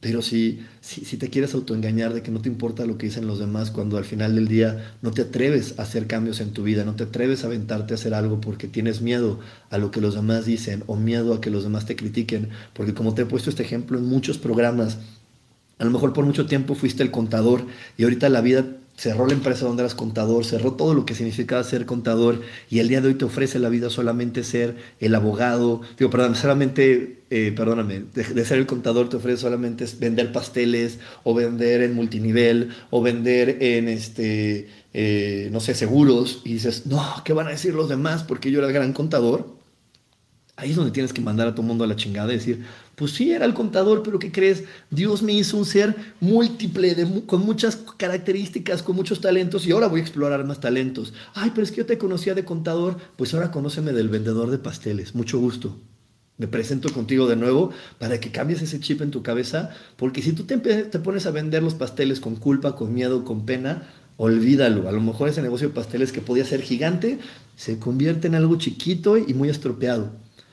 Pero 0.00 0.20
si, 0.20 0.60
si, 0.82 1.16
te 1.16 1.30
quieres 1.30 1.54
autoengañar 1.54 2.12
de 2.12 2.22
que 2.22 2.30
no 2.30 2.42
te 2.42 2.50
importa 2.50 2.84
lo 2.84 2.98
que 2.98 3.06
dicen 3.06 3.26
los 3.26 3.38
demás, 3.38 3.70
cuando 3.70 3.96
al 3.96 4.04
final 4.04 4.34
del 4.34 4.48
día 4.48 4.96
no 5.00 5.12
te 5.12 5.22
atreves 5.22 5.78
a 5.78 5.84
hacer 5.84 6.06
cambios 6.06 6.42
en 6.42 6.50
tu 6.52 6.62
vida, 6.62 6.84
no 6.84 6.94
te 6.94 7.04
atreves 7.04 7.42
a 7.42 7.46
aventarte 7.46 7.94
a 7.94 7.96
hacer 7.96 8.12
algo 8.12 8.42
porque 8.42 8.68
tienes 8.68 9.00
miedo 9.00 9.40
a 9.70 9.78
lo 9.78 9.90
que 9.90 10.02
los 10.02 10.14
demás 10.14 10.44
dicen 10.44 10.84
o 10.86 10.94
miedo 10.94 11.32
a 11.32 11.40
que 11.40 11.48
los 11.48 11.62
demás 11.62 11.86
te 11.86 11.96
critiquen, 11.96 12.50
porque 12.74 12.92
como 12.92 13.14
te 13.14 13.22
he 13.22 13.24
puesto 13.24 13.48
este 13.48 13.62
ejemplo 13.62 13.96
en 13.96 14.04
muchos 14.04 14.36
programas, 14.36 14.98
a 15.78 15.86
lo 15.86 15.90
mejor 15.90 16.12
por 16.12 16.26
mucho 16.26 16.44
tiempo 16.44 16.74
fuiste 16.74 17.02
el 17.02 17.10
contador 17.10 17.64
y 17.96 18.02
ahorita 18.04 18.28
la 18.28 18.42
vida 18.42 18.66
cerró 19.00 19.26
la 19.26 19.32
empresa 19.32 19.64
donde 19.64 19.82
eras 19.82 19.94
contador, 19.94 20.44
cerró 20.44 20.74
todo 20.74 20.92
lo 20.92 21.06
que 21.06 21.14
significaba 21.14 21.64
ser 21.64 21.86
contador 21.86 22.42
y 22.68 22.80
el 22.80 22.88
día 22.88 23.00
de 23.00 23.08
hoy 23.08 23.14
te 23.14 23.24
ofrece 23.24 23.58
la 23.58 23.70
vida 23.70 23.88
solamente 23.88 24.44
ser 24.44 24.76
el 25.00 25.14
abogado, 25.14 25.80
digo, 25.98 26.10
perdón, 26.10 26.34
solamente, 26.34 27.22
eh, 27.30 27.50
perdóname, 27.56 28.04
de, 28.12 28.44
ser 28.44 28.58
el 28.58 28.66
contador 28.66 29.08
te 29.08 29.16
ofrece 29.16 29.40
solamente 29.40 29.86
vender 29.98 30.32
pasteles 30.32 30.98
o 31.24 31.32
vender 31.32 31.80
en 31.80 31.94
multinivel 31.94 32.74
o 32.90 33.00
vender 33.00 33.56
en, 33.62 33.88
este, 33.88 34.68
eh, 34.92 35.48
no 35.50 35.60
sé, 35.60 35.74
seguros 35.74 36.42
y 36.44 36.52
dices, 36.52 36.84
no, 36.84 37.22
¿qué 37.24 37.32
van 37.32 37.46
a 37.46 37.52
decir 37.52 37.72
los 37.72 37.88
demás 37.88 38.22
porque 38.22 38.50
yo 38.50 38.58
era 38.58 38.68
el 38.68 38.74
gran 38.74 38.92
contador? 38.92 39.59
Ahí 40.60 40.70
es 40.70 40.76
donde 40.76 40.90
tienes 40.90 41.14
que 41.14 41.22
mandar 41.22 41.48
a 41.48 41.54
todo 41.54 41.62
mundo 41.62 41.84
a 41.84 41.86
la 41.86 41.96
chingada 41.96 42.30
y 42.34 42.36
decir, 42.36 42.66
pues 42.94 43.12
sí, 43.12 43.32
era 43.32 43.46
el 43.46 43.54
contador, 43.54 44.02
pero 44.02 44.18
¿qué 44.18 44.30
crees? 44.30 44.64
Dios 44.90 45.22
me 45.22 45.32
hizo 45.32 45.56
un 45.56 45.64
ser 45.64 45.96
múltiple, 46.20 46.94
con 47.24 47.46
muchas 47.46 47.76
características, 47.96 48.82
con 48.82 48.94
muchos 48.94 49.22
talentos, 49.22 49.66
y 49.66 49.72
ahora 49.72 49.86
voy 49.86 50.00
a 50.00 50.02
explorar 50.02 50.44
más 50.44 50.60
talentos. 50.60 51.14
Ay, 51.32 51.52
pero 51.54 51.62
es 51.62 51.70
que 51.70 51.78
yo 51.78 51.86
te 51.86 51.96
conocía 51.96 52.34
de 52.34 52.44
contador, 52.44 52.98
pues 53.16 53.32
ahora 53.32 53.50
conóceme 53.50 53.94
del 53.94 54.10
vendedor 54.10 54.50
de 54.50 54.58
pasteles. 54.58 55.14
Mucho 55.14 55.38
gusto. 55.38 55.78
Me 56.36 56.46
presento 56.46 56.92
contigo 56.92 57.26
de 57.26 57.36
nuevo 57.36 57.70
para 57.98 58.20
que 58.20 58.30
cambies 58.30 58.60
ese 58.60 58.80
chip 58.80 59.00
en 59.00 59.10
tu 59.10 59.22
cabeza, 59.22 59.70
porque 59.96 60.20
si 60.20 60.32
tú 60.32 60.44
te, 60.44 60.58
te 60.58 60.98
pones 60.98 61.24
a 61.24 61.30
vender 61.30 61.62
los 61.62 61.72
pasteles 61.72 62.20
con 62.20 62.36
culpa, 62.36 62.76
con 62.76 62.92
miedo, 62.92 63.24
con 63.24 63.46
pena, 63.46 63.88
olvídalo. 64.18 64.90
A 64.90 64.92
lo 64.92 65.00
mejor 65.00 65.30
ese 65.30 65.40
negocio 65.40 65.68
de 65.68 65.74
pasteles 65.74 66.12
que 66.12 66.20
podía 66.20 66.44
ser 66.44 66.60
gigante 66.60 67.18
se 67.56 67.78
convierte 67.78 68.26
en 68.26 68.34
algo 68.34 68.56
chiquito 68.56 69.16
y 69.16 69.32
muy 69.32 69.48
estropeado. 69.48 70.12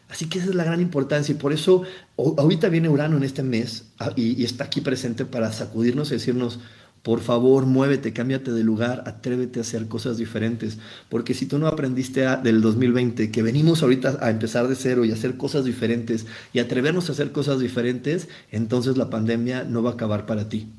Así 0.10 0.30
que 0.30 0.39
esa 0.39 0.49
es 0.49 0.55
la 0.55 0.64
gran 0.64 0.80
importancia 0.80 1.34
y 1.34 1.38
por 1.38 1.51
eso 1.51 1.84
ahorita 2.18 2.70
viene 2.70 2.88
Urano 2.88 3.18
en 3.18 3.24
este 3.24 3.43
mes 3.43 3.91
y, 4.16 4.43
está 4.43 4.66
aquí 4.66 4.82
presente 4.82 5.26
para 5.26 5.51
sacudirnos 5.51 6.12
y 6.12 6.16
decirnos, 6.16 6.60
por 7.03 7.20
favor, 7.20 7.66
muévete, 7.66 8.14
cámbiate 8.14 8.51
de 8.51 8.64
lugar, 8.64 9.03
atrévete 9.05 9.60
a 9.60 9.62
hacer 9.62 9.88
cosas 9.88 10.18
diferentes. 10.18 10.78
Porque 11.10 11.34
si 11.34 11.45
tú 11.45 11.58
no 11.60 11.68
aprendiste 11.68 12.26
del 12.43 12.62
2020, 12.62 13.32
que 13.32 13.41
venimos 13.41 13.84
ahorita 13.84 14.18
a 14.22 14.30
empezar 14.30 14.68
de 14.68 14.76
cero 14.76 15.05
y 15.05 15.12
hacer 15.12 15.38
cosas 15.38 15.66
diferentes 15.66 16.26
y 16.53 16.60
atrevernos 16.60 17.10
a 17.10 17.14
hacer 17.14 17.32
cosas 17.32 17.60
diferentes, 17.60 18.28
entonces 18.51 18.97
la 18.97 19.10
pandemia 19.10 19.64
no 19.64 19.84
va 19.84 19.91
a 19.91 19.93
acabar 19.93 20.26
para 20.26 20.49
ti. 20.49 20.70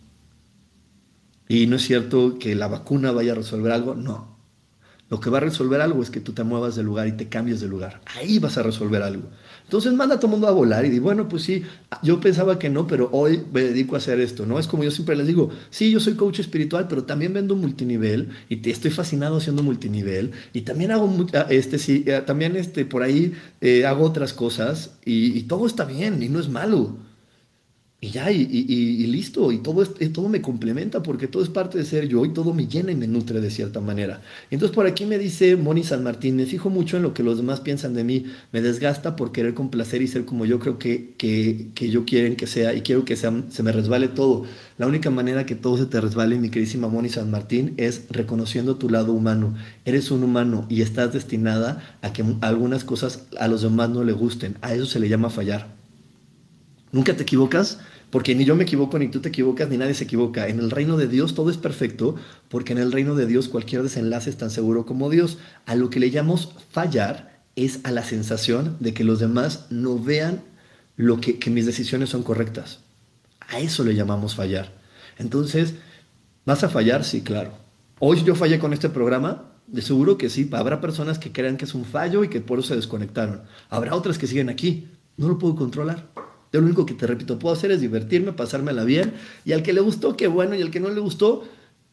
Y 1.49 1.67
no 1.67 1.77
es 1.77 1.83
cierto 1.83 2.39
que 2.39 2.55
la 2.55 2.69
vacuna 2.69 3.11
vaya 3.11 3.33
a 3.33 3.37
resolver 3.37 3.73
algo, 3.73 3.95
no. 3.95 4.38
Lo 5.11 5.21
que 5.21 5.31
va 5.31 5.39
a 5.39 5.41
resolver 5.41 5.81
algo 5.81 6.03
es 6.03 6.11
que 6.11 6.21
tú 6.21 6.33
te 6.33 6.45
muevas 6.45 6.77
de 6.77 6.83
lugar 6.83 7.09
y 7.09 7.13
te 7.13 7.29
cambies 7.29 7.61
de 7.61 7.69
lugar. 7.69 8.03
Ahí 8.15 8.39
vas 8.39 8.59
a 8.59 8.63
resolver 8.63 9.03
algo. 9.03 9.23
Entonces 9.65 9.93
manda 9.95 10.17
a 10.17 10.19
todo 10.19 10.27
el 10.27 10.33
mundo 10.33 10.49
a 10.49 10.51
volar 10.51 10.85
y 10.85 10.91
di, 10.91 10.99
bueno, 10.99 11.29
pues 11.29 11.45
sí, 11.45 11.63
yo 12.03 12.21
pensaba 12.21 12.59
que 12.59 12.69
no, 12.69 12.87
pero 12.87 13.09
hoy 13.13 13.43
me 13.53 13.63
dedico 13.63 13.95
a 13.95 13.99
hacer 13.99 14.21
esto, 14.21 14.45
¿no? 14.45 14.59
Es 14.59 14.67
como 14.67 14.85
yo 14.85 14.91
siempre 14.91 15.17
les 15.17 15.27
digo, 15.27 15.51
sí, 15.71 15.91
yo 15.91 16.01
soy 16.01 16.15
coach 16.15 16.41
espiritual, 16.41 16.89
pero 16.89 17.05
también 17.05 17.33
vendo 17.33 17.57
multinivel 17.57 18.29
y 18.49 18.57
te, 18.57 18.71
estoy 18.71 18.91
fascinado 18.91 19.39
haciendo 19.39 19.63
multinivel 19.63 20.33
y 20.53 20.63
también 20.63 20.91
hago, 20.91 21.27
ah, 21.35 21.47
este, 21.49 21.79
sí, 21.79 22.05
eh, 22.07 22.23
también 22.27 22.57
este, 22.57 22.85
por 22.85 23.03
ahí 23.03 23.33
eh, 23.63 23.87
hago 23.87 24.05
otras 24.05 24.35
cosas 24.35 24.99
y 25.05 25.43
todo 25.45 25.67
está 25.67 25.87
bien 25.87 26.23
y 26.23 26.29
no 26.29 26.39
es 26.39 26.51
malo. 26.51 27.08
Y 28.01 28.11
ya, 28.11 28.31
y, 28.31 28.47
listo, 29.09 29.51
y 29.51 29.59
todo, 29.59 29.85
todo 29.85 30.29
me 30.29 30.41
complementa 30.41 31.03
porque 31.03 31.27
todo 31.27 31.43
es 31.43 31.49
parte 31.49 31.79
de 31.79 31.85
ser 31.85 32.07
yo 32.07 32.25
y 32.25 32.33
todo 32.33 32.55
me 32.55 32.69
llena 32.69 32.93
y 32.93 32.95
me 32.95 33.09
nutre 33.09 33.41
de 33.41 33.51
cierta 33.51 33.81
manera. 33.81 34.23
Entonces 34.53 34.73
por 34.73 34.87
aquí 34.87 35.05
me 35.05 35.19
dice 35.19 35.57
Moni 35.57 35.83
San 35.83 36.05
Martín, 36.05 36.37
me 36.37 36.47
fijo 36.47 36.71
mucho 36.71 36.97
en 36.97 37.03
lo 37.03 37.13
que 37.13 37.25
los 37.25 37.39
demás 37.39 37.59
piensan 37.59 37.95
de 37.95 38.05
mí, 38.05 38.27
me 38.53 38.63
desgasta 38.63 39.17
por 39.17 39.33
querer 39.33 39.55
complacer 39.55 40.01
y 40.01 40.07
ser 40.07 40.25
como 40.27 40.47
yo 40.47 40.61
creo 40.61 40.79
que, 40.79 41.15
que, 41.19 41.71
que 41.75 41.91
yo 41.91 42.05
quieren 42.05 42.37
que 42.37 42.47
sea 42.47 42.73
y 42.73 42.83
quiero 42.83 43.05
que 43.05 43.17
sea, 43.17 43.33
se 43.51 43.65
me 43.65 43.73
resbale 43.73 44.07
todo. 44.07 44.45
La 44.77 44.87
única 44.87 45.11
manera 45.11 45.45
que 45.45 45.57
todo 45.57 45.77
se 45.77 45.87
te 45.87 46.01
resbale, 46.01 46.39
mi 46.39 46.51
queridísima 46.51 46.87
Moni 46.87 47.09
San 47.09 47.33
Martín, 47.33 47.75
es 47.79 48.05
reconociendo 48.11 48.77
tu 48.77 48.89
lado 48.91 49.13
humano. 49.13 49.57
Eres 49.85 50.13
un 50.13 50.23
humano 50.23 50.67
y 50.69 50.83
estás 50.83 51.13
destinada 51.13 51.99
a 52.03 52.13
que 52.13 52.25
algunas 52.43 52.85
cosas 52.85 53.27
a 53.41 53.49
los 53.49 53.63
demás 53.63 53.91
no 53.91 54.05
le 54.05 54.13
gusten. 54.13 54.57
A 54.61 54.73
eso 54.73 54.87
se 54.87 55.01
le 55.01 55.09
llama 55.09 55.31
fallar. 55.31 55.77
Nunca 56.93 57.15
te 57.15 57.23
equivocas 57.25 57.81
porque 58.11 58.35
ni 58.35 58.45
yo 58.45 58.57
me 58.57 58.63
equivoco, 58.63 58.99
ni 58.99 59.09
tú 59.09 59.21
te 59.21 59.29
equivocas, 59.29 59.69
ni 59.69 59.77
nadie 59.77 59.95
se 59.95 60.05
equivoca. 60.05 60.49
En 60.49 60.59
el 60.59 60.71
reino 60.71 60.97
de 60.97 61.09
Dios 61.09 61.35
todo 61.35 61.51
es 61.51 61.57
perfecto, 61.57 62.17
porque 62.49 62.73
en 62.73 62.79
el 62.79 62.93
reino 62.93 63.15
de 63.15 63.27
Dios 63.27 63.49
cualquier 63.49 63.83
desenlace 63.83 64.31
es 64.31 64.39
tan 64.39 64.51
seguro 64.51 64.87
como 64.87 65.11
Dios. 65.11 65.39
A 65.67 65.75
lo 65.75 65.91
que 65.91 66.01
le 66.01 66.11
llamamos 66.11 66.55
fallar 66.71 67.43
es 67.57 67.81
a 67.85 67.91
la 67.91 68.03
sensación 68.03 68.77
de 68.81 68.95
que 68.95 69.05
los 69.05 69.19
demás 69.19 69.67
no 69.71 69.99
vean 69.99 70.43
lo 70.97 71.21
que, 71.21 71.39
que 71.39 71.51
mis 71.51 71.67
decisiones 71.67 72.09
son 72.11 72.23
correctas. 72.23 72.81
A 73.41 73.61
eso 73.61 73.85
le 73.85 73.95
llamamos 73.95 74.35
fallar. 74.35 74.73
Entonces, 75.19 75.75
¿vas 76.45 76.65
a 76.65 76.69
fallar? 76.69 77.05
Sí, 77.05 77.23
claro. 77.23 77.53
Hoy 77.99 78.23
yo 78.25 78.35
fallé 78.35 78.59
con 78.59 78.73
este 78.73 78.89
programa, 78.89 79.49
de 79.67 79.83
seguro 79.83 80.19
que 80.19 80.31
sí. 80.31 80.49
Habrá 80.53 80.81
personas 80.81 81.19
que 81.19 81.33
crean 81.33 81.57
que 81.57 81.67
es 81.67 81.75
un 81.75 81.85
fallo 81.85 82.25
y 82.25 82.29
que 82.29 82.41
por 82.41 82.59
eso 82.59 82.69
se 82.69 82.77
desconectaron. 82.77 83.43
Habrá 83.69 83.95
otras 83.95 84.19
que 84.19 84.27
siguen 84.27 84.49
aquí. 84.49 84.89
No 85.17 85.29
lo 85.29 85.39
puedo 85.39 85.57
controlar. 85.57 86.07
Yo 86.53 86.61
lo 86.61 86.67
único 86.67 86.87
que 86.87 86.95
te 86.95 87.07
repito, 87.07 87.39
puedo 87.39 87.55
hacer 87.55 87.71
es 87.71 87.81
divertirme, 87.81 88.33
pasármela 88.33 88.85
bien. 88.85 89.13
Y 89.45 89.53
al 89.53 89.63
que 89.63 89.73
le 89.73 89.81
gustó, 89.81 90.17
qué 90.17 90.27
bueno. 90.27 90.55
Y 90.55 90.63
al 90.63 90.71
que 90.71 90.81
no 90.81 90.89
le 90.89 91.01
gustó, 91.01 91.45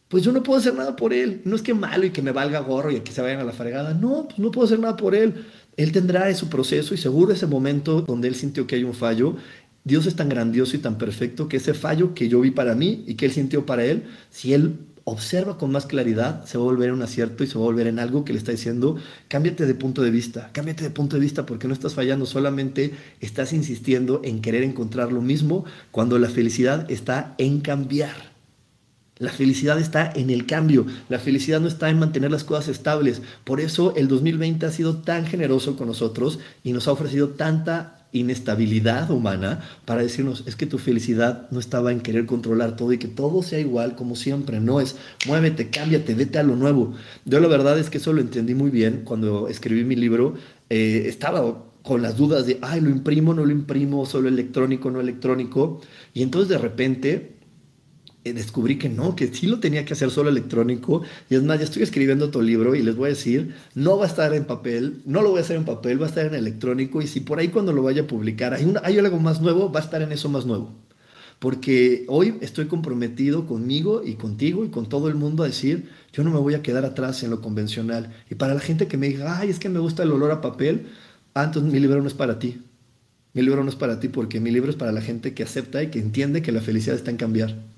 pues 0.08 0.24
yo 0.24 0.32
no 0.32 0.44
puedo 0.44 0.60
hacer 0.60 0.74
nada 0.74 0.96
por 0.96 1.14
él. 1.14 1.42
No 1.46 1.56
es 1.56 1.62
que 1.62 1.74
malo 1.74 2.06
y 2.06 2.12
que 2.12 2.22
me 2.22 2.32
valga 2.32 2.60
gorro 2.60 2.92
y 2.92 3.00
que 3.02 3.12
se 3.12 3.22
vayan 3.22 3.40
a 3.40 3.44
la 3.44 3.52
fregada. 3.52 3.94
No, 3.94 4.28
pues 4.28 4.40
no 4.40 4.52
puedo 4.52 4.66
hacer 4.66 4.80
nada 4.80 4.96
por 4.96 5.16
él. 5.16 5.46
Él 5.78 5.92
tendrá 5.92 6.34
su 6.36 6.48
proceso 6.48 6.94
y 6.94 6.98
seguro 6.98 7.34
ese 7.34 7.48
momento 7.48 8.02
donde 8.02 8.28
él 8.28 8.36
sintió 8.36 8.66
que 8.66 8.76
hay 8.76 8.84
un 8.84 8.94
fallo. 8.94 9.36
Dios 9.84 10.06
es 10.08 10.16
tan 10.16 10.30
grandioso 10.30 10.76
y 10.76 10.80
tan 10.80 10.98
perfecto 10.98 11.48
que 11.48 11.58
ese 11.58 11.74
fallo 11.74 12.14
que 12.14 12.28
yo 12.28 12.42
vi 12.42 12.52
para 12.52 12.76
mí 12.76 13.04
y 13.08 13.16
que 13.16 13.26
él 13.26 13.32
sintió 13.32 13.66
para 13.66 13.86
él, 13.86 14.04
si 14.32 14.54
él 14.54 14.80
observa 15.06 15.58
con 15.60 15.72
más 15.72 15.86
claridad, 15.86 16.46
se 16.46 16.58
va 16.58 16.64
a 16.64 16.66
volver 16.66 16.90
en 16.90 16.96
un 16.96 17.04
acierto 17.04 17.44
y 17.44 17.48
se 17.48 17.58
va 17.58 17.64
a 17.64 17.68
volver 17.68 17.86
en 17.86 18.00
algo 18.00 18.26
que 18.26 18.34
le 18.34 18.40
está 18.40 18.52
diciendo, 18.52 18.98
cámbiate 19.28 19.68
de 19.68 19.76
punto 19.76 20.02
de 20.02 20.10
vista, 20.10 20.50
cámbiate 20.52 20.84
de 20.84 20.90
punto 20.90 21.16
de 21.16 21.22
vista 21.22 21.46
porque 21.46 21.68
no 21.68 21.74
estás 21.74 21.94
fallando, 21.94 22.26
solamente 22.26 22.92
estás 23.22 23.54
insistiendo 23.54 24.22
en 24.24 24.42
querer 24.42 24.64
encontrar 24.64 25.14
lo 25.14 25.22
mismo 25.22 25.64
cuando 25.92 26.18
la 26.18 26.28
felicidad 26.28 26.90
está 26.90 27.36
en 27.38 27.62
cambiar. 27.62 28.36
La 29.18 29.32
felicidad 29.32 29.80
está 29.80 30.12
en 30.14 30.30
el 30.30 30.46
cambio, 30.46 30.88
la 31.08 31.20
felicidad 31.20 31.62
no 31.62 31.68
está 31.68 31.90
en 31.90 32.00
mantener 32.00 32.32
las 32.32 32.44
cosas 32.44 32.68
estables. 32.68 33.22
Por 33.46 33.62
eso 33.62 33.96
el 33.96 34.10
2020 34.10 34.66
ha 34.66 34.72
sido 34.72 34.98
tan 34.98 35.26
generoso 35.26 35.78
con 35.78 35.88
nosotros 35.88 36.40
y 36.64 36.74
nos 36.74 36.88
ha 36.88 36.92
ofrecido 36.92 37.30
tanta 37.30 37.95
inestabilidad 38.16 39.12
humana 39.12 39.62
para 39.86 40.02
decirnos, 40.02 40.44
es 40.48 40.56
que 40.56 40.66
tu 40.66 40.78
felicidad 40.78 41.48
no 41.52 41.60
estaba 41.60 41.92
en 41.92 42.02
querer 42.02 42.26
controlar 42.26 42.76
todo 42.76 42.94
y 42.94 42.98
que 42.98 43.08
todo 43.08 43.44
sea 43.44 43.60
igual 43.60 43.96
como 43.96 44.16
siempre, 44.16 44.60
no 44.60 44.80
es, 44.82 44.96
muévete, 45.28 45.70
cámbiate, 45.70 46.16
vete 46.16 46.40
a 46.40 46.44
lo 46.44 46.56
nuevo. 46.56 46.94
Yo 47.26 47.40
la 47.40 47.48
verdad 47.48 47.78
es 47.78 47.90
que 47.90 47.98
eso 47.98 48.14
lo 48.14 48.22
entendí 48.22 48.56
muy 48.56 48.70
bien 48.72 49.02
cuando 49.04 49.48
escribí 49.48 49.84
mi 49.84 49.96
libro, 49.96 50.36
eh, 50.70 51.04
estaba 51.08 51.64
con 51.84 52.02
las 52.02 52.18
dudas 52.18 52.48
de, 52.48 52.58
ay, 52.62 52.82
lo 52.82 52.90
imprimo, 52.90 53.34
no 53.34 53.46
lo 53.46 53.52
imprimo, 53.52 54.06
solo 54.06 54.28
electrónico, 54.28 54.90
no 54.90 55.00
electrónico, 55.00 55.82
y 56.14 56.24
entonces 56.24 56.50
de 56.50 56.58
repente 56.58 57.35
descubrí 58.34 58.78
que 58.78 58.90
no, 58.90 59.16
que 59.16 59.28
sí 59.34 59.48
lo 59.48 59.60
tenía 59.60 59.86
que 59.86 59.94
hacer 59.94 60.10
solo 60.10 60.30
electrónico. 60.30 61.04
Y 61.30 61.36
es 61.36 61.44
más, 61.44 61.60
ya 61.60 61.66
estoy 61.66 61.84
escribiendo 61.84 62.26
otro 62.26 62.42
libro 62.42 62.76
y 62.76 62.82
les 62.82 62.96
voy 62.96 63.08
a 63.08 63.10
decir, 63.10 63.56
no 63.76 63.98
va 63.98 64.06
a 64.06 64.08
estar 64.08 64.34
en 64.34 64.46
papel, 64.46 65.02
no 65.06 65.22
lo 65.22 65.30
voy 65.30 65.40
a 65.40 65.42
hacer 65.42 65.58
en 65.58 65.66
papel, 65.66 66.02
va 66.02 66.06
a 66.06 66.10
estar 66.10 66.26
en 66.26 66.36
electrónico. 66.36 67.02
Y 67.02 67.08
si 67.08 67.20
por 67.20 67.40
ahí 67.40 67.50
cuando 67.50 67.74
lo 67.74 67.84
vaya 67.84 68.04
a 68.04 68.08
publicar 68.08 68.54
hay, 68.54 68.74
hay 68.84 68.98
algo 68.98 69.20
más 69.20 69.42
nuevo, 69.42 69.72
va 69.72 69.80
a 69.80 69.84
estar 69.84 70.02
en 70.02 70.12
eso 70.12 70.30
más 70.30 70.46
nuevo. 70.46 70.74
Porque 71.40 72.06
hoy 72.08 72.38
estoy 72.42 72.66
comprometido 72.66 73.46
conmigo 73.46 74.02
y 74.04 74.16
contigo 74.16 74.66
y 74.66 74.70
con 74.70 74.88
todo 74.88 75.10
el 75.10 75.16
mundo 75.16 75.44
a 75.44 75.48
decir, 75.48 75.90
yo 76.14 76.24
no 76.24 76.32
me 76.32 76.40
voy 76.40 76.54
a 76.54 76.62
quedar 76.62 76.86
atrás 76.86 77.22
en 77.24 77.30
lo 77.30 77.42
convencional. 77.42 78.14
Y 78.30 78.36
para 78.36 78.54
la 78.54 78.62
gente 78.62 78.88
que 78.88 78.98
me 78.98 79.10
diga, 79.10 79.40
ay, 79.40 79.50
es 79.50 79.60
que 79.60 79.70
me 79.70 79.80
gusta 79.80 80.04
el 80.04 80.12
olor 80.12 80.32
a 80.32 80.42
papel, 80.42 80.88
ah, 81.34 81.44
entonces 81.44 81.72
mi 81.72 81.80
libro 81.80 82.02
no 82.02 82.08
es 82.08 82.14
para 82.14 82.40
ti. 82.40 82.62
Mi 83.34 83.42
libro 83.42 83.64
no 83.64 83.70
es 83.70 83.76
para 83.76 84.00
ti 84.00 84.08
porque 84.08 84.40
mi 84.40 84.50
libro 84.50 84.72
es 84.72 84.78
para 84.78 84.94
la 84.94 85.02
gente 85.02 85.34
que 85.34 85.44
acepta 85.44 85.84
y 85.84 85.92
que 85.92 86.00
entiende 86.00 86.42
que 86.42 86.54
la 86.54 86.62
felicidad 86.62 86.96
está 86.96 87.12
en 87.12 87.18
cambiar. 87.18 87.75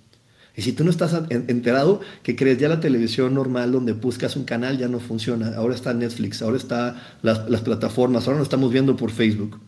Y 0.57 0.63
si 0.63 0.73
tú 0.73 0.83
no 0.83 0.89
estás 0.89 1.13
enterado, 1.29 2.01
que 2.23 2.35
crees 2.35 2.57
ya 2.57 2.67
la 2.67 2.79
televisión 2.79 3.35
normal 3.35 3.71
donde 3.71 3.93
buscas 3.93 4.35
un 4.35 4.43
canal 4.43 4.79
ya 4.79 4.87
no 4.87 4.99
funciona. 4.99 5.55
Ahora 5.55 5.75
está 5.75 5.93
Netflix, 5.93 6.41
ahora 6.41 6.57
está 6.57 6.95
las, 7.21 7.47
las 7.47 7.61
plataformas, 7.61 8.25
ahora 8.25 8.39
lo 8.39 8.43
estamos 8.43 8.73
viendo 8.73 8.95
por 8.95 9.11
Facebook. 9.11 9.59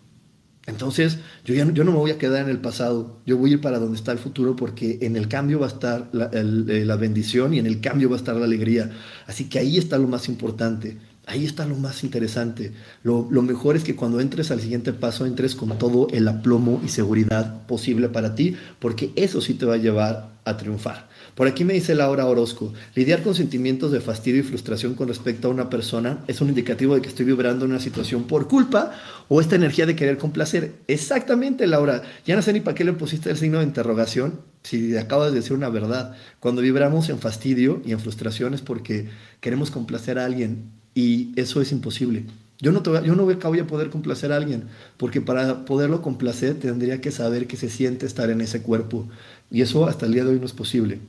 Entonces, 0.65 1.19
yo, 1.45 1.53
ya, 1.53 1.71
yo 1.71 1.83
no 1.83 1.91
me 1.91 1.99
voy 1.99 2.09
a 2.09 2.17
quedar 2.17 2.41
en 2.43 2.49
el 2.49 2.59
pasado, 2.59 3.21
yo 3.27 3.37
voy 3.37 3.51
a 3.51 3.53
ir 3.53 3.61
para 3.61 3.77
donde 3.77 3.97
está 3.97 4.11
el 4.11 4.17
futuro 4.17 4.55
porque 4.55 4.97
en 5.01 5.15
el 5.15 5.27
cambio 5.27 5.59
va 5.59 5.67
a 5.67 5.69
estar 5.69 6.09
la, 6.11 6.31
eh, 6.33 6.83
la 6.85 6.95
bendición 6.95 7.53
y 7.53 7.59
en 7.59 7.67
el 7.67 7.81
cambio 7.81 8.09
va 8.09 8.15
a 8.15 8.19
estar 8.19 8.35
la 8.35 8.45
alegría. 8.45 8.89
Así 9.27 9.47
que 9.47 9.59
ahí 9.59 9.77
está 9.77 9.99
lo 9.99 10.07
más 10.07 10.27
importante. 10.27 10.97
Ahí 11.29 11.45
está 11.45 11.67
lo 11.67 11.75
más 11.75 12.03
interesante. 12.03 12.71
Lo, 13.03 13.23
mejor 13.43 13.75
es 13.75 13.83
que 13.83 13.95
cuando 13.95 14.19
entres 14.19 14.49
al 14.49 14.61
siguiente 14.61 14.93
paso, 14.93 15.27
entres 15.27 15.53
con 15.53 15.77
todo 15.77 16.07
el 16.09 16.27
aplomo 16.27 16.81
y 16.83 16.89
seguridad 16.89 17.67
posible 17.67 18.09
para 18.09 18.33
ti, 18.33 18.55
porque 18.79 19.11
eso 19.15 19.39
sí 19.39 19.53
te 19.53 19.67
va 19.67 19.75
a 19.75 19.77
llevar 19.77 20.31
a 20.43 20.57
triunfar. 20.57 21.07
Por 21.35 21.47
aquí 21.47 21.65
me 21.65 21.75
dice 21.75 21.93
Laura 21.93 22.25
Orozco, 22.25 22.73
lidiar 22.95 23.21
con 23.21 23.35
sentimientos 23.35 23.91
de 23.91 24.01
fastidio 24.01 24.39
y 24.39 24.43
frustración 24.43 24.95
con 24.95 25.07
respecto 25.07 25.47
a 25.47 25.51
una 25.51 25.69
persona 25.69 26.23
es 26.27 26.41
un 26.41 26.49
indicativo 26.49 26.95
de 26.95 27.01
que 27.03 27.09
estoy 27.09 27.27
vibrando 27.27 27.65
en 27.65 27.71
una 27.71 27.79
situación 27.79 28.23
por 28.23 28.47
culpa 28.47 28.91
o 29.27 29.39
esta 29.39 29.55
energía 29.55 29.85
de 29.85 29.95
querer 29.95 30.17
complacer. 30.17 30.77
Exactamente, 30.87 31.67
Laura. 31.67 32.01
Ya 32.25 32.35
no 32.35 32.41
sé 32.41 32.53
ni 32.53 32.61
para 32.61 32.73
qué 32.73 32.83
le 32.83 32.93
pusiste 32.93 33.29
el 33.29 33.37
signo 33.37 33.59
de 33.59 33.65
interrogación 33.65 34.41
si 34.63 34.97
acabas 34.97 35.29
de 35.29 35.37
decir 35.37 35.53
una 35.53 35.69
verdad. 35.69 36.15
Cuando 36.39 36.63
vibramos 36.63 37.07
en 37.09 37.19
fastidio 37.19 37.83
y 37.85 37.91
en 37.91 37.99
frustración 37.99 38.55
es 38.55 38.61
porque 38.61 39.09
queremos 39.41 39.69
complacer 39.69 40.17
a 40.17 40.25
alguien 40.25 40.78
y 40.99 41.31
eso 41.37 41.61
es 41.61 41.71
imposible. 41.71 42.25
Yo 42.59 42.73
no, 42.73 42.83
yo 42.83 43.15
no 43.15 43.23
voy 43.23 43.59
a 43.59 43.67
poder 43.67 43.89
complacer 43.89 44.33
a 44.33 44.35
alguien, 44.35 44.65
porque 44.97 45.21
para 45.21 45.63
poderlo 45.63 46.01
complacer 46.01 46.55
tendría 46.55 46.99
que 46.99 47.11
saber 47.11 47.47
que 47.47 47.55
se 47.55 47.69
siente 47.69 48.05
estar 48.05 48.29
en 48.29 48.41
ese 48.41 48.61
cuerpo. 48.61 49.07
Y 49.49 49.61
eso 49.61 49.87
hasta 49.87 50.05
el 50.05 50.11
día 50.11 50.25
de 50.25 50.31
hoy 50.31 50.39
no 50.39 50.45
es 50.45 50.51
posible. 50.51 50.99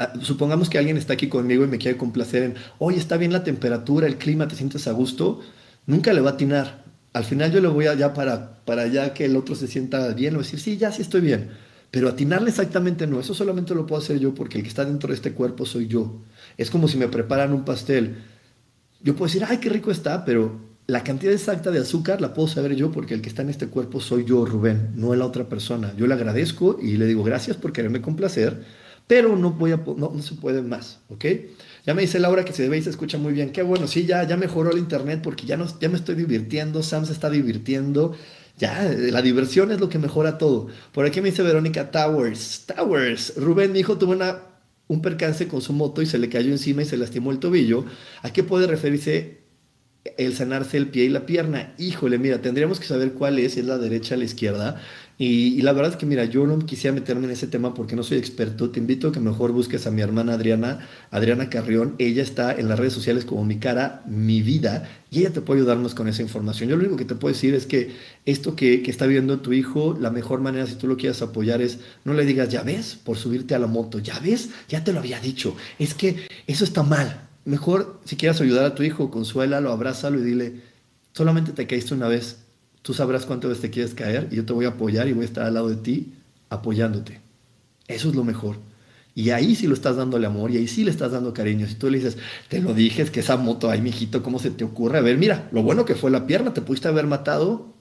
Ah, 0.00 0.14
supongamos 0.20 0.68
que 0.68 0.78
alguien 0.78 0.96
está 0.96 1.12
aquí 1.12 1.28
conmigo 1.28 1.64
y 1.64 1.68
me 1.68 1.78
quiere 1.78 1.96
complacer 1.96 2.42
en, 2.42 2.54
oye, 2.78 2.98
está 2.98 3.16
bien 3.16 3.32
la 3.32 3.44
temperatura, 3.44 4.08
el 4.08 4.16
clima, 4.16 4.48
te 4.48 4.56
sientes 4.56 4.88
a 4.88 4.92
gusto. 4.92 5.40
Nunca 5.86 6.12
le 6.12 6.20
va 6.20 6.30
a 6.30 6.32
atinar, 6.32 6.82
al 7.12 7.24
final 7.24 7.52
yo 7.52 7.60
le 7.60 7.68
voy 7.68 7.86
allá 7.86 8.12
para, 8.12 8.64
para 8.64 8.88
ya 8.88 9.14
que 9.14 9.26
el 9.26 9.36
otro 9.36 9.54
se 9.54 9.68
sienta 9.68 10.12
bien, 10.12 10.34
o 10.34 10.38
decir, 10.38 10.58
sí, 10.58 10.76
ya 10.76 10.90
sí 10.90 11.02
estoy 11.02 11.20
bien. 11.20 11.50
Pero 11.90 12.08
atinarle 12.08 12.50
exactamente 12.50 13.06
no, 13.06 13.20
eso 13.20 13.32
solamente 13.32 13.74
lo 13.74 13.86
puedo 13.86 14.02
hacer 14.02 14.18
yo 14.18 14.34
porque 14.34 14.58
el 14.58 14.64
que 14.64 14.68
está 14.68 14.84
dentro 14.84 15.08
de 15.08 15.14
este 15.14 15.32
cuerpo 15.32 15.64
soy 15.64 15.86
yo. 15.86 16.20
Es 16.56 16.70
como 16.70 16.88
si 16.88 16.98
me 16.98 17.08
preparan 17.08 17.52
un 17.52 17.64
pastel. 17.64 18.16
Yo 19.00 19.14
puedo 19.14 19.26
decir, 19.26 19.44
ay, 19.48 19.58
qué 19.58 19.68
rico 19.68 19.90
está, 19.90 20.24
pero 20.24 20.60
la 20.86 21.04
cantidad 21.04 21.32
exacta 21.32 21.70
de 21.70 21.80
azúcar 21.80 22.20
la 22.20 22.32
puedo 22.32 22.48
saber 22.48 22.74
yo 22.74 22.90
porque 22.90 23.14
el 23.14 23.20
que 23.20 23.28
está 23.28 23.42
en 23.42 23.50
este 23.50 23.68
cuerpo 23.68 24.00
soy 24.00 24.24
yo, 24.24 24.46
Rubén, 24.46 24.92
no 24.94 25.14
la 25.14 25.26
otra 25.26 25.48
persona. 25.48 25.92
Yo 25.96 26.06
le 26.06 26.14
agradezco 26.14 26.78
y 26.80 26.96
le 26.96 27.06
digo 27.06 27.22
gracias 27.22 27.56
por 27.56 27.72
quererme 27.72 28.00
complacer, 28.00 28.64
pero 29.06 29.36
no, 29.36 29.52
voy 29.52 29.72
a, 29.72 29.76
no, 29.76 30.12
no 30.14 30.22
se 30.22 30.34
puede 30.34 30.62
más, 30.62 31.00
¿ok? 31.08 31.24
Ya 31.86 31.94
me 31.94 32.02
dice 32.02 32.18
Laura 32.18 32.44
que 32.44 32.52
se 32.52 32.68
ve 32.68 32.78
y 32.78 32.82
se 32.82 32.90
escucha 32.90 33.18
muy 33.18 33.32
bien. 33.32 33.52
Qué 33.52 33.62
bueno, 33.62 33.86
sí, 33.86 34.06
ya, 34.06 34.26
ya 34.26 34.36
mejoró 34.36 34.70
el 34.70 34.78
internet 34.78 35.20
porque 35.22 35.46
ya, 35.46 35.56
no, 35.56 35.66
ya 35.78 35.88
me 35.88 35.96
estoy 35.96 36.14
divirtiendo, 36.14 36.82
Sam 36.82 37.06
se 37.06 37.12
está 37.12 37.30
divirtiendo. 37.30 38.14
Ya, 38.58 38.90
la 38.92 39.22
diversión 39.22 39.70
es 39.70 39.80
lo 39.80 39.88
que 39.88 39.98
mejora 39.98 40.36
todo. 40.36 40.66
Por 40.92 41.06
aquí 41.06 41.20
me 41.20 41.30
dice 41.30 41.42
Verónica 41.42 41.90
Towers. 41.90 42.66
Towers, 42.66 43.34
Rubén, 43.36 43.72
mi 43.72 43.78
hijo 43.78 43.96
tuvo 43.98 44.16
un 44.88 45.02
percance 45.02 45.46
con 45.48 45.60
su 45.60 45.72
moto 45.72 46.02
y 46.02 46.06
se 46.06 46.18
le 46.18 46.28
cayó 46.28 46.50
encima 46.50 46.82
y 46.82 46.86
se 46.86 46.96
lastimó 46.96 47.30
el 47.30 47.38
tobillo. 47.38 47.84
¿A 48.22 48.32
qué 48.32 48.42
puede 48.42 48.66
referirse 48.66 49.42
el 50.16 50.34
sanarse 50.34 50.78
el 50.78 50.88
pie 50.88 51.04
y 51.04 51.08
la 51.10 51.26
pierna? 51.26 51.74
Híjole, 51.78 52.18
mira, 52.18 52.40
tendríamos 52.40 52.80
que 52.80 52.86
saber 52.86 53.12
cuál 53.12 53.38
es, 53.38 53.56
es 53.56 53.64
la 53.66 53.78
derecha 53.78 54.16
la 54.16 54.24
izquierda. 54.24 54.80
Y, 55.20 55.60
la 55.62 55.72
verdad 55.72 55.90
es 55.90 55.96
que, 55.96 56.06
mira, 56.06 56.24
yo 56.26 56.46
no 56.46 56.60
quisiera 56.60 56.94
meterme 56.94 57.24
en 57.24 57.32
ese 57.32 57.48
tema 57.48 57.74
porque 57.74 57.96
no 57.96 58.04
soy 58.04 58.18
experto. 58.18 58.70
Te 58.70 58.78
invito 58.78 59.08
a 59.08 59.12
que 59.12 59.18
mejor 59.18 59.50
busques 59.50 59.84
a 59.88 59.90
mi 59.90 60.00
hermana 60.00 60.34
Adriana, 60.34 60.88
Adriana 61.10 61.50
Carrión. 61.50 61.96
Ella 61.98 62.22
está 62.22 62.54
en 62.54 62.68
las 62.68 62.78
redes 62.78 62.92
sociales 62.92 63.24
como 63.24 63.44
mi 63.44 63.58
cara, 63.58 64.04
mi 64.06 64.42
vida, 64.42 64.88
y 65.10 65.20
ella 65.20 65.32
te 65.32 65.40
puede 65.40 65.60
ayudarnos 65.60 65.96
con 65.96 66.06
esa 66.06 66.22
información. 66.22 66.68
Yo 66.68 66.76
lo 66.76 66.82
único 66.82 66.96
que 66.96 67.04
te 67.04 67.16
puedo 67.16 67.34
decir 67.34 67.54
es 67.54 67.66
que 67.66 67.96
esto 68.26 68.54
que, 68.54 68.80
que 68.84 68.92
está 68.92 69.06
viendo 69.06 69.40
tu 69.40 69.52
hijo, 69.52 69.96
la 70.00 70.10
mejor 70.10 70.40
manera, 70.40 70.68
si 70.68 70.76
tú 70.76 70.86
lo 70.86 70.96
quieres 70.96 71.20
apoyar, 71.20 71.62
es 71.62 71.80
no 72.04 72.14
le 72.14 72.24
digas, 72.24 72.48
ya 72.48 72.62
ves, 72.62 72.94
por 72.94 73.16
subirte 73.16 73.56
a 73.56 73.58
la 73.58 73.66
moto, 73.66 73.98
ya 73.98 74.20
ves, 74.20 74.50
ya 74.68 74.84
te 74.84 74.92
lo 74.92 75.00
había 75.00 75.18
dicho. 75.18 75.56
Es 75.80 75.94
que 75.94 76.28
eso 76.46 76.62
está 76.62 76.84
mal. 76.84 77.28
Mejor, 77.44 78.00
si 78.04 78.14
quieres 78.14 78.40
ayudar 78.40 78.64
a 78.66 78.74
tu 78.76 78.84
hijo, 78.84 79.10
consuélalo, 79.10 79.72
abrázalo 79.72 80.20
y 80.20 80.22
dile, 80.22 80.60
solamente 81.12 81.52
te 81.52 81.66
caíste 81.66 81.94
una 81.94 82.06
vez 82.06 82.44
Tú 82.88 82.94
sabrás 82.94 83.26
cuántas 83.26 83.50
veces 83.50 83.60
te 83.60 83.68
quieres 83.68 83.92
caer 83.92 84.28
y 84.30 84.36
yo 84.36 84.46
te 84.46 84.54
voy 84.54 84.64
a 84.64 84.68
apoyar 84.68 85.08
y 85.08 85.12
voy 85.12 85.24
a 85.24 85.26
estar 85.26 85.44
al 85.44 85.52
lado 85.52 85.68
de 85.68 85.76
ti 85.76 86.14
apoyándote. 86.48 87.20
Eso 87.86 88.08
es 88.08 88.14
lo 88.14 88.24
mejor. 88.24 88.56
Y 89.14 89.28
ahí 89.28 89.56
sí 89.56 89.66
lo 89.66 89.74
estás 89.74 89.96
dándole 89.96 90.26
amor 90.26 90.50
y 90.50 90.56
ahí 90.56 90.66
sí 90.68 90.84
le 90.84 90.90
estás 90.90 91.12
dando 91.12 91.34
cariño. 91.34 91.66
Si 91.66 91.74
tú 91.74 91.90
le 91.90 91.98
dices, 91.98 92.16
te 92.48 92.62
lo 92.62 92.72
dije, 92.72 93.02
es 93.02 93.10
que 93.10 93.20
esa 93.20 93.36
moto, 93.36 93.68
ay, 93.68 93.82
mijito, 93.82 94.22
¿cómo 94.22 94.38
se 94.38 94.50
te 94.50 94.64
ocurre? 94.64 94.96
A 94.96 95.00
ver, 95.02 95.18
mira, 95.18 95.50
lo 95.52 95.62
bueno 95.62 95.84
que 95.84 95.96
fue 95.96 96.10
la 96.10 96.26
pierna, 96.26 96.54
te 96.54 96.62
pudiste 96.62 96.88
haber 96.88 97.06
matado, 97.06 97.74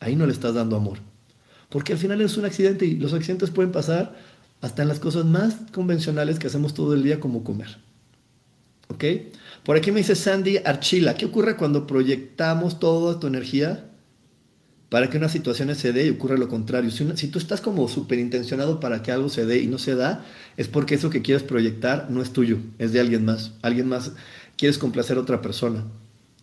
ahí 0.00 0.16
no 0.16 0.24
le 0.24 0.32
estás 0.32 0.54
dando 0.54 0.76
amor. 0.76 1.00
Porque 1.68 1.92
al 1.92 1.98
final 1.98 2.22
es 2.22 2.38
un 2.38 2.46
accidente 2.46 2.86
y 2.86 2.96
los 2.96 3.12
accidentes 3.12 3.50
pueden 3.50 3.70
pasar 3.70 4.16
hasta 4.62 4.80
en 4.80 4.88
las 4.88 4.98
cosas 4.98 5.26
más 5.26 5.56
convencionales 5.74 6.38
que 6.38 6.46
hacemos 6.46 6.72
todo 6.72 6.94
el 6.94 7.02
día, 7.02 7.20
como 7.20 7.44
comer. 7.44 7.76
¿Ok? 8.88 9.04
Por 9.62 9.76
aquí 9.76 9.92
me 9.92 9.98
dice 9.98 10.16
Sandy 10.16 10.56
Archila, 10.64 11.16
¿qué 11.16 11.26
ocurre 11.26 11.54
cuando 11.54 11.86
proyectamos 11.86 12.80
toda 12.80 13.20
tu 13.20 13.26
energía 13.26 13.90
para 14.94 15.10
que 15.10 15.18
una 15.18 15.28
situación 15.28 15.74
se 15.74 15.92
dé 15.92 16.06
y 16.06 16.10
ocurra 16.10 16.36
lo 16.36 16.46
contrario. 16.46 16.88
Si, 16.92 17.26
tú 17.26 17.40
estás 17.40 17.60
como 17.60 17.88
súper 17.88 18.20
intencionado 18.20 18.78
para 18.78 19.02
que 19.02 19.10
algo 19.10 19.28
se 19.28 19.44
dé 19.44 19.58
y 19.58 19.66
no 19.66 19.76
se 19.76 19.96
da, 19.96 20.24
es 20.56 20.68
porque 20.68 20.94
eso 20.94 21.10
que 21.10 21.20
quieres 21.20 21.42
proyectar 21.42 22.12
no 22.12 22.22
es 22.22 22.32
tuyo, 22.32 22.58
es 22.78 22.92
de 22.92 23.00
alguien 23.00 23.24
más. 23.24 23.54
Alguien 23.62 23.88
más 23.88 24.12
quieres 24.56 24.78
complacer 24.78 25.16
a 25.16 25.22
otra 25.22 25.42
persona. 25.42 25.82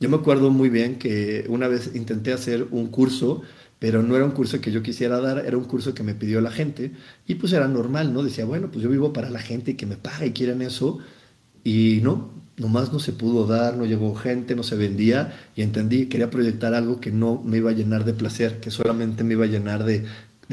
Yo 0.02 0.10
me 0.10 0.18
acuerdo 0.18 0.50
muy 0.50 0.68
bien 0.68 1.00
que 1.00 1.46
una 1.48 1.70
vez 1.70 1.92
intenté 1.96 2.34
hacer 2.34 2.68
un 2.72 2.88
curso, 2.88 3.42
pero 3.80 4.04
no 4.04 4.18
era 4.18 4.26
un 4.26 4.32
curso 4.32 4.60
que 4.60 4.74
yo 4.74 4.84
quisiera 4.84 5.22
dar, 5.22 5.46
era 5.46 5.56
un 5.56 5.64
curso 5.64 5.94
que 5.94 6.04
me 6.04 6.14
pidió 6.14 6.42
la 6.42 6.52
gente 6.52 6.92
y 7.26 7.36
pues 7.36 7.54
era 7.54 7.70
normal, 7.70 8.12
¿no? 8.12 8.22
Decía, 8.22 8.44
bueno, 8.44 8.70
pues 8.70 8.84
yo 8.84 8.90
vivo 8.90 9.14
para 9.14 9.30
la 9.30 9.40
gente 9.40 9.78
que 9.78 9.86
me 9.86 9.96
paga 9.96 10.26
y 10.26 10.34
quieren 10.34 10.62
eso 10.62 11.00
y 11.64 12.02
no, 12.04 12.41
nomás 12.62 12.94
no 12.94 13.00
se 13.00 13.12
pudo 13.12 13.48
dar, 13.48 13.76
no 13.76 13.86
llegó 13.86 14.14
gente, 14.14 14.56
no 14.56 14.62
se 14.62 14.76
vendía 14.76 15.34
y 15.56 15.64
entendí, 15.64 16.06
quería 16.06 16.30
proyectar 16.30 16.76
algo 16.76 17.02
que 17.02 17.12
no 17.12 17.42
me 17.44 17.58
iba 17.58 17.72
a 17.72 17.74
llenar 17.74 18.06
de 18.06 18.14
placer, 18.14 18.60
que 18.60 18.70
solamente 18.70 19.24
me 19.24 19.34
iba 19.34 19.46
a 19.46 19.50
llenar 19.50 19.84
de, 19.84 20.06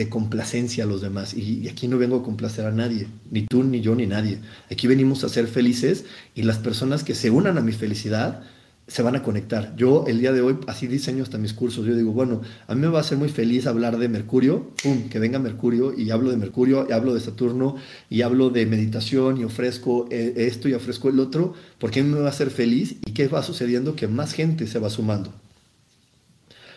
complacencia 0.09 0.85
a 0.85 0.87
los 0.87 1.03
demás. 1.03 1.35
Y, 1.35 1.69
aquí 1.69 1.87
no 1.87 1.99
vengo 1.99 2.17
a 2.17 2.23
complacer 2.23 2.65
a 2.65 2.71
nadie, 2.71 3.09
ni 3.31 3.43
tú, 3.43 3.63
ni 3.63 3.81
yo, 3.81 3.95
ni 3.95 4.07
nadie. 4.07 4.39
Aquí 4.71 4.87
venimos 4.87 5.23
a 5.23 5.29
ser 5.29 5.49
felices 5.49 6.07
y 6.35 6.45
las 6.45 6.59
personas 6.59 7.05
que 7.05 7.15
se 7.15 7.31
unan 7.31 7.59
a 7.59 7.61
mi 7.61 7.73
felicidad, 7.73 8.43
se 8.89 9.03
van 9.03 9.15
a 9.17 9.23
conectar. 9.23 9.77
Yo 9.77 10.07
el 10.09 10.19
día 10.19 10.33
de 10.33 10.41
hoy 10.41 10.57
así 10.67 10.87
diseño 10.87 11.23
hasta 11.23 11.37
mis 11.37 11.53
cursos. 11.53 11.85
Yo 11.87 11.95
digo, 11.95 12.13
bueno, 12.13 12.41
a 12.67 12.75
mí 12.75 12.81
me 12.81 12.89
va 12.89 13.01
a 13.01 13.05
ser 13.05 13.19
muy 13.19 13.29
feliz 13.29 13.67
hablar 13.67 13.99
de 13.99 14.09
Mercurio, 14.09 14.71
pum, 14.83 15.11
que 15.11 15.19
venga 15.19 15.39
Mercurio 15.39 15.93
y 15.97 16.11
hablo 16.11 16.31
de 16.31 16.39
Mercurio, 16.39 16.87
y 16.89 16.93
hablo 16.93 17.13
de 17.13 17.21
Saturno 17.21 17.77
y 18.09 18.23
hablo 18.23 18.49
de 18.49 18.65
meditación 18.65 19.37
y 19.37 19.45
ofrezco 19.45 20.09
eh, 20.11 20.33
esto 20.37 20.69
y 20.69 20.73
ofrezco 20.73 21.11
el 21.11 21.21
otro, 21.21 21.53
porque 21.79 22.01
a 22.01 22.03
mí 22.03 22.09
me 22.09 22.21
va 22.21 22.27
a 22.27 22.31
hacer 22.31 22.51
feliz 22.51 22.97
y 23.05 23.13
qué 23.13 23.29
va 23.29 23.43
sucediendo 23.43 23.95
que 23.95 24.09
más 24.09 24.33
gente 24.33 24.67
se 24.67 24.79
va 24.79 24.89
sumando. 24.89 25.33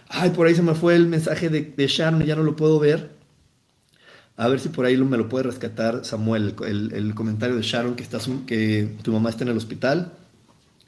Ay, 0.09 0.31
por 0.31 0.47
ahí 0.47 0.55
se 0.55 0.61
me 0.61 0.75
fue 0.75 0.95
el 0.95 1.07
mensaje 1.07 1.47
de, 1.47 1.73
de 1.75 1.87
Sharon, 1.87 2.23
ya 2.23 2.35
no 2.35 2.43
lo 2.43 2.57
puedo 2.57 2.77
ver. 2.77 3.21
A 4.35 4.49
ver 4.49 4.59
si 4.59 4.67
por 4.67 4.85
ahí 4.85 4.97
me 4.97 5.17
lo 5.17 5.29
puede 5.29 5.43
rescatar 5.43 6.03
Samuel, 6.03 6.55
el, 6.67 6.91
el 6.93 7.15
comentario 7.15 7.55
de 7.55 7.61
Sharon 7.61 7.95
que, 7.95 8.03
estás, 8.03 8.27
que 8.45 8.95
tu 9.01 9.13
mamá 9.13 9.29
está 9.29 9.45
en 9.45 9.51
el 9.51 9.57
hospital. 9.57 10.13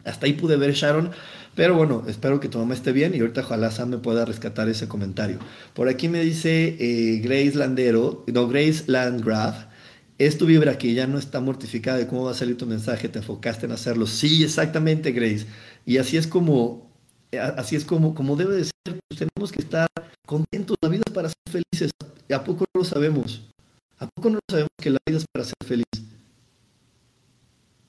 Hasta 0.05 0.25
ahí 0.25 0.33
pude 0.33 0.57
ver 0.57 0.73
Sharon, 0.73 1.11
pero 1.55 1.75
bueno, 1.75 2.03
espero 2.07 2.39
que 2.39 2.49
tu 2.49 2.57
mamá 2.57 2.73
esté 2.73 2.91
bien 2.91 3.13
y 3.15 3.19
ahorita 3.19 3.41
ojalá 3.41 3.71
Sam 3.71 3.89
me 3.89 3.97
pueda 3.97 4.25
rescatar 4.25 4.67
ese 4.69 4.87
comentario. 4.87 5.39
Por 5.73 5.87
aquí 5.87 6.09
me 6.09 6.21
dice 6.21 6.75
eh, 6.79 7.19
Grace 7.19 7.55
Landero, 7.55 8.25
no, 8.27 8.47
Grace 8.47 8.83
Landgraf, 8.87 9.65
es 10.17 10.37
tu 10.37 10.45
vibra 10.45 10.77
que 10.77 10.93
ya 10.93 11.07
no 11.07 11.17
está 11.17 11.39
mortificada 11.39 11.97
de 11.97 12.07
cómo 12.07 12.25
va 12.25 12.31
a 12.31 12.35
salir 12.35 12.57
tu 12.57 12.65
mensaje, 12.65 13.09
te 13.09 13.19
enfocaste 13.19 13.65
en 13.65 13.71
hacerlo. 13.71 14.07
Sí, 14.07 14.43
exactamente, 14.43 15.11
Grace. 15.11 15.45
Y 15.85 15.97
así 15.97 16.17
es 16.17 16.27
como, 16.27 16.91
así 17.57 17.75
es 17.75 17.85
como, 17.85 18.13
como 18.13 18.35
debe 18.35 18.55
de 18.55 18.63
ser. 18.65 18.73
Pues 18.83 19.19
tenemos 19.19 19.51
que 19.51 19.61
estar 19.61 19.87
contentos. 20.25 20.77
La 20.81 20.89
vida 20.89 21.03
es 21.05 21.13
para 21.13 21.29
ser 21.29 21.37
felices. 21.49 21.91
¿A 22.33 22.43
poco 22.43 22.65
no 22.73 22.81
lo 22.81 22.85
sabemos? 22.85 23.41
¿A 23.99 24.07
poco 24.07 24.29
no 24.29 24.35
lo 24.35 24.41
sabemos 24.49 24.71
que 24.81 24.89
la 24.89 24.99
vida 25.05 25.17
es 25.17 25.25
para 25.31 25.45
ser 25.45 25.55
feliz? 25.65 26.12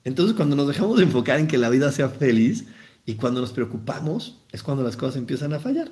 Entonces 0.05 0.35
cuando 0.35 0.55
nos 0.55 0.67
dejamos 0.67 0.97
de 0.97 1.03
enfocar 1.03 1.39
en 1.39 1.47
que 1.47 1.57
la 1.57 1.69
vida 1.69 1.91
sea 1.91 2.09
feliz 2.09 2.65
y 3.05 3.15
cuando 3.15 3.41
nos 3.41 3.51
preocupamos 3.51 4.37
es 4.51 4.63
cuando 4.63 4.83
las 4.83 4.95
cosas 4.95 5.17
empiezan 5.17 5.51
a 5.51 5.59
fallar. 5.59 5.91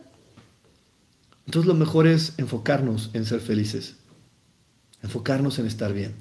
Entonces 1.47 1.67
lo 1.67 1.73
mejor 1.73 2.07
es 2.07 2.33
enfocarnos 2.37 3.09
en 3.13 3.25
ser 3.25 3.41
felices, 3.41 3.95
enfocarnos 5.01 5.59
en 5.59 5.65
estar 5.65 5.93
bien. 5.93 6.13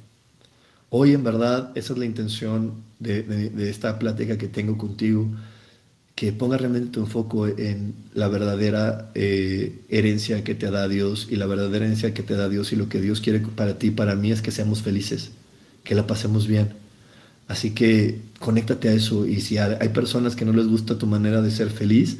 Hoy 0.89 1.13
en 1.13 1.23
verdad 1.23 1.71
esa 1.75 1.93
es 1.93 1.99
la 1.99 2.07
intención 2.07 2.83
de, 2.99 3.53
esta 3.69 3.99
plática 3.99 4.39
que 4.39 4.49
tengo 4.49 4.79
contigo, 4.79 5.29
que 6.15 6.33
ponga 6.33 6.57
realmente 6.57 6.91
tu 6.91 7.01
enfoco 7.01 7.47
en 7.47 7.95
la 8.15 8.29
verdadera 8.29 9.11
eh, 9.15 9.85
herencia 9.91 10.45
que 10.45 10.55
te 10.55 10.71
da 10.71 10.89
Dios 10.89 11.29
y 11.31 11.37
la 11.37 11.47
verdadera 11.47 11.85
herencia 11.85 12.15
que 12.15 12.23
te 12.23 12.37
da 12.37 12.49
Dios 12.49 12.73
y 12.73 12.77
lo 12.77 12.89
que 12.89 13.03
Dios 13.03 13.21
quiere 13.21 13.41
para 13.41 13.79
ti, 13.79 13.91
para 13.91 14.15
mí 14.17 14.33
es 14.33 14.41
que 14.41 14.51
seamos 14.51 14.83
felices, 14.83 15.31
que 15.85 15.95
la 15.95 16.07
pasemos 16.07 16.47
bien 16.47 16.82
Así 17.53 17.73
que 17.73 18.23
conéctate 18.39 18.89
a 18.89 18.95
eso 18.95 19.27
y 19.27 19.43
si 19.43 19.59
hay 19.59 19.91
personas 19.91 20.35
que 20.35 20.47
no 20.47 20.55
les 20.55 20.67
gusta 20.67 20.97
tu 20.97 21.07
manera 21.07 21.43
de 21.43 21.51
ser 21.51 21.69
feliz, 21.69 22.17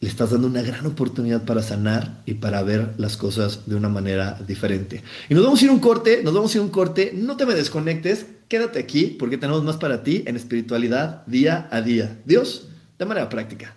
le 0.00 0.08
estás 0.08 0.32
dando 0.32 0.48
una 0.48 0.60
gran 0.62 0.84
oportunidad 0.86 1.44
para 1.44 1.62
sanar 1.62 2.20
y 2.26 2.34
para 2.34 2.60
ver 2.64 2.94
las 2.98 3.16
cosas 3.16 3.60
de 3.66 3.76
una 3.76 3.88
manera 3.88 4.40
diferente. 4.48 5.04
Y 5.28 5.34
nos 5.34 5.44
vamos 5.44 5.62
a 5.62 5.64
ir 5.66 5.70
un 5.70 5.78
corte, 5.78 6.22
nos 6.24 6.34
vamos 6.34 6.52
a 6.52 6.58
ir 6.58 6.64
un 6.64 6.70
corte, 6.70 7.12
no 7.14 7.36
te 7.36 7.46
me 7.46 7.54
desconectes, 7.54 8.26
quédate 8.48 8.80
aquí 8.80 9.14
porque 9.20 9.38
tenemos 9.38 9.62
más 9.62 9.76
para 9.76 10.02
ti 10.02 10.24
en 10.26 10.34
espiritualidad 10.34 11.24
día 11.26 11.68
a 11.70 11.80
día. 11.80 12.18
Dios, 12.24 12.66
de 12.98 13.06
manera 13.06 13.28
práctica. 13.28 13.76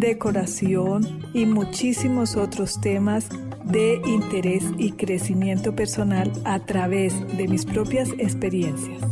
decoración 0.00 1.30
y 1.34 1.44
muchísimos 1.44 2.34
otros 2.36 2.80
temas 2.80 3.28
de 3.64 4.00
interés 4.06 4.64
y 4.78 4.92
crecimiento 4.92 5.76
personal 5.76 6.32
a 6.44 6.58
través 6.64 7.14
de 7.36 7.46
mis 7.46 7.66
propias 7.66 8.08
experiencias. 8.18 9.02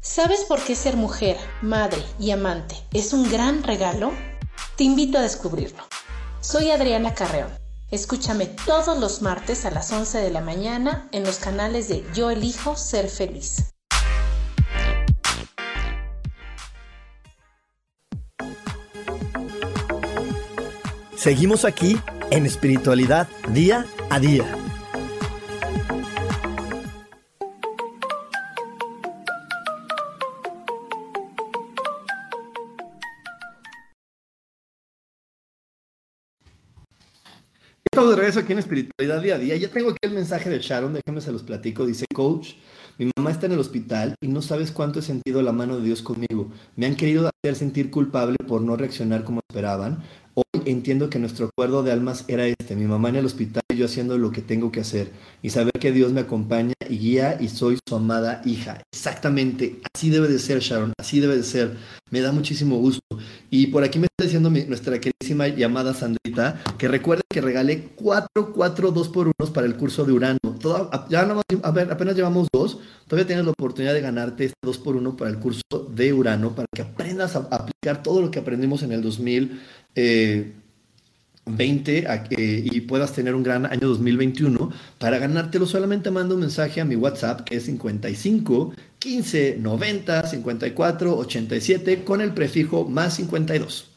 ¿Sabes 0.00 0.44
por 0.48 0.62
qué 0.64 0.74
ser 0.74 0.96
mujer, 0.96 1.36
madre 1.60 2.02
y 2.18 2.30
amante 2.30 2.76
es 2.92 3.12
un 3.12 3.30
gran 3.30 3.62
regalo? 3.62 4.12
Te 4.76 4.84
invito 4.84 5.18
a 5.18 5.22
descubrirlo. 5.22 5.82
Soy 6.40 6.70
Adriana 6.70 7.14
Carreón. 7.14 7.50
Escúchame 7.90 8.46
todos 8.46 8.98
los 8.98 9.22
martes 9.22 9.66
a 9.66 9.70
las 9.70 9.92
11 9.92 10.18
de 10.18 10.30
la 10.30 10.40
mañana 10.40 11.08
en 11.12 11.24
los 11.24 11.36
canales 11.36 11.88
de 11.88 12.04
Yo 12.14 12.30
elijo 12.30 12.76
ser 12.76 13.08
feliz. 13.08 13.73
Seguimos 21.24 21.64
aquí 21.64 21.96
en 22.30 22.44
espiritualidad 22.44 23.26
día 23.48 23.86
a 24.10 24.20
día. 24.20 24.44
Estamos 37.90 38.10
de 38.10 38.16
regreso 38.16 38.40
aquí 38.40 38.52
en 38.52 38.58
Espiritualidad 38.58 39.22
Día 39.22 39.36
a 39.36 39.38
Día. 39.38 39.56
Ya 39.56 39.70
tengo 39.70 39.92
aquí 39.92 39.98
el 40.02 40.10
mensaje 40.10 40.50
de 40.50 40.58
Sharon, 40.58 40.92
déjenme 40.92 41.22
se 41.22 41.32
los 41.32 41.42
platico. 41.42 41.86
Dice, 41.86 42.04
coach, 42.12 42.50
mi 42.98 43.10
mamá 43.16 43.30
está 43.30 43.46
en 43.46 43.52
el 43.52 43.60
hospital 43.60 44.14
y 44.20 44.28
no 44.28 44.42
sabes 44.42 44.72
cuánto 44.72 44.98
he 44.98 45.02
sentido 45.02 45.40
la 45.40 45.52
mano 45.52 45.78
de 45.78 45.84
Dios 45.84 46.02
conmigo. 46.02 46.50
Me 46.76 46.84
han 46.84 46.96
querido 46.96 47.30
hacer 47.30 47.56
sentir 47.56 47.90
culpable 47.90 48.36
por 48.46 48.60
no 48.60 48.76
reaccionar 48.76 49.24
como 49.24 49.40
esperaban. 49.48 50.02
Entiendo 50.66 51.10
que 51.10 51.18
nuestro 51.18 51.46
acuerdo 51.46 51.82
de 51.82 51.92
almas 51.92 52.24
era 52.28 52.46
este, 52.46 52.76
mi 52.76 52.86
mamá 52.86 53.08
en 53.10 53.16
el 53.16 53.26
hospital 53.26 53.62
yo 53.74 53.86
haciendo 53.86 54.16
lo 54.18 54.30
que 54.30 54.40
tengo 54.40 54.72
que 54.72 54.80
hacer 54.80 55.10
y 55.42 55.50
saber 55.50 55.72
que 55.72 55.92
Dios 55.92 56.12
me 56.12 56.20
acompaña 56.20 56.74
y 56.88 56.98
guía 56.98 57.36
y 57.40 57.48
soy 57.48 57.78
su 57.86 57.96
amada 57.96 58.40
hija. 58.44 58.82
Exactamente, 58.92 59.80
así 59.92 60.10
debe 60.10 60.28
de 60.28 60.38
ser 60.38 60.60
Sharon, 60.60 60.92
así 60.98 61.20
debe 61.20 61.36
de 61.36 61.42
ser. 61.42 61.76
Me 62.10 62.20
da 62.20 62.32
muchísimo 62.32 62.78
gusto. 62.78 63.00
Y 63.50 63.68
por 63.68 63.84
aquí 63.84 63.98
me 63.98 64.06
está 64.06 64.24
diciendo 64.24 64.50
nuestra 64.50 65.00
queridísima 65.00 65.48
llamada 65.48 65.94
Sandrita 65.94 66.62
que 66.78 66.88
recuerde 66.88 67.22
que 67.28 67.40
regalé 67.40 67.90
cuatro, 67.94 68.52
cuatro, 68.52 68.90
dos 68.90 69.08
por 69.08 69.26
unos 69.38 69.50
para 69.52 69.66
el 69.66 69.76
curso 69.76 70.04
de 70.04 70.12
Urano. 70.12 70.38
Ya 71.08 71.20
a 71.62 71.70
ver, 71.70 71.90
apenas 71.90 72.16
llevamos 72.16 72.48
dos, 72.52 72.78
todavía 73.06 73.26
tienes 73.26 73.44
la 73.44 73.52
oportunidad 73.52 73.94
de 73.94 74.00
ganarte 74.00 74.44
este 74.46 74.58
dos 74.62 74.78
por 74.78 74.96
uno 74.96 75.16
para 75.16 75.30
el 75.30 75.38
curso 75.38 75.62
de 75.90 76.12
Urano, 76.12 76.54
para 76.54 76.66
que 76.74 76.82
aprendas 76.82 77.36
a 77.36 77.48
aplicar 77.50 78.02
todo 78.02 78.20
lo 78.20 78.30
que 78.30 78.38
aprendimos 78.38 78.82
en 78.82 78.92
el 78.92 79.02
2000. 79.02 79.60
20 81.46 82.06
eh, 82.30 82.62
y 82.64 82.80
puedas 82.82 83.12
tener 83.12 83.34
un 83.34 83.42
gran 83.42 83.66
año 83.66 83.88
2021. 83.88 84.70
Para 84.98 85.18
ganártelo 85.18 85.66
solamente 85.66 86.10
manda 86.10 86.34
un 86.34 86.40
mensaje 86.40 86.80
a 86.80 86.84
mi 86.84 86.96
WhatsApp 86.96 87.42
que 87.42 87.56
es 87.56 87.64
55 87.64 88.74
15 88.98 89.58
90 89.60 90.26
54 90.26 91.18
87 91.18 92.04
con 92.04 92.20
el 92.20 92.32
prefijo 92.32 92.88
más 92.88 93.16
52. 93.16 93.93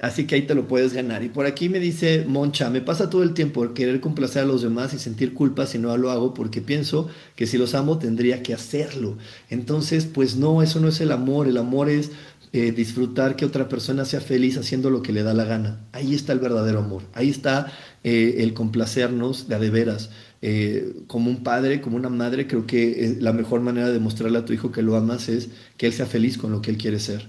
Así 0.00 0.26
que 0.26 0.36
ahí 0.36 0.42
te 0.42 0.54
lo 0.54 0.68
puedes 0.68 0.92
ganar. 0.92 1.22
Y 1.22 1.28
por 1.28 1.46
aquí 1.46 1.68
me 1.68 1.80
dice 1.80 2.24
Moncha, 2.26 2.70
me 2.70 2.80
pasa 2.80 3.10
todo 3.10 3.22
el 3.22 3.34
tiempo 3.34 3.74
querer 3.74 4.00
complacer 4.00 4.42
a 4.42 4.46
los 4.46 4.62
demás 4.62 4.94
y 4.94 4.98
sentir 4.98 5.34
culpa 5.34 5.66
si 5.66 5.78
no 5.78 5.96
lo 5.96 6.10
hago 6.10 6.34
porque 6.34 6.60
pienso 6.60 7.08
que 7.34 7.46
si 7.46 7.58
los 7.58 7.74
amo 7.74 7.98
tendría 7.98 8.42
que 8.42 8.54
hacerlo. 8.54 9.16
Entonces, 9.50 10.06
pues 10.06 10.36
no, 10.36 10.62
eso 10.62 10.80
no 10.80 10.88
es 10.88 11.00
el 11.00 11.12
amor. 11.12 11.48
El 11.48 11.56
amor 11.56 11.88
es 11.88 12.12
eh, 12.52 12.72
disfrutar 12.72 13.36
que 13.36 13.44
otra 13.44 13.68
persona 13.68 14.06
sea 14.06 14.22
feliz 14.22 14.56
haciendo 14.56 14.88
lo 14.88 15.02
que 15.02 15.12
le 15.12 15.22
da 15.22 15.34
la 15.34 15.44
gana. 15.44 15.86
Ahí 15.92 16.14
está 16.14 16.32
el 16.32 16.38
verdadero 16.38 16.78
amor, 16.78 17.02
ahí 17.12 17.28
está 17.28 17.70
eh, 18.04 18.36
el 18.38 18.54
complacernos 18.54 19.48
de 19.48 19.54
a 19.54 19.58
de 19.58 19.68
veras. 19.68 20.10
Eh, 20.40 20.94
como 21.08 21.28
un 21.30 21.42
padre, 21.42 21.82
como 21.82 21.96
una 21.96 22.08
madre, 22.08 22.46
creo 22.46 22.66
que 22.66 23.16
la 23.20 23.34
mejor 23.34 23.60
manera 23.60 23.90
de 23.90 23.98
mostrarle 23.98 24.38
a 24.38 24.44
tu 24.46 24.54
hijo 24.54 24.72
que 24.72 24.80
lo 24.82 24.96
amas 24.96 25.28
es 25.28 25.50
que 25.76 25.86
él 25.86 25.92
sea 25.92 26.06
feliz 26.06 26.38
con 26.38 26.50
lo 26.50 26.62
que 26.62 26.70
él 26.70 26.78
quiere 26.78 26.98
ser, 27.00 27.28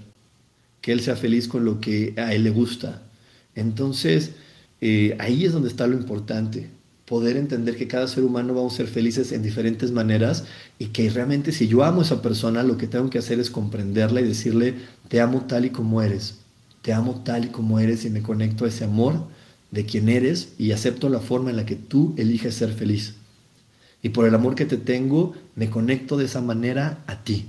que 0.80 0.92
él 0.92 1.00
sea 1.00 1.16
feliz 1.16 1.48
con 1.48 1.64
lo 1.64 1.80
que 1.80 2.14
a 2.16 2.34
él 2.34 2.44
le 2.44 2.50
gusta. 2.50 3.02
Entonces, 3.54 4.32
ahí 5.18 5.44
es 5.44 5.52
donde 5.52 5.68
está 5.68 5.86
lo 5.86 5.96
importante 5.96 6.70
poder 7.10 7.36
entender 7.36 7.76
que 7.76 7.88
cada 7.88 8.06
ser 8.06 8.22
humano 8.22 8.54
vamos 8.54 8.74
a 8.74 8.76
ser 8.76 8.86
felices 8.86 9.32
en 9.32 9.42
diferentes 9.42 9.90
maneras 9.90 10.44
y 10.78 10.86
que 10.86 11.10
realmente 11.10 11.50
si 11.50 11.66
yo 11.66 11.82
amo 11.82 12.02
a 12.02 12.04
esa 12.04 12.22
persona, 12.22 12.62
lo 12.62 12.78
que 12.78 12.86
tengo 12.86 13.10
que 13.10 13.18
hacer 13.18 13.40
es 13.40 13.50
comprenderla 13.50 14.20
y 14.20 14.28
decirle, 14.28 14.76
te 15.08 15.20
amo 15.20 15.40
tal 15.40 15.64
y 15.64 15.70
como 15.70 16.02
eres, 16.02 16.36
te 16.82 16.92
amo 16.92 17.22
tal 17.24 17.46
y 17.46 17.48
como 17.48 17.80
eres 17.80 18.04
y 18.04 18.10
me 18.10 18.22
conecto 18.22 18.64
a 18.64 18.68
ese 18.68 18.84
amor 18.84 19.24
de 19.72 19.86
quien 19.86 20.08
eres 20.08 20.52
y 20.56 20.70
acepto 20.70 21.08
la 21.08 21.18
forma 21.18 21.50
en 21.50 21.56
la 21.56 21.66
que 21.66 21.74
tú 21.74 22.14
eliges 22.16 22.54
ser 22.54 22.72
feliz. 22.72 23.14
Y 24.04 24.10
por 24.10 24.24
el 24.24 24.34
amor 24.36 24.54
que 24.54 24.64
te 24.64 24.76
tengo, 24.76 25.34
me 25.56 25.68
conecto 25.68 26.16
de 26.16 26.26
esa 26.26 26.40
manera 26.40 27.02
a 27.08 27.24
ti. 27.24 27.46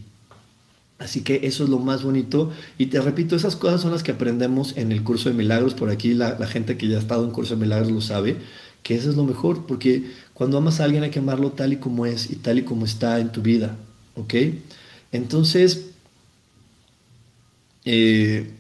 Así 1.01 1.21
que 1.21 1.41
eso 1.43 1.63
es 1.63 1.69
lo 1.69 1.79
más 1.79 2.03
bonito. 2.03 2.51
Y 2.77 2.85
te 2.85 3.01
repito, 3.01 3.35
esas 3.35 3.55
cosas 3.55 3.81
son 3.81 3.91
las 3.91 4.03
que 4.03 4.11
aprendemos 4.11 4.77
en 4.77 4.91
el 4.91 5.03
curso 5.03 5.29
de 5.29 5.35
milagros. 5.35 5.73
Por 5.73 5.89
aquí 5.89 6.13
la, 6.13 6.35
gente 6.45 6.77
que 6.77 6.87
ya 6.87 6.97
ha 6.97 6.99
estado 6.99 7.25
en 7.25 7.31
curso 7.31 7.55
de 7.55 7.61
milagros 7.61 7.91
lo 7.91 8.01
sabe 8.01 8.37
que 8.83 8.95
eso 8.95 9.09
es 9.09 9.15
lo 9.15 9.23
mejor, 9.23 9.65
porque 9.67 10.11
cuando 10.33 10.57
amas 10.57 10.79
a 10.79 10.85
alguien 10.85 11.03
hay 11.03 11.11
que 11.11 11.19
amarlo 11.19 11.51
tal 11.51 11.73
y 11.73 11.77
como 11.77 12.07
es 12.07 12.31
y 12.31 12.35
tal 12.35 12.59
y 12.59 12.63
como 12.63 12.85
está 12.85 13.19
en 13.19 13.31
tu 13.31 13.43
vida, 13.43 13.77
¿ok? 14.15 14.33
Entonces, 15.11 15.91
eh, 17.85 18.51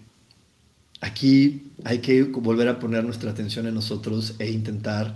aquí 0.99 1.71
hay 1.83 1.99
que 1.99 2.23
volver 2.23 2.67
a 2.67 2.79
poner 2.79 3.03
nuestra 3.03 3.31
atención 3.31 3.65
en 3.65 3.73
nosotros 3.73 4.35
e 4.37 4.51
intentar 4.51 5.15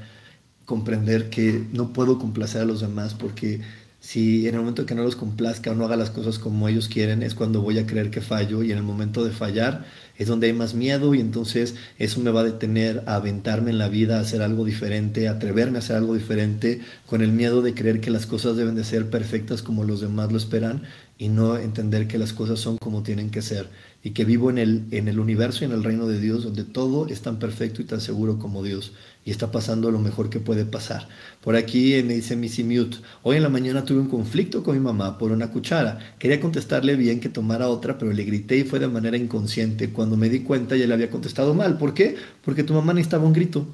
comprender 0.66 1.30
que 1.30 1.68
no 1.72 1.94
puedo 1.94 2.18
complacer 2.18 2.62
a 2.62 2.66
los 2.66 2.82
demás 2.82 3.14
porque 3.14 3.62
si 4.06 4.48
en 4.48 4.54
el 4.54 4.60
momento 4.60 4.86
que 4.86 4.94
no 4.94 5.02
los 5.02 5.16
complazca 5.16 5.72
o 5.72 5.74
no 5.74 5.84
haga 5.84 5.96
las 5.96 6.12
cosas 6.12 6.38
como 6.38 6.70
ellos 6.70 6.90
quieren 6.90 7.24
es 7.24 7.34
cuando 7.34 7.64
voy 7.64 7.80
a 7.80 7.88
creer 7.88 8.12
que 8.12 8.22
fallo 8.22 8.62
y 8.62 8.72
en 8.72 8.78
el 8.78 8.84
momento 8.84 9.26
de 9.26 9.32
fallar 9.32 9.84
es 10.16 10.28
donde 10.28 10.46
hay 10.46 10.54
más 10.54 10.76
miedo 10.76 11.16
y 11.16 11.20
entonces 11.20 11.74
eso 11.98 12.20
me 12.20 12.30
va 12.30 12.42
a 12.42 12.44
detener 12.44 13.02
a 13.08 13.16
aventarme 13.16 13.72
en 13.72 13.80
la 13.80 13.90
vida, 13.90 14.18
a 14.18 14.22
hacer 14.22 14.44
algo 14.44 14.64
diferente, 14.64 15.28
a 15.28 15.32
atreverme 15.32 15.78
a 15.78 15.80
hacer 15.80 15.96
algo 15.96 16.14
diferente, 16.14 16.82
con 17.08 17.24
el 17.24 17.32
miedo 17.32 17.64
de 17.64 17.74
creer 17.74 18.00
que 18.00 18.12
las 18.12 18.28
cosas 18.28 18.56
deben 18.56 18.76
de 18.76 18.84
ser 18.84 19.10
perfectas 19.10 19.64
como 19.64 19.84
los 19.84 20.02
demás 20.02 20.32
lo 20.32 20.38
esperan 20.38 20.84
y 21.18 21.30
no 21.30 21.58
entender 21.58 22.08
que 22.08 22.20
las 22.20 22.32
cosas 22.32 22.60
son 22.60 22.78
como 22.78 23.02
tienen 23.02 23.32
que 23.32 23.42
ser 23.42 23.70
y 24.04 24.12
que 24.12 24.24
vivo 24.24 24.52
en 24.52 24.60
el, 24.60 24.84
en 24.92 25.08
el 25.08 25.18
universo 25.18 25.64
y 25.64 25.66
en 25.66 25.72
el 25.72 25.84
reino 25.84 26.06
de 26.06 26.20
Dios 26.20 26.44
donde 26.44 26.64
todo 26.64 27.08
es 27.08 27.22
tan 27.22 27.40
perfecto 27.40 27.82
y 27.82 27.86
tan 27.86 28.02
seguro 28.02 28.38
como 28.38 28.62
Dios 28.62 28.94
y 29.26 29.32
está 29.32 29.52
pasando 29.52 29.90
lo 29.90 29.98
mejor 29.98 30.30
que 30.30 30.40
puede 30.40 30.66
pasar. 30.66 31.08
Por 31.42 31.56
aquí 31.56 32.02
me 32.04 32.14
dice 32.14 32.36
Missy 32.36 32.64
Mute, 32.64 32.98
hoy 33.24 33.38
en 33.38 33.44
la 33.44 33.50
mañana 33.50 33.84
tuve 33.84 34.00
un 34.00 34.08
conflicto 34.08 34.62
con 34.62 34.76
mi 34.76 34.82
mamá 34.82 35.18
por 35.18 35.32
una 35.32 35.50
cuchara. 35.50 35.98
Quería 36.20 36.40
contestarle 36.40 36.96
bien 36.96 37.20
que 37.20 37.28
tomara 37.28 37.68
otra, 37.68 37.98
pero 37.98 38.14
le 38.14 38.24
grité 38.24 38.58
y 38.58 38.64
fue 38.64 38.78
de 38.78 38.88
manera 38.88 39.18
inconsciente. 39.18 39.90
Cuando 39.90 40.16
me 40.16 40.30
di 40.30 40.42
cuenta 40.42 40.76
ya 40.76 40.86
le 40.86 40.94
había 40.94 41.10
contestado 41.10 41.56
mal. 41.56 41.80
¿Por 41.80 41.96
qué? 41.96 42.16
Porque 42.44 42.64
tu 42.64 42.76
mamá 42.76 42.94
necesitaba 42.94 43.26
un 43.26 43.34
grito. 43.34 43.66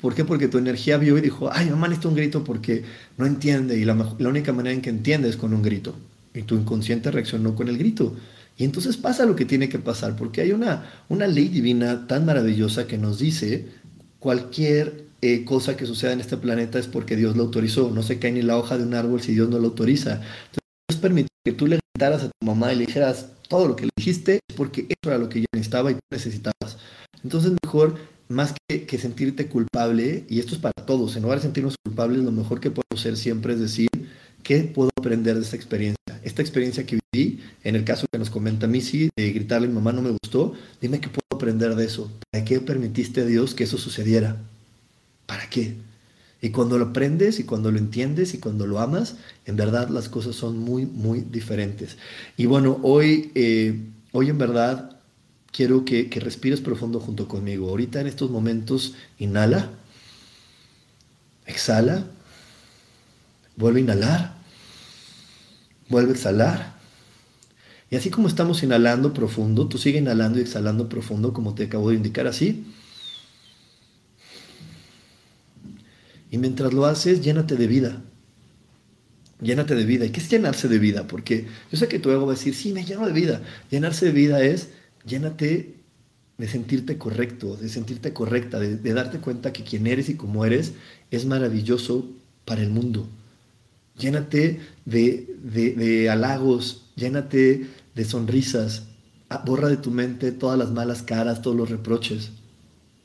¿Por 0.00 0.14
qué? 0.14 0.24
Porque 0.24 0.46
tu 0.46 0.58
energía 0.58 0.96
vio 0.96 1.18
y 1.18 1.22
dijo, 1.22 1.50
ay, 1.52 1.70
mamá 1.70 1.88
necesita 1.88 2.08
un 2.08 2.14
grito 2.14 2.44
porque 2.44 2.84
no 3.16 3.26
entiende 3.26 3.76
y 3.76 3.84
la, 3.84 3.94
la 3.94 4.28
única 4.28 4.52
manera 4.52 4.72
en 4.72 4.80
que 4.80 4.90
entiende 4.90 5.28
es 5.28 5.36
con 5.36 5.52
un 5.52 5.62
grito. 5.62 5.96
Y 6.34 6.42
tu 6.42 6.54
inconsciente 6.54 7.10
reaccionó 7.10 7.56
con 7.56 7.66
el 7.66 7.78
grito. 7.78 8.14
Y 8.58 8.64
entonces 8.64 8.96
pasa 8.96 9.24
lo 9.24 9.36
que 9.36 9.44
tiene 9.44 9.68
que 9.68 9.78
pasar, 9.78 10.16
porque 10.16 10.40
hay 10.40 10.50
una, 10.50 10.84
una 11.08 11.28
ley 11.28 11.48
divina 11.48 12.08
tan 12.08 12.26
maravillosa 12.26 12.88
que 12.88 12.98
nos 12.98 13.20
dice 13.20 13.66
cualquier 14.18 15.06
eh, 15.20 15.44
cosa 15.44 15.76
que 15.76 15.86
suceda 15.86 16.12
en 16.12 16.20
este 16.20 16.36
planeta 16.36 16.78
es 16.78 16.86
porque 16.86 17.16
Dios 17.16 17.36
lo 17.36 17.44
autorizó. 17.44 17.90
No 17.90 18.02
se 18.02 18.18
cae 18.18 18.32
ni 18.32 18.42
la 18.42 18.58
hoja 18.58 18.78
de 18.78 18.84
un 18.84 18.94
árbol 18.94 19.20
si 19.20 19.32
Dios 19.32 19.48
no 19.48 19.58
lo 19.58 19.68
autoriza. 19.68 20.14
Entonces, 20.14 20.68
Dios 20.88 21.00
permitió 21.00 21.28
que 21.44 21.52
tú 21.52 21.66
le 21.66 21.80
gritaras 21.94 22.24
a 22.24 22.28
tu 22.28 22.46
mamá 22.46 22.72
y 22.72 22.76
le 22.76 22.86
dijeras 22.86 23.28
todo 23.48 23.68
lo 23.68 23.76
que 23.76 23.84
le 23.84 23.90
dijiste 23.96 24.40
porque 24.56 24.82
eso 24.82 25.10
era 25.10 25.18
lo 25.18 25.28
que 25.28 25.38
ella 25.38 25.46
necesitaba 25.54 25.90
y 25.90 25.94
tú 25.94 26.00
necesitabas. 26.10 26.78
Entonces, 27.22 27.52
mejor, 27.62 27.96
más 28.28 28.54
que, 28.68 28.98
sentirte 28.98 29.48
culpable, 29.48 30.24
y 30.28 30.38
esto 30.38 30.54
es 30.54 30.60
para 30.60 30.84
todos, 30.84 31.16
en 31.16 31.22
lugar 31.22 31.38
de 31.38 31.44
sentirnos 31.44 31.76
culpables, 31.84 32.22
lo 32.22 32.32
mejor 32.32 32.60
que 32.60 32.70
podemos 32.70 33.00
hacer 33.00 33.16
siempre 33.16 33.54
es 33.54 33.60
decir 33.60 33.88
¿qué 34.42 34.62
puedo 34.62 34.90
aprender 34.98 35.36
de 35.36 35.42
esta 35.42 35.56
experiencia? 35.56 35.98
Esta 36.22 36.42
experiencia 36.42 36.86
que 36.86 36.98
viví, 37.12 37.40
en 37.64 37.76
el 37.76 37.84
caso 37.84 38.06
que 38.10 38.18
nos 38.18 38.30
comenta 38.30 38.66
Missy, 38.66 39.10
de 39.16 39.32
gritarle 39.32 39.68
mamá 39.68 39.92
no 39.92 40.02
me 40.02 40.10
gustó, 40.10 40.54
dime 40.80 41.00
qué 41.00 41.08
puedo 41.08 41.27
aprender 41.38 41.74
de 41.74 41.84
eso. 41.86 42.10
¿Para 42.30 42.44
qué 42.44 42.60
permitiste 42.60 43.22
a 43.22 43.24
Dios 43.24 43.54
que 43.54 43.64
eso 43.64 43.78
sucediera? 43.78 44.36
¿Para 45.26 45.48
qué? 45.48 45.76
Y 46.40 46.50
cuando 46.50 46.78
lo 46.78 46.86
aprendes 46.86 47.40
y 47.40 47.44
cuando 47.44 47.72
lo 47.72 47.78
entiendes 47.78 48.34
y 48.34 48.38
cuando 48.38 48.66
lo 48.66 48.78
amas, 48.78 49.16
en 49.44 49.56
verdad 49.56 49.88
las 49.88 50.08
cosas 50.08 50.36
son 50.36 50.58
muy, 50.58 50.86
muy 50.86 51.20
diferentes. 51.20 51.96
Y 52.36 52.46
bueno, 52.46 52.78
hoy, 52.82 53.32
eh, 53.34 53.80
hoy 54.12 54.30
en 54.30 54.38
verdad 54.38 55.00
quiero 55.50 55.84
que, 55.84 56.08
que 56.08 56.20
respires 56.20 56.60
profundo 56.60 57.00
junto 57.00 57.26
conmigo. 57.26 57.68
Ahorita 57.68 58.00
en 58.00 58.06
estos 58.06 58.30
momentos, 58.30 58.94
inhala, 59.18 59.70
exhala, 61.46 62.06
vuelve 63.56 63.80
a 63.80 63.82
inhalar, 63.82 64.34
vuelve 65.88 66.12
a 66.12 66.14
exhalar. 66.14 66.77
Y 67.90 67.96
así 67.96 68.10
como 68.10 68.28
estamos 68.28 68.62
inhalando 68.62 69.14
profundo, 69.14 69.68
tú 69.68 69.78
sigue 69.78 69.98
inhalando 69.98 70.38
y 70.38 70.42
exhalando 70.42 70.88
profundo, 70.88 71.32
como 71.32 71.54
te 71.54 71.64
acabo 71.64 71.90
de 71.90 71.96
indicar 71.96 72.26
así. 72.26 72.64
Y 76.30 76.38
mientras 76.38 76.72
lo 76.72 76.84
haces, 76.84 77.22
llénate 77.22 77.56
de 77.56 77.66
vida. 77.66 78.02
Llénate 79.40 79.74
de 79.74 79.84
vida. 79.84 80.04
¿Y 80.04 80.10
qué 80.10 80.20
es 80.20 80.28
llenarse 80.28 80.68
de 80.68 80.78
vida? 80.78 81.06
Porque 81.06 81.46
yo 81.70 81.78
sé 81.78 81.88
que 81.88 81.98
tu 81.98 82.10
ego 82.10 82.26
va 82.26 82.32
a 82.32 82.36
decir, 82.36 82.54
sí, 82.54 82.72
me 82.72 82.84
lleno 82.84 83.06
de 83.06 83.12
vida. 83.12 83.42
Llenarse 83.70 84.06
de 84.06 84.12
vida 84.12 84.42
es 84.42 84.70
llénate 85.06 85.76
de 86.36 86.48
sentirte 86.48 86.98
correcto, 86.98 87.56
de 87.56 87.68
sentirte 87.68 88.12
correcta, 88.12 88.60
de, 88.60 88.76
darte 88.92 89.18
cuenta 89.18 89.52
que 89.52 89.64
quien 89.64 89.86
eres 89.86 90.08
y 90.08 90.14
cómo 90.14 90.44
eres 90.44 90.72
es 91.10 91.24
maravilloso 91.24 92.08
para 92.44 92.62
el 92.62 92.70
mundo. 92.70 93.08
Llénate 93.96 94.60
de, 94.84 95.34
de 95.42 96.10
halagos, 96.10 96.84
llénate 96.94 97.66
de 97.98 98.04
sonrisas, 98.04 98.84
borra 99.44 99.68
de 99.68 99.76
tu 99.76 99.90
mente 99.90 100.30
todas 100.30 100.56
las 100.56 100.70
malas 100.70 101.02
caras, 101.02 101.42
todos 101.42 101.56
los 101.56 101.68
reproches. 101.68 102.30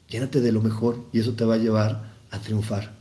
Llénate 0.07 0.39
de 0.39 0.51
lo 0.51 0.61
mejor 0.61 1.07
y 1.11 1.19
eso 1.19 1.33
te 1.33 1.45
va 1.45 1.55
a 1.55 1.57
llevar 1.57 2.13
a 2.29 2.37
triunfar. 2.37 2.93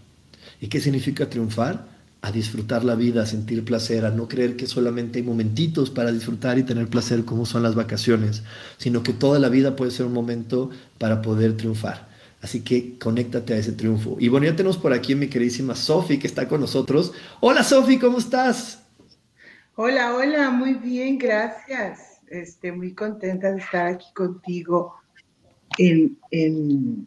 ¿Y 0.58 0.68
qué 0.68 0.80
significa 0.80 1.28
triunfar? 1.28 1.86
A 2.22 2.32
disfrutar 2.32 2.82
la 2.82 2.94
vida, 2.94 3.22
a 3.22 3.26
sentir 3.26 3.62
placer, 3.62 4.06
a 4.06 4.10
no 4.10 4.26
creer 4.26 4.56
que 4.56 4.66
solamente 4.66 5.18
hay 5.18 5.22
momentitos 5.22 5.90
para 5.90 6.12
disfrutar 6.12 6.56
y 6.56 6.62
tener 6.62 6.88
placer 6.88 7.26
como 7.26 7.44
son 7.44 7.62
las 7.62 7.74
vacaciones, 7.74 8.42
sino 8.78 9.02
que 9.02 9.12
toda 9.12 9.38
la 9.38 9.50
vida 9.50 9.76
puede 9.76 9.90
ser 9.90 10.06
un 10.06 10.14
momento 10.14 10.70
para 10.96 11.20
poder 11.20 11.58
triunfar. 11.58 12.08
Así 12.40 12.62
que 12.62 12.98
conéctate 12.98 13.52
a 13.52 13.58
ese 13.58 13.72
triunfo. 13.72 14.16
Y 14.18 14.28
bueno, 14.28 14.46
ya 14.46 14.56
tenemos 14.56 14.78
por 14.78 14.94
aquí 14.94 15.12
a 15.12 15.16
mi 15.16 15.28
queridísima 15.28 15.74
Sofi 15.74 16.18
que 16.18 16.26
está 16.26 16.48
con 16.48 16.62
nosotros. 16.62 17.12
Hola 17.40 17.62
Sofi, 17.62 17.98
¿cómo 17.98 18.16
estás? 18.16 18.81
Hola, 19.74 20.14
hola, 20.14 20.50
muy 20.50 20.74
bien, 20.74 21.18
gracias. 21.18 22.20
Este, 22.28 22.72
muy 22.72 22.94
contenta 22.94 23.52
de 23.52 23.58
estar 23.58 23.86
aquí 23.86 24.06
contigo 24.14 24.94
en, 25.78 26.18
en 26.30 27.06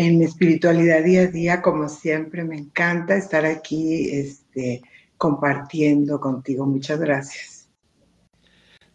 en 0.00 0.22
espiritualidad 0.22 1.04
día 1.04 1.22
a 1.22 1.26
día, 1.26 1.60
como 1.60 1.86
siempre, 1.86 2.42
me 2.42 2.56
encanta 2.56 3.16
estar 3.16 3.44
aquí 3.44 4.08
este, 4.10 4.80
compartiendo 5.18 6.18
contigo. 6.18 6.64
Muchas 6.64 6.98
gracias. 7.00 7.68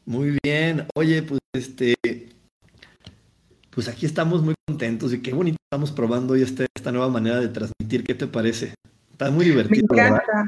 Muy 0.03 0.35
bien. 0.43 0.87
Oye, 0.95 1.21
pues 1.21 1.39
este, 1.53 1.93
pues 3.69 3.87
aquí 3.87 4.07
estamos 4.07 4.41
muy 4.41 4.55
contentos 4.67 5.13
y 5.13 5.21
qué 5.21 5.31
bonito 5.31 5.57
estamos 5.71 5.91
probando 5.91 6.33
hoy 6.33 6.41
este, 6.41 6.65
esta 6.75 6.91
nueva 6.91 7.09
manera 7.09 7.39
de 7.39 7.49
transmitir. 7.49 8.03
¿Qué 8.03 8.15
te 8.15 8.25
parece? 8.25 8.73
Está 9.11 9.29
muy 9.29 9.45
divertido. 9.45 9.85
Me 9.91 10.01
encanta. 10.01 10.45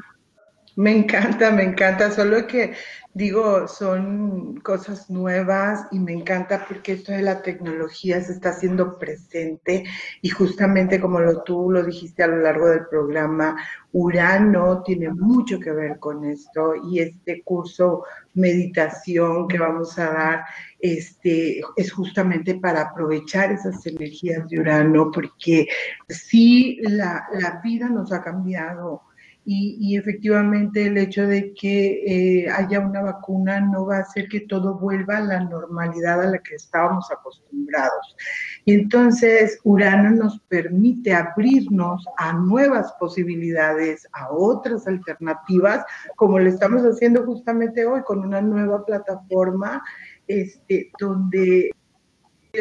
Me 0.77 0.95
encanta, 0.95 1.49
me 1.49 1.63
encanta, 1.63 2.11
solo 2.11 2.45
que 2.45 2.73
digo, 3.15 3.67
son 3.67 4.57
cosas 4.57 5.09
nuevas 5.09 5.87
y 5.91 5.97
me 5.97 6.13
encanta 6.13 6.65
porque 6.67 6.93
esto 6.93 7.13
de 7.13 7.23
la 7.23 7.41
tecnología 7.41 8.21
se 8.21 8.33
está 8.33 8.49
haciendo 8.49 8.99
presente 8.99 9.85
y 10.21 10.29
justamente 10.29 11.01
como 11.01 11.19
lo, 11.19 11.41
tú 11.41 11.71
lo 11.71 11.83
dijiste 11.83 12.21
a 12.21 12.27
lo 12.27 12.37
largo 12.37 12.69
del 12.69 12.85
programa, 12.85 13.55
Urano 13.91 14.83
tiene 14.83 15.09
mucho 15.09 15.59
que 15.59 15.71
ver 15.71 15.97
con 15.97 16.23
esto 16.25 16.75
y 16.91 16.99
este 16.99 17.41
curso 17.41 18.03
meditación 18.35 19.47
que 19.47 19.57
vamos 19.57 19.97
a 19.97 20.11
dar 20.13 20.45
este, 20.79 21.59
es 21.75 21.91
justamente 21.91 22.53
para 22.59 22.81
aprovechar 22.81 23.51
esas 23.51 23.83
energías 23.87 24.47
de 24.47 24.59
Urano 24.59 25.09
porque 25.09 25.65
sí, 26.07 26.77
la, 26.83 27.27
la 27.33 27.61
vida 27.63 27.89
nos 27.89 28.11
ha 28.13 28.21
cambiado 28.21 29.06
y, 29.49 29.97
efectivamente 29.97 30.87
el 30.87 30.97
hecho 30.97 31.25
de 31.25 31.53
que 31.53 32.03
eh, 32.43 32.49
haya 32.49 32.81
una 32.81 33.01
vacuna 33.01 33.61
no 33.61 33.85
va 33.85 33.97
a 33.97 34.01
hacer 34.01 34.27
que 34.27 34.41
todo 34.41 34.77
vuelva 34.77 35.17
a 35.17 35.21
la 35.21 35.39
normalidad 35.39 36.21
a 36.21 36.31
la 36.31 36.39
que 36.39 36.55
estábamos 36.55 37.09
acostumbrados. 37.09 38.17
Y 38.65 38.73
entonces 38.73 39.57
Urano 39.63 40.09
nos 40.11 40.41
permite 40.49 41.13
abrirnos 41.13 42.05
a 42.17 42.33
nuevas 42.33 42.91
posibilidades, 42.99 44.05
a 44.11 44.33
otras 44.33 44.85
alternativas, 44.85 45.85
como 46.17 46.39
lo 46.39 46.49
estamos 46.49 46.81
haciendo 46.81 47.23
justamente 47.23 47.85
hoy 47.85 48.01
con 48.03 48.19
una 48.19 48.41
nueva 48.41 48.85
plataforma 48.85 49.81
este, 50.27 50.91
donde 50.99 51.71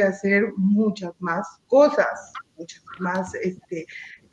hacer 0.00 0.52
muchas 0.56 1.12
más 1.18 1.46
cosas, 1.66 2.32
muchas 2.56 2.82
más 3.00 3.34
este, 3.34 3.86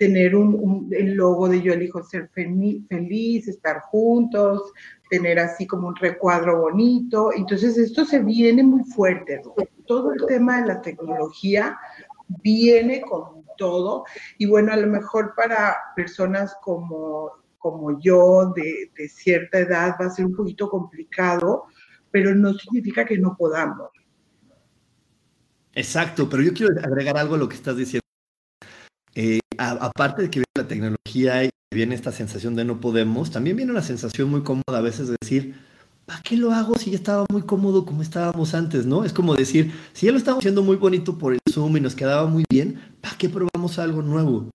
tener 0.03 0.35
un, 0.35 0.89
el 0.91 1.13
logo 1.13 1.47
de 1.47 1.61
yo 1.61 1.71
elijo 1.71 2.03
ser 2.03 2.29
feliz, 2.33 3.47
estar 3.47 3.79
juntos, 3.83 4.73
tener 5.09 5.39
así 5.39 5.65
como 5.65 5.87
un 5.87 5.95
recuadro 5.95 6.59
bonito. 6.59 7.31
Entonces 7.33 7.77
esto 7.77 8.03
se 8.03 8.19
viene 8.19 8.63
muy 8.63 8.83
fuerte. 8.83 9.41
Todo 9.87 10.11
el 10.11 10.25
tema 10.25 10.59
de 10.59 10.67
la 10.67 10.81
tecnología 10.81 11.77
viene 12.43 12.99
con 12.99 13.45
todo. 13.57 14.03
Y 14.37 14.45
bueno, 14.45 14.73
a 14.73 14.75
lo 14.75 14.87
mejor 14.87 15.33
para 15.37 15.77
personas 15.95 16.53
como, 16.61 17.31
como 17.57 17.97
yo 18.01 18.51
de, 18.53 18.91
de 18.97 19.07
cierta 19.07 19.59
edad 19.59 19.95
va 20.01 20.07
a 20.07 20.09
ser 20.09 20.25
un 20.25 20.35
poquito 20.35 20.69
complicado, 20.69 21.63
pero 22.11 22.35
no 22.35 22.53
significa 22.55 23.05
que 23.05 23.17
no 23.17 23.37
podamos. 23.37 23.89
Exacto, 25.73 26.27
pero 26.29 26.43
yo 26.43 26.53
quiero 26.53 26.73
agregar 26.83 27.17
algo 27.17 27.35
a 27.35 27.37
lo 27.37 27.47
que 27.47 27.55
estás 27.55 27.77
diciendo. 27.77 28.03
Eh, 29.15 29.39
aparte 29.57 30.23
de 30.23 30.29
que 30.29 30.39
viene 30.39 30.45
la 30.55 30.67
tecnología 30.67 31.43
y 31.43 31.49
viene 31.73 31.95
esta 31.95 32.11
sensación 32.11 32.55
de 32.55 32.65
no 32.65 32.79
podemos, 32.79 33.31
también 33.31 33.57
viene 33.57 33.71
una 33.71 33.81
sensación 33.81 34.29
muy 34.29 34.41
cómoda 34.41 34.77
a 34.77 34.81
veces 34.81 35.07
de 35.07 35.15
decir, 35.21 35.55
¿para 36.05 36.21
qué 36.21 36.37
lo 36.37 36.51
hago 36.51 36.77
si 36.77 36.91
ya 36.91 36.97
estaba 36.97 37.25
muy 37.29 37.43
cómodo 37.43 37.85
como 37.85 38.01
estábamos 38.01 38.53
antes, 38.53 38.85
no? 38.85 39.03
Es 39.03 39.13
como 39.13 39.35
decir, 39.35 39.71
si 39.93 40.05
ya 40.05 40.11
lo 40.11 40.17
estábamos 40.17 40.41
haciendo 40.41 40.63
muy 40.63 40.75
bonito 40.75 41.17
por 41.17 41.33
el 41.33 41.39
Zoom 41.51 41.77
y 41.77 41.81
nos 41.81 41.95
quedaba 41.95 42.27
muy 42.27 42.43
bien, 42.49 42.79
¿para 43.01 43.17
qué 43.17 43.29
probamos 43.29 43.79
algo 43.79 44.01
nuevo? 44.01 44.49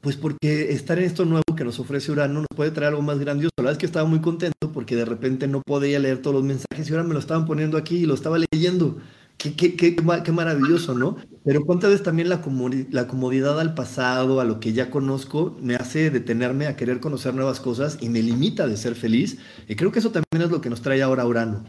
Pues 0.00 0.16
porque 0.16 0.72
estar 0.72 0.98
en 0.98 1.04
esto 1.04 1.24
nuevo 1.24 1.44
que 1.56 1.64
nos 1.64 1.78
ofrece 1.78 2.10
Urano 2.10 2.40
nos 2.40 2.48
puede 2.56 2.72
traer 2.72 2.88
algo 2.88 3.02
más 3.02 3.20
grandioso. 3.20 3.52
La 3.58 3.62
verdad 3.62 3.72
es 3.74 3.78
que 3.78 3.86
estaba 3.86 4.08
muy 4.08 4.20
contento 4.20 4.72
porque 4.72 4.96
de 4.96 5.04
repente 5.04 5.46
no 5.46 5.62
podía 5.64 6.00
leer 6.00 6.20
todos 6.20 6.34
los 6.34 6.44
mensajes 6.44 6.88
y 6.88 6.92
ahora 6.92 7.04
me 7.04 7.14
lo 7.14 7.20
estaban 7.20 7.46
poniendo 7.46 7.78
aquí 7.78 7.98
y 7.98 8.06
lo 8.06 8.14
estaba 8.14 8.36
leyendo. 8.52 8.98
Qué, 9.38 9.54
qué, 9.56 9.74
qué, 9.76 9.96
qué, 9.96 10.32
maravilloso, 10.32 10.94
¿no? 10.94 11.16
Pero 11.44 11.64
cuántas 11.64 11.90
veces 11.90 12.04
también 12.04 12.28
la, 12.28 12.40
comodidad 12.40 13.58
al 13.58 13.74
pasado, 13.74 14.40
a 14.40 14.44
lo 14.44 14.60
que 14.60 14.72
ya 14.72 14.90
conozco, 14.90 15.56
me 15.60 15.74
hace 15.74 16.10
detenerme 16.10 16.66
a 16.66 16.76
querer 16.76 17.00
conocer 17.00 17.34
nuevas 17.34 17.58
cosas 17.58 17.98
y 18.00 18.08
me 18.08 18.22
limita 18.22 18.68
de 18.68 18.76
ser 18.76 18.94
feliz. 18.94 19.38
Y 19.66 19.74
creo 19.74 19.90
que 19.90 19.98
eso 19.98 20.12
también 20.12 20.42
es 20.44 20.50
lo 20.50 20.60
que 20.60 20.70
nos 20.70 20.82
trae 20.82 21.02
ahora 21.02 21.26
Urano. 21.26 21.64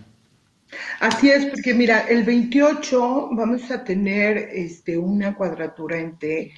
Así 1.00 1.30
es, 1.30 1.46
porque 1.48 1.74
mira, 1.74 2.02
el 2.02 2.24
28 2.24 3.30
vamos 3.34 3.70
a 3.72 3.84
tener 3.84 4.38
este, 4.38 4.98
una 4.98 5.36
cuadratura 5.36 6.00
en 6.00 6.18
T 6.18 6.52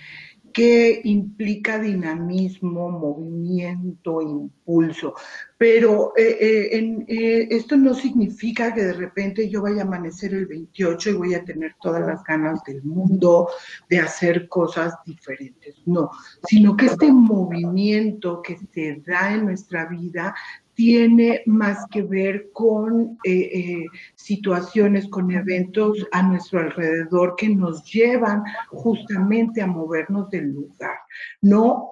que 0.56 1.02
implica 1.04 1.78
dinamismo, 1.78 2.90
movimiento, 2.90 4.22
impulso. 4.22 5.14
Pero 5.58 6.14
eh, 6.16 6.38
eh, 6.72 7.06
eh, 7.10 7.48
esto 7.52 7.76
no 7.76 7.94
significa 7.94 8.74
que 8.74 8.86
de 8.86 8.94
repente 8.94 9.50
yo 9.50 9.62
vaya 9.62 9.82
a 9.82 9.86
amanecer 9.86 10.34
el 10.34 10.46
28 10.46 11.10
y 11.10 11.14
voy 11.14 11.34
a 11.34 11.44
tener 11.44 11.76
todas 11.82 12.08
las 12.08 12.24
ganas 12.24 12.64
del 12.64 12.82
mundo 12.84 13.50
de 13.90 14.00
hacer 14.00 14.48
cosas 14.48 14.94
diferentes. 15.06 15.76
No, 15.86 16.10
sino 16.48 16.78
que 16.78 16.86
este 16.86 17.12
movimiento 17.12 18.42
que 18.42 18.58
se 18.74 19.04
da 19.06 19.34
en 19.34 19.48
nuestra 19.48 19.88
vida 19.88 20.34
tiene 20.76 21.42
más 21.46 21.86
que 21.90 22.04
ver 22.04 22.50
con 22.52 23.18
eh, 23.24 23.32
eh, 23.32 23.86
situaciones, 24.16 25.08
con 25.08 25.32
eventos 25.32 26.06
a 26.12 26.22
nuestro 26.22 26.60
alrededor 26.60 27.36
que 27.38 27.50
nos 27.50 27.84
llevan 27.92 28.44
justamente 28.68 29.62
a 29.62 29.68
movernos 29.68 30.30
del 30.30 30.52
lugar, 30.52 30.98
no, 31.42 31.92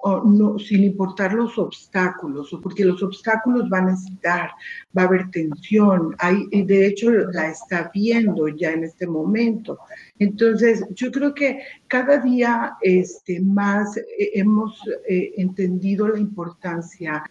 sin 0.58 0.84
importar 0.84 1.32
los 1.32 1.56
obstáculos, 1.58 2.56
porque 2.62 2.84
los 2.84 3.02
obstáculos 3.02 3.68
van 3.70 3.88
a 3.88 3.94
estar, 3.94 4.50
va 4.96 5.02
a 5.02 5.06
haber 5.06 5.30
tensión, 5.30 6.14
hay, 6.18 6.46
de 6.50 6.86
hecho 6.86 7.10
la 7.10 7.48
está 7.48 7.90
viendo 7.92 8.48
ya 8.48 8.72
en 8.72 8.84
este 8.84 9.06
momento. 9.06 9.78
Entonces, 10.18 10.84
yo 10.90 11.10
creo 11.10 11.34
que 11.34 11.60
cada 11.88 12.18
día 12.18 12.76
este, 12.82 13.40
más 13.40 13.96
eh, 13.96 14.04
hemos 14.34 14.78
entendido 15.08 16.08
la 16.08 16.18
importancia 16.18 17.22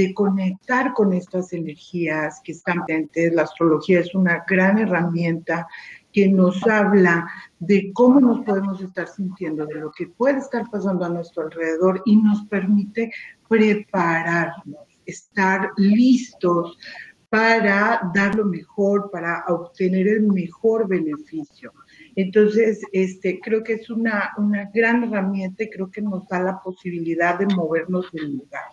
de 0.00 0.14
conectar 0.14 0.94
con 0.94 1.12
estas 1.12 1.52
energías 1.52 2.40
que 2.42 2.52
están 2.52 2.86
presentes. 2.86 3.34
La 3.34 3.42
astrología 3.42 4.00
es 4.00 4.14
una 4.14 4.44
gran 4.48 4.78
herramienta 4.78 5.68
que 6.10 6.26
nos 6.26 6.66
habla 6.66 7.28
de 7.58 7.92
cómo 7.92 8.18
nos 8.18 8.40
podemos 8.40 8.80
estar 8.80 9.06
sintiendo, 9.06 9.66
de 9.66 9.74
lo 9.74 9.92
que 9.92 10.06
puede 10.06 10.38
estar 10.38 10.64
pasando 10.70 11.04
a 11.04 11.10
nuestro 11.10 11.42
alrededor 11.42 12.02
y 12.06 12.16
nos 12.16 12.46
permite 12.46 13.12
prepararnos, 13.46 14.88
estar 15.04 15.70
listos 15.76 16.78
para 17.28 18.00
dar 18.14 18.34
lo 18.36 18.46
mejor, 18.46 19.10
para 19.10 19.44
obtener 19.48 20.08
el 20.08 20.22
mejor 20.22 20.88
beneficio. 20.88 21.74
Entonces, 22.16 22.80
este, 22.92 23.40
creo 23.40 23.62
que 23.62 23.74
es 23.74 23.90
una, 23.90 24.30
una 24.36 24.70
gran 24.72 25.04
herramienta 25.04 25.64
y 25.64 25.70
creo 25.70 25.90
que 25.90 26.02
nos 26.02 26.26
da 26.28 26.40
la 26.40 26.60
posibilidad 26.60 27.38
de 27.38 27.46
movernos 27.54 28.10
del 28.12 28.36
lugar. 28.36 28.64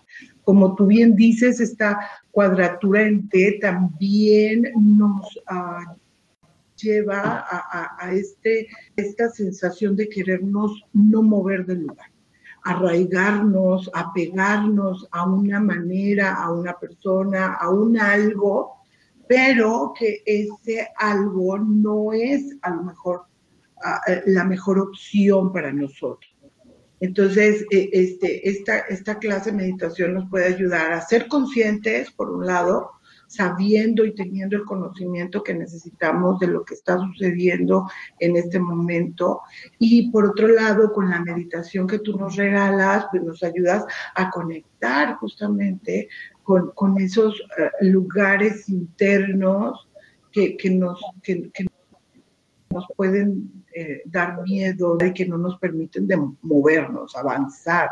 Como 0.43 0.75
tú 0.75 0.87
bien 0.87 1.15
dices, 1.15 1.59
esta 1.59 1.99
cuadratura 2.31 3.03
en 3.03 3.27
T 3.29 3.59
también 3.61 4.71
nos 4.75 5.35
uh, 5.51 5.97
lleva 6.81 7.45
a, 7.49 8.11
este, 8.13 8.67
esta 8.95 9.29
sensación 9.29 9.95
de 9.95 10.09
querernos 10.09 10.85
no 10.93 11.21
mover 11.21 11.65
del 11.65 11.81
lugar, 11.81 12.11
arraigarnos, 12.63 13.89
apegarnos 13.93 15.07
a 15.11 15.25
una 15.27 15.59
manera, 15.59 16.35
a 16.35 16.51
una 16.51 16.77
persona, 16.77 17.53
a 17.53 17.69
un 17.69 17.99
algo, 17.99 18.77
pero 19.27 19.93
que 19.97 20.21
ese 20.25 20.87
algo 20.97 21.57
no 21.57 22.13
es 22.13 22.55
a 22.61 22.69
lo 22.69 22.83
mejor 22.83 23.26
la 24.25 24.43
mejor 24.43 24.79
opción 24.79 25.51
para 25.51 25.71
nosotros. 25.71 26.31
Entonces, 26.99 27.65
e, 27.69 27.89
este, 27.93 28.49
esta, 28.49 28.79
esta 28.79 29.19
clase 29.19 29.51
de 29.51 29.57
meditación 29.57 30.15
nos 30.15 30.29
puede 30.29 30.45
ayudar 30.45 30.91
a 30.93 31.01
ser 31.01 31.27
conscientes, 31.27 32.11
por 32.11 32.31
un 32.31 32.45
lado, 32.45 32.91
sabiendo 33.27 34.05
y 34.05 34.15
teniendo 34.15 34.55
el 34.55 34.63
conocimiento 34.63 35.43
que 35.43 35.53
necesitamos 35.53 36.39
de 36.39 36.47
lo 36.47 36.63
que 36.63 36.73
está 36.73 36.97
sucediendo 36.97 37.87
en 38.19 38.37
este 38.37 38.59
momento. 38.59 39.41
Y 39.77 40.09
por 40.11 40.25
otro 40.25 40.47
lado, 40.47 40.91
con 40.93 41.09
la 41.09 41.21
meditación 41.21 41.87
que 41.87 41.99
tú 41.99 42.17
nos 42.17 42.35
regalas, 42.35 43.05
pues 43.11 43.23
nos 43.23 43.43
ayudas 43.43 43.85
a 44.15 44.29
conectar 44.31 45.15
justamente 45.17 46.07
con, 46.43 46.71
con 46.71 46.99
esos 46.99 47.35
eh, 47.57 47.69
lugares 47.81 48.69
internos 48.69 49.87
que, 50.31 50.55
que 50.55 50.69
nos, 50.69 50.99
pueden 52.95 53.65
eh, 53.73 54.01
dar 54.05 54.41
miedo, 54.43 54.97
de 54.97 55.13
que 55.13 55.25
no 55.25 55.37
nos 55.37 55.57
permiten 55.57 56.07
de 56.07 56.17
movernos, 56.41 57.15
avanzar. 57.15 57.89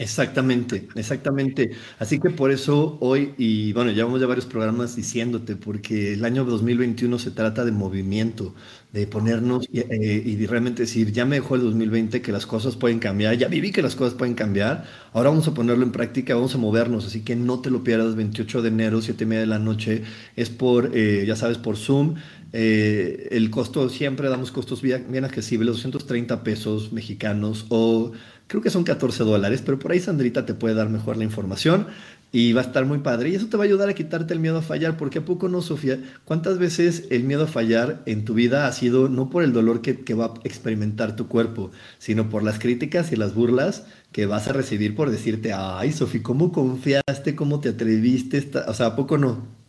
Exactamente, 0.00 0.88
exactamente. 0.94 1.72
Así 1.98 2.18
que 2.18 2.30
por 2.30 2.50
eso 2.50 2.96
hoy, 3.00 3.34
y 3.36 3.74
bueno, 3.74 3.90
llevamos 3.90 4.18
ya 4.18 4.26
varios 4.26 4.46
programas 4.46 4.96
diciéndote, 4.96 5.56
porque 5.56 6.14
el 6.14 6.24
año 6.24 6.46
2021 6.46 7.18
se 7.18 7.30
trata 7.32 7.66
de 7.66 7.70
movimiento, 7.70 8.54
de 8.94 9.06
ponernos 9.06 9.68
eh, 9.70 10.22
y, 10.24 10.46
realmente 10.46 10.84
decir, 10.84 11.12
ya 11.12 11.26
me 11.26 11.36
dejó 11.36 11.56
el 11.56 11.60
2020 11.60 12.22
que 12.22 12.32
las 12.32 12.46
cosas 12.46 12.76
pueden 12.76 12.98
cambiar, 12.98 13.36
ya 13.36 13.48
viví 13.48 13.72
que 13.72 13.82
las 13.82 13.94
cosas 13.94 14.14
pueden 14.14 14.34
cambiar, 14.34 14.86
ahora 15.12 15.28
vamos 15.28 15.46
a 15.48 15.52
ponerlo 15.52 15.84
en 15.84 15.92
práctica, 15.92 16.34
vamos 16.34 16.54
a 16.54 16.58
movernos, 16.58 17.04
así 17.06 17.20
que 17.22 17.36
no 17.36 17.60
te 17.60 17.68
lo 17.68 17.84
pierdas, 17.84 18.16
28 18.16 18.62
de 18.62 18.68
enero, 18.70 19.02
7 19.02 19.24
y 19.24 19.26
media 19.26 19.40
de 19.42 19.48
la 19.48 19.58
noche, 19.58 20.02
es 20.34 20.48
por, 20.48 20.92
eh, 20.94 21.24
ya 21.26 21.36
sabes, 21.36 21.58
por 21.58 21.76
Zoom. 21.76 22.14
Eh, 22.52 23.28
el 23.30 23.50
costo, 23.50 23.88
siempre 23.88 24.28
damos 24.28 24.50
costos 24.50 24.82
bien, 24.82 25.06
bien 25.10 25.24
accesibles, 25.24 25.68
230 25.68 26.42
pesos 26.42 26.92
mexicanos 26.92 27.66
o 27.68 28.12
creo 28.48 28.60
que 28.60 28.70
son 28.70 28.82
14 28.82 29.22
dólares, 29.22 29.62
pero 29.64 29.78
por 29.78 29.92
ahí 29.92 30.00
Sandrita 30.00 30.44
te 30.44 30.54
puede 30.54 30.74
dar 30.74 30.88
mejor 30.88 31.16
la 31.16 31.22
información 31.22 31.86
y 32.32 32.52
va 32.52 32.62
a 32.62 32.64
estar 32.64 32.84
muy 32.84 32.98
padre. 32.98 33.30
Y 33.30 33.34
eso 33.34 33.46
te 33.46 33.56
va 33.56 33.64
a 33.64 33.66
ayudar 33.66 33.88
a 33.88 33.94
quitarte 33.94 34.34
el 34.34 34.40
miedo 34.40 34.58
a 34.58 34.62
fallar, 34.62 34.96
porque 34.96 35.20
a 35.20 35.24
poco 35.24 35.48
no, 35.48 35.62
Sofía, 35.62 36.00
¿cuántas 36.24 36.58
veces 36.58 37.04
el 37.10 37.24
miedo 37.24 37.44
a 37.44 37.46
fallar 37.46 38.02
en 38.06 38.24
tu 38.24 38.34
vida 38.34 38.66
ha 38.66 38.72
sido 38.72 39.08
no 39.08 39.30
por 39.30 39.42
el 39.44 39.52
dolor 39.52 39.82
que, 39.82 40.00
que 40.00 40.14
va 40.14 40.26
a 40.26 40.34
experimentar 40.44 41.16
tu 41.16 41.28
cuerpo, 41.28 41.70
sino 41.98 42.28
por 42.28 42.42
las 42.42 42.58
críticas 42.58 43.12
y 43.12 43.16
las 43.16 43.34
burlas 43.34 43.84
que 44.12 44.26
vas 44.26 44.48
a 44.48 44.52
recibir 44.52 44.94
por 44.94 45.10
decirte, 45.10 45.52
ay, 45.52 45.92
Sofía, 45.92 46.22
¿cómo 46.22 46.52
confiaste? 46.52 47.36
¿Cómo 47.36 47.60
te 47.60 47.70
atreviste? 47.70 48.50
O 48.66 48.74
sea, 48.74 48.86
¿a 48.86 48.96
poco 48.96 49.18
no? 49.18 49.59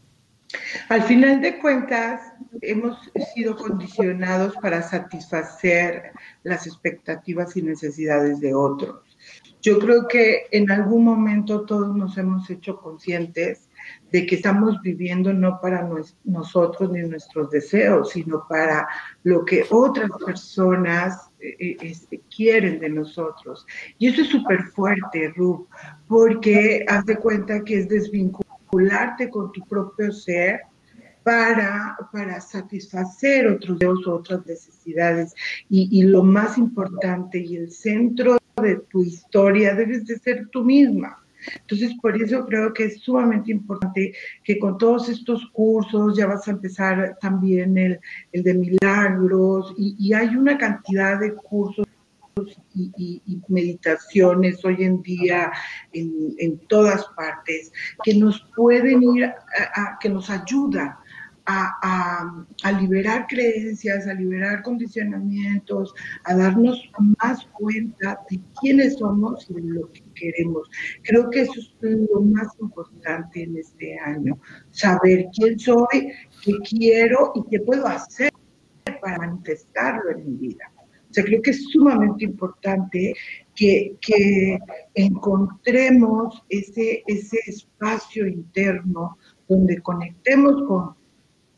Al 0.89 1.03
final 1.03 1.41
de 1.41 1.59
cuentas, 1.59 2.21
hemos 2.61 2.97
sido 3.33 3.55
condicionados 3.55 4.55
para 4.61 4.81
satisfacer 4.81 6.11
las 6.43 6.67
expectativas 6.67 7.55
y 7.55 7.61
necesidades 7.61 8.39
de 8.39 8.53
otros. 8.53 9.01
Yo 9.61 9.77
creo 9.77 10.07
que 10.07 10.47
en 10.51 10.71
algún 10.71 11.03
momento 11.03 11.65
todos 11.65 11.95
nos 11.95 12.17
hemos 12.17 12.49
hecho 12.49 12.77
conscientes 12.77 13.69
de 14.11 14.25
que 14.25 14.35
estamos 14.35 14.81
viviendo 14.81 15.31
no 15.33 15.59
para 15.61 15.87
nosotros 16.23 16.91
ni 16.91 17.01
nuestros 17.01 17.49
deseos, 17.51 18.11
sino 18.11 18.45
para 18.47 18.87
lo 19.23 19.45
que 19.45 19.65
otras 19.69 20.09
personas 20.25 21.31
eh, 21.39 21.55
eh, 21.59 21.77
este, 21.81 22.21
quieren 22.35 22.79
de 22.79 22.89
nosotros. 22.89 23.65
Y 23.99 24.07
eso 24.07 24.21
es 24.21 24.29
súper 24.29 24.63
fuerte, 24.63 25.31
Rub, 25.35 25.67
porque 26.07 26.83
haz 26.87 27.05
de 27.05 27.17
cuenta 27.17 27.63
que 27.63 27.79
es 27.79 27.87
desvinculado 28.71 29.29
con 29.29 29.51
tu 29.51 29.61
propio 29.61 30.11
ser 30.11 30.61
para, 31.23 31.97
para 32.11 32.41
satisfacer 32.41 33.47
otros 33.47 33.79
deseos, 33.79 34.07
otras 34.07 34.45
necesidades. 34.45 35.33
Y, 35.69 36.03
lo 36.03 36.23
más 36.23 36.57
importante 36.57 37.39
y 37.39 37.57
el 37.57 37.71
centro 37.71 38.37
de 38.61 38.77
tu 38.89 39.03
historia 39.03 39.75
debes 39.75 40.05
de 40.05 40.17
ser 40.19 40.47
tú 40.49 40.63
misma. 40.63 41.17
Entonces, 41.61 41.95
por 41.99 42.21
eso 42.21 42.45
creo 42.45 42.71
que 42.71 42.85
es 42.85 42.99
sumamente 42.99 43.51
importante 43.51 44.13
que 44.43 44.59
con 44.59 44.77
todos 44.77 45.09
estos 45.09 45.49
cursos 45.51 46.15
ya 46.15 46.27
vas 46.27 46.47
a 46.47 46.51
empezar 46.51 47.17
también 47.19 47.77
el, 47.79 47.99
el 48.31 48.43
de 48.43 48.53
milagros 48.53 49.73
y, 49.75 50.13
hay 50.13 50.35
una 50.35 50.57
cantidad 50.57 51.19
de 51.19 51.33
cursos 51.33 51.87
y, 52.73 53.41
meditaciones 53.47 54.63
hoy 54.63 54.83
en 54.83 55.01
día 55.01 55.51
en, 55.93 56.59
todas 56.67 57.05
partes 57.15 57.71
que 58.03 58.13
nos 58.13 58.45
pueden 58.55 59.03
ir, 59.03 59.25
a, 59.25 59.97
que 59.99 60.09
nos 60.09 60.29
ayudan 60.29 60.95
a, 61.45 62.45
a, 62.63 62.71
liberar 62.71 63.25
creencias, 63.27 64.07
a 64.07 64.13
liberar 64.13 64.61
condicionamientos, 64.61 65.93
a 66.23 66.35
darnos 66.35 66.89
más 67.19 67.45
cuenta 67.53 68.19
de 68.29 68.39
quiénes 68.61 68.97
somos 68.97 69.49
y 69.49 69.55
de 69.55 69.61
lo 69.61 69.91
que 69.91 70.03
queremos. 70.15 70.69
Creo 71.03 71.29
que 71.29 71.41
eso 71.41 71.53
es 71.59 71.73
lo 71.81 72.21
más 72.21 72.47
importante 72.59 73.43
en 73.43 73.57
este 73.57 73.99
año, 73.99 74.39
saber 74.69 75.27
quién 75.35 75.59
soy, 75.59 76.13
qué 76.43 76.53
quiero 76.69 77.33
y 77.35 77.43
qué 77.49 77.59
puedo 77.59 77.87
hacer 77.87 78.31
para 79.01 79.17
manifestarlo 79.17 80.11
en 80.11 80.25
mi 80.25 80.47
vida. 80.47 80.71
O 81.11 81.13
sea, 81.13 81.25
creo 81.25 81.41
que 81.41 81.51
es 81.51 81.65
sumamente 81.65 82.23
importante 82.23 83.13
que, 83.53 84.57
encontremos 84.93 86.41
ese, 86.47 87.03
ese 87.05 87.37
espacio 87.47 88.25
interno 88.27 89.17
donde 89.47 89.81
conectemos 89.81 90.63
con 90.67 90.95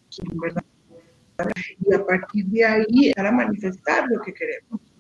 su 0.10 0.24
verdad 0.42 0.64
y 1.88 1.94
a 1.94 2.06
partir 2.06 2.46
de 2.48 2.66
ahí 2.66 3.14
para 3.16 3.32
manifestar 3.32 4.08
lo 4.10 4.22
que 4.22 4.34
queremos. 4.34 4.93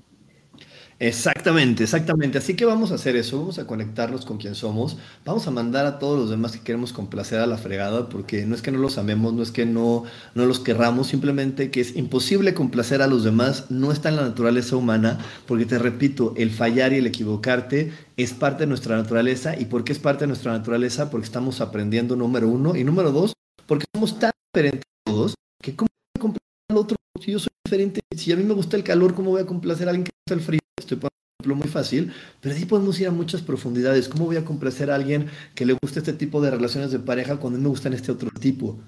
Exactamente, 0.99 1.83
exactamente. 1.83 2.37
Así 2.37 2.55
que 2.55 2.65
vamos 2.65 2.91
a 2.91 2.95
hacer 2.95 3.15
eso, 3.15 3.39
vamos 3.39 3.59
a 3.59 3.67
conectarnos 3.67 4.25
con 4.25 4.37
quien 4.37 4.55
somos, 4.55 4.97
vamos 5.25 5.47
a 5.47 5.51
mandar 5.51 5.85
a 5.85 5.99
todos 5.99 6.19
los 6.19 6.29
demás 6.29 6.53
que 6.53 6.61
queremos 6.61 6.93
complacer 6.93 7.39
a 7.39 7.47
la 7.47 7.57
fregada, 7.57 8.07
porque 8.09 8.45
no 8.45 8.55
es 8.55 8.61
que 8.61 8.71
no 8.71 8.79
los 8.79 8.97
amemos, 8.97 9.33
no 9.33 9.43
es 9.43 9.51
que 9.51 9.65
no, 9.65 10.03
no 10.35 10.45
los 10.45 10.59
querramos, 10.59 11.07
simplemente 11.07 11.71
que 11.71 11.81
es 11.81 11.95
imposible 11.95 12.53
complacer 12.53 13.01
a 13.01 13.07
los 13.07 13.23
demás, 13.23 13.69
no 13.69 13.91
está 13.91 14.09
en 14.09 14.15
la 14.17 14.23
naturaleza 14.23 14.75
humana, 14.75 15.19
porque 15.47 15.65
te 15.65 15.79
repito, 15.79 16.33
el 16.37 16.51
fallar 16.51 16.93
y 16.93 16.97
el 16.97 17.07
equivocarte 17.07 17.91
es 18.15 18.33
parte 18.33 18.63
de 18.63 18.67
nuestra 18.67 18.95
naturaleza. 18.95 19.59
¿Y 19.59 19.65
por 19.65 19.83
qué 19.83 19.91
es 19.91 19.99
parte 19.99 20.21
de 20.21 20.27
nuestra 20.27 20.51
naturaleza? 20.51 21.09
Porque 21.09 21.25
estamos 21.25 21.59
aprendiendo, 21.61 22.15
número 22.15 22.47
uno, 22.47 22.75
y 22.75 22.83
número 22.83 23.11
dos, 23.11 23.33
porque 23.65 23.85
somos 23.93 24.19
tan 24.19 24.31
diferentes 24.53 24.83
todos 25.05 25.33
que 25.61 25.75
cómo 25.75 25.89
complacer 26.19 26.47
al 26.69 26.77
otro 26.77 26.97
si 27.23 27.31
yo 27.31 27.39
soy 27.39 27.51
diferente, 27.65 28.01
si 28.15 28.31
a 28.31 28.35
mí 28.35 28.43
me 28.43 28.53
gusta 28.53 28.75
el 28.75 28.83
calor, 28.83 29.13
¿cómo 29.13 29.31
voy 29.31 29.41
a 29.41 29.45
complacer 29.45 29.87
a 29.87 29.91
alguien 29.91 30.03
que 30.03 30.11
gusta 30.11 30.33
el 30.33 30.41
frío? 30.41 30.62
Estoy 30.83 30.97
por 30.97 31.09
ejemplo 31.39 31.55
muy 31.55 31.67
fácil, 31.67 32.13
pero 32.41 32.55
ahí 32.55 32.65
podemos 32.65 32.99
ir 32.99 33.07
a 33.07 33.11
muchas 33.11 33.41
profundidades. 33.41 34.07
¿Cómo 34.07 34.25
voy 34.25 34.37
a 34.37 34.45
complacer 34.45 34.91
a 34.91 34.95
alguien 34.95 35.27
que 35.55 35.65
le 35.65 35.75
guste 35.81 35.99
este 35.99 36.13
tipo 36.13 36.41
de 36.41 36.51
relaciones 36.51 36.91
de 36.91 36.99
pareja 36.99 37.37
cuando 37.37 37.59
a 37.59 37.61
me 37.61 37.69
gustan 37.69 37.93
este 37.93 38.11
otro 38.11 38.29
tipo? 38.39 38.79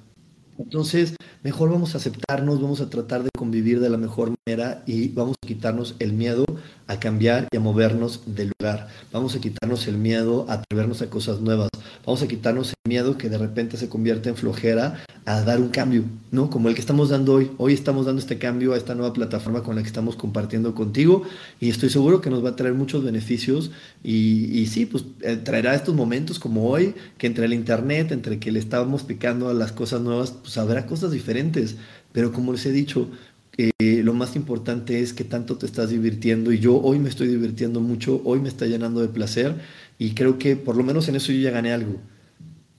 Entonces, 0.58 1.16
mejor 1.44 1.70
vamos 1.70 1.96
a 1.96 1.98
aceptarnos, 1.98 2.62
vamos 2.62 2.80
a 2.80 2.90
tratar 2.90 3.24
de 3.24 3.30
convivir 3.38 3.80
de 3.82 3.90
la 3.90 3.98
mejor 3.98 4.34
manera 4.46 4.84
y 4.86 5.10
vamos 5.10 5.36
a 5.44 5.48
quitarnos 5.48 5.96
el 6.00 6.14
miedo 6.14 6.46
a 6.88 7.00
cambiar 7.00 7.48
y 7.52 7.58
a 7.58 7.60
movernos 7.60 8.22
del 8.26 8.52
lugar. 8.60 8.88
Vamos 9.12 9.36
a 9.36 9.42
quitarnos 9.42 9.88
el 9.88 9.98
miedo 9.98 10.46
a 10.50 10.54
atrevernos 10.54 11.02
a 11.02 11.10
cosas 11.10 11.40
nuevas. 11.42 11.70
Vamos 12.06 12.22
a 12.22 12.28
quitarnos 12.28 12.74
miedo 12.88 13.18
que 13.18 13.30
de 13.30 13.38
repente 13.40 13.78
se 13.78 13.90
convierte 13.90 14.30
en 14.30 14.36
flojera 14.36 15.04
a 15.26 15.42
dar 15.42 15.60
un 15.60 15.70
cambio, 15.70 16.04
¿no? 16.30 16.52
Como 16.52 16.70
el 16.70 16.76
que 16.76 16.82
estamos 16.82 17.10
dando 17.10 17.34
hoy. 17.34 17.52
Hoy 17.58 17.74
estamos 17.74 18.06
dando 18.06 18.22
este 18.22 18.38
cambio 18.38 18.74
a 18.74 18.78
esta 18.78 18.94
nueva 18.94 19.12
plataforma 19.12 19.64
con 19.64 19.76
la 19.76 19.82
que 19.82 19.88
estamos 19.88 20.16
compartiendo 20.16 20.76
contigo 20.76 21.24
y 21.60 21.70
estoy 21.70 21.90
seguro 21.90 22.22
que 22.22 22.30
nos 22.30 22.46
va 22.46 22.50
a 22.50 22.56
traer 22.56 22.76
muchos 22.76 23.04
beneficios 23.04 23.72
y, 24.04 24.60
y 24.60 24.68
sí, 24.68 24.86
pues 24.86 25.06
eh, 25.22 25.38
traerá 25.38 25.74
estos 25.74 25.96
momentos 25.96 26.38
como 26.38 26.70
hoy, 26.70 26.94
que 27.18 27.26
entre 27.26 27.46
el 27.46 27.54
internet, 27.54 28.12
entre 28.12 28.40
que 28.40 28.52
le 28.52 28.60
estábamos 28.60 29.02
picando 29.02 29.50
a 29.50 29.54
las 29.54 29.72
cosas 29.72 30.02
nuevas, 30.02 30.32
pues 30.32 30.58
habrá 30.60 30.86
cosas 30.86 31.12
diferentes. 31.12 31.78
Pero 32.12 32.32
como 32.32 32.54
les 32.54 32.66
he 32.68 32.72
dicho, 32.72 33.10
eh, 33.58 34.02
lo 34.04 34.14
más 34.14 34.36
importante 34.36 35.00
es 35.00 35.14
que 35.14 35.24
tanto 35.24 35.58
te 35.58 35.66
estás 35.66 35.90
divirtiendo 35.90 36.52
y 36.52 36.60
yo 36.60 36.80
hoy 36.82 37.00
me 37.00 37.10
estoy 37.10 37.28
divirtiendo 37.28 37.80
mucho, 37.80 38.22
hoy 38.26 38.40
me 38.40 38.50
está 38.50 38.66
llenando 38.66 39.02
de 39.02 39.08
placer 39.08 39.56
y 39.98 40.12
creo 40.12 40.38
que 40.38 40.56
por 40.56 40.76
lo 40.76 40.84
menos 40.84 41.08
en 41.08 41.16
eso 41.16 41.32
yo 41.32 41.40
ya 41.40 41.52
gané 41.52 41.72
algo. 41.72 42.00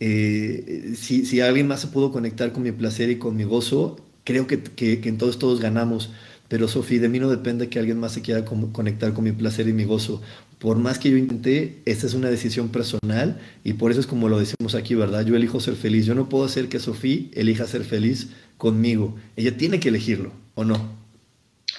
Eh, 0.00 0.92
si, 0.96 1.24
si, 1.24 1.40
alguien 1.40 1.66
más 1.66 1.80
se 1.80 1.86
pudo 1.86 2.12
conectar 2.12 2.52
con 2.52 2.62
mi 2.62 2.72
placer 2.72 3.08
y 3.10 3.16
con 3.18 3.36
mi 3.36 3.44
gozo, 3.44 3.96
creo 4.24 4.46
que, 4.46 4.62
que, 4.62 5.00
que 5.00 5.08
en 5.08 5.18
todos 5.18 5.60
ganamos. 5.60 6.10
Pero 6.48 6.68
Sofía, 6.68 7.00
de 7.00 7.08
mí 7.08 7.18
no 7.18 7.28
depende 7.28 7.68
que 7.68 7.78
alguien 7.78 7.98
más 7.98 8.12
se 8.12 8.22
quiera 8.22 8.44
conectar 8.44 9.12
con 9.14 9.24
mi 9.24 9.32
placer 9.32 9.68
y 9.68 9.72
mi 9.72 9.84
gozo. 9.84 10.22
Por 10.58 10.78
más 10.78 10.98
que 10.98 11.10
yo 11.10 11.16
intenté, 11.16 11.82
esta 11.86 12.06
es 12.06 12.14
una 12.14 12.30
decisión 12.30 12.68
personal 12.68 13.40
y 13.64 13.74
por 13.74 13.90
eso 13.90 14.00
es 14.00 14.06
como 14.06 14.28
lo 14.28 14.38
decimos 14.38 14.74
aquí, 14.74 14.94
¿verdad? 14.94 15.24
Yo 15.26 15.36
elijo 15.36 15.60
ser 15.60 15.74
feliz. 15.74 16.06
Yo 16.06 16.14
no 16.14 16.28
puedo 16.28 16.44
hacer 16.44 16.68
que 16.68 16.78
Sofía 16.78 17.26
elija 17.32 17.66
ser 17.66 17.84
feliz 17.84 18.28
conmigo. 18.58 19.16
Ella 19.36 19.56
tiene 19.56 19.80
que 19.80 19.88
elegirlo, 19.88 20.32
¿o 20.56 20.64
no? 20.64 20.74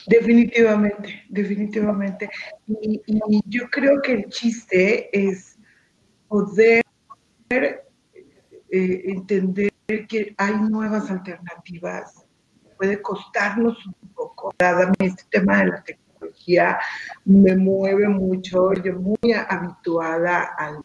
Definitivamente, 0.07 1.25
definitivamente. 1.27 2.29
Y, 2.65 3.01
yo 3.45 3.69
creo 3.69 4.01
que 4.01 4.13
el 4.13 4.25
chiste 4.29 5.09
es 5.11 5.57
poder 6.29 6.83
eh, 7.49 7.81
entender 8.69 9.71
que 10.07 10.33
hay 10.37 10.55
nuevas 10.61 11.11
alternativas. 11.11 12.25
Puede 12.77 13.01
costarnos 13.01 13.85
un 13.85 14.09
poco. 14.13 14.53
Dada 14.57 14.91
este 14.99 15.23
tema 15.29 15.59
de 15.59 15.65
la 15.65 15.83
tecnología 15.83 16.77
me 17.25 17.55
mueve 17.57 18.07
mucho. 18.07 18.73
Yo 18.73 18.95
muy 18.99 19.33
habituada 19.33 20.53
al 20.57 20.83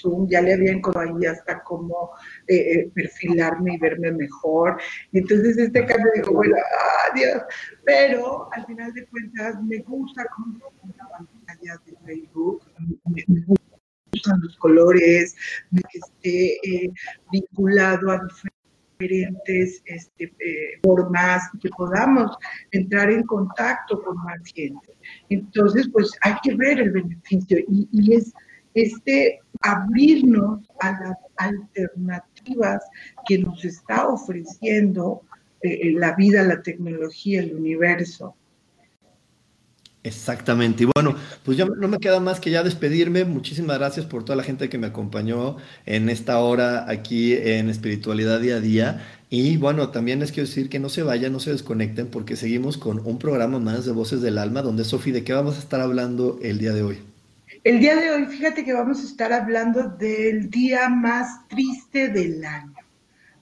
Zoom, 0.00 0.28
ya 0.28 0.40
le 0.40 0.54
había 0.54 0.72
encontrado 0.72 1.16
ahí 1.16 1.26
hasta 1.26 1.62
cómo 1.62 2.10
eh, 2.46 2.56
eh, 2.56 2.90
perfilarme 2.94 3.74
y 3.74 3.78
verme 3.78 4.12
mejor. 4.12 4.80
Y 5.12 5.18
entonces 5.18 5.58
este 5.58 5.84
cambio 5.86 6.10
digo, 6.14 6.32
bueno, 6.32 6.56
adiós. 7.10 7.42
Pero 7.84 8.48
al 8.52 8.66
final 8.66 8.92
de 8.94 9.06
cuentas 9.06 9.62
me 9.62 9.78
gusta 9.78 10.24
cómo 10.36 10.58
la 10.96 11.08
pantalla 11.08 11.80
de 11.86 11.96
Facebook, 12.04 12.62
me, 12.78 13.24
me 13.28 13.40
gusta 13.46 13.64
gustan 14.14 14.40
los 14.42 14.56
colores, 14.56 15.34
que 15.72 15.98
esté 15.98 16.84
eh, 16.84 16.92
vinculado 17.32 18.10
a 18.12 18.20
diferentes 18.98 19.82
este, 19.86 20.24
eh, 20.24 20.80
formas, 20.82 21.42
que 21.60 21.68
podamos 21.70 22.36
entrar 22.70 23.10
en 23.10 23.24
contacto 23.24 24.02
con 24.02 24.16
más 24.24 24.40
gente. 24.54 24.96
Entonces, 25.30 25.88
pues 25.92 26.10
hay 26.22 26.34
que 26.42 26.54
ver 26.54 26.80
el 26.80 26.90
beneficio 26.92 27.58
y, 27.68 27.88
y 27.92 28.14
es 28.14 28.32
este 28.74 29.40
abrirnos 29.60 30.60
a 30.80 30.90
las 30.92 31.16
alternativas 31.36 32.82
que 33.26 33.38
nos 33.38 33.64
está 33.64 34.08
ofreciendo 34.08 35.22
eh, 35.62 35.92
la 35.94 36.14
vida, 36.14 36.42
la 36.42 36.62
tecnología, 36.62 37.40
el 37.40 37.54
universo. 37.54 38.36
Exactamente. 40.02 40.84
Y 40.84 40.88
bueno, 40.94 41.16
pues 41.44 41.56
ya 41.56 41.64
no 41.64 41.88
me 41.88 41.98
queda 41.98 42.20
más 42.20 42.38
que 42.38 42.50
ya 42.50 42.62
despedirme. 42.62 43.24
Muchísimas 43.24 43.78
gracias 43.78 44.04
por 44.04 44.22
toda 44.22 44.36
la 44.36 44.42
gente 44.42 44.68
que 44.68 44.76
me 44.76 44.86
acompañó 44.86 45.56
en 45.86 46.10
esta 46.10 46.38
hora 46.40 46.90
aquí 46.90 47.32
en 47.32 47.70
Espiritualidad 47.70 48.40
Día 48.40 48.56
a 48.56 48.60
Día. 48.60 49.06
Y 49.30 49.56
bueno, 49.56 49.88
también 49.88 50.20
les 50.20 50.30
quiero 50.30 50.46
decir 50.46 50.68
que 50.68 50.78
no 50.78 50.90
se 50.90 51.02
vayan, 51.02 51.32
no 51.32 51.40
se 51.40 51.52
desconecten, 51.52 52.08
porque 52.08 52.36
seguimos 52.36 52.76
con 52.76 53.00
un 53.06 53.18
programa 53.18 53.58
más 53.58 53.86
de 53.86 53.92
Voces 53.92 54.20
del 54.20 54.36
Alma, 54.36 54.60
donde 54.60 54.84
Sofi, 54.84 55.10
¿de 55.10 55.24
qué 55.24 55.32
vamos 55.32 55.56
a 55.56 55.60
estar 55.60 55.80
hablando 55.80 56.38
el 56.42 56.58
día 56.58 56.74
de 56.74 56.82
hoy? 56.82 57.13
El 57.64 57.80
día 57.80 57.96
de 57.96 58.10
hoy, 58.10 58.26
fíjate 58.26 58.62
que 58.62 58.74
vamos 58.74 59.00
a 59.00 59.06
estar 59.06 59.32
hablando 59.32 59.88
del 59.88 60.50
día 60.50 60.90
más 60.90 61.48
triste 61.48 62.08
del 62.08 62.44
año. 62.44 62.76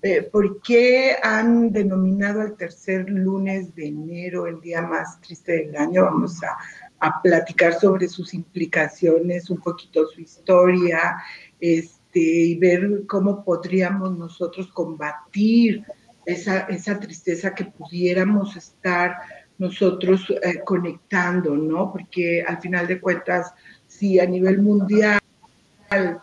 Eh, 0.01 0.23
¿Por 0.23 0.63
qué 0.63 1.17
han 1.21 1.73
denominado 1.73 2.41
al 2.41 2.57
tercer 2.57 3.11
lunes 3.11 3.75
de 3.75 3.89
enero 3.89 4.47
el 4.47 4.61
día 4.61 4.81
más 4.81 5.21
triste 5.21 5.65
del 5.65 5.77
año? 5.77 6.05
Vamos 6.05 6.39
a, 6.45 7.21
platicar 7.21 7.75
sobre 7.75 8.07
sus 8.07 8.33
implicaciones, 8.33 9.51
un 9.51 9.59
poquito 9.59 10.07
su 10.07 10.21
historia, 10.21 11.17
este, 11.59 12.21
y 12.21 12.55
ver 12.59 13.03
cómo 13.09 13.45
podríamos 13.45 14.17
nosotros 14.17 14.69
combatir 14.69 15.85
esa, 16.27 16.61
esa 16.61 17.01
tristeza 17.01 17.57
que 17.57 17.65
pudiéramos 17.65 18.55
estar 18.55 19.17
nosotros 19.59 20.33
eh, 20.43 20.61
conectando, 20.65 21.57
¿no? 21.57 21.91
Porque 21.93 22.45
al 22.47 22.61
final 22.61 22.87
de 22.87 23.01
cuentas, 23.01 23.53
si 23.99 24.19
a 24.19 24.27
nivel 24.27 24.61
mundial 24.63 25.19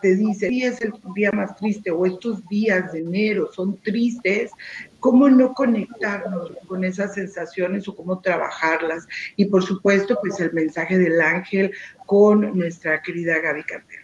te 0.00 0.16
dice, 0.16 0.48
hoy 0.48 0.64
es 0.64 0.80
el 0.80 0.92
día 1.14 1.30
más 1.32 1.56
triste 1.56 1.90
o 1.90 2.04
estos 2.04 2.46
días 2.48 2.92
de 2.92 3.00
enero 3.00 3.50
son 3.54 3.78
tristes, 3.78 4.50
¿cómo 4.98 5.28
no 5.28 5.54
conectarnos 5.54 6.50
con 6.66 6.84
esas 6.84 7.14
sensaciones 7.14 7.86
o 7.86 7.94
cómo 7.94 8.20
trabajarlas? 8.20 9.06
Y 9.36 9.44
por 9.44 9.62
supuesto, 9.62 10.18
pues 10.20 10.40
el 10.40 10.52
mensaje 10.52 10.98
del 10.98 11.20
ángel 11.20 11.72
con 12.06 12.58
nuestra 12.58 13.00
querida 13.00 13.38
Gaby 13.38 13.62
Carter. 13.62 14.00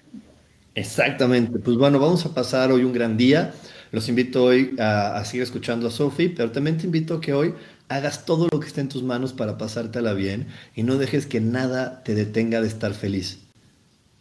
Exactamente, 0.75 1.59
pues 1.59 1.77
bueno, 1.77 1.99
vamos 1.99 2.25
a 2.27 2.35
pasar 2.35 2.71
hoy 2.71 2.85
un 2.85 2.93
gran 2.93 3.17
día. 3.17 3.53
Los 3.91 4.09
invito 4.09 4.45
hoy 4.45 4.77
a, 4.79 5.17
a 5.17 5.25
seguir 5.25 5.43
escuchando 5.43 5.89
a 5.89 5.91
Sophie, 5.91 6.31
pero 6.31 6.53
también 6.53 6.77
te 6.77 6.85
invito 6.87 7.15
a 7.15 7.21
que 7.21 7.33
hoy 7.33 7.55
hagas 7.89 8.25
todo 8.25 8.49
lo 8.53 8.61
que 8.61 8.67
esté 8.69 8.83
en 8.83 8.89
tus 8.89 9.03
manos 9.03 9.33
para 9.33 9.59
pasártela 9.59 10.13
bien 10.13 10.49
y 10.75 10.83
no 10.83 10.97
dejes 10.97 11.27
que 11.27 11.41
nada 11.41 12.05
te 12.05 12.15
detenga 12.15 12.61
de 12.61 12.69
estar 12.69 12.95
feliz. 12.95 13.46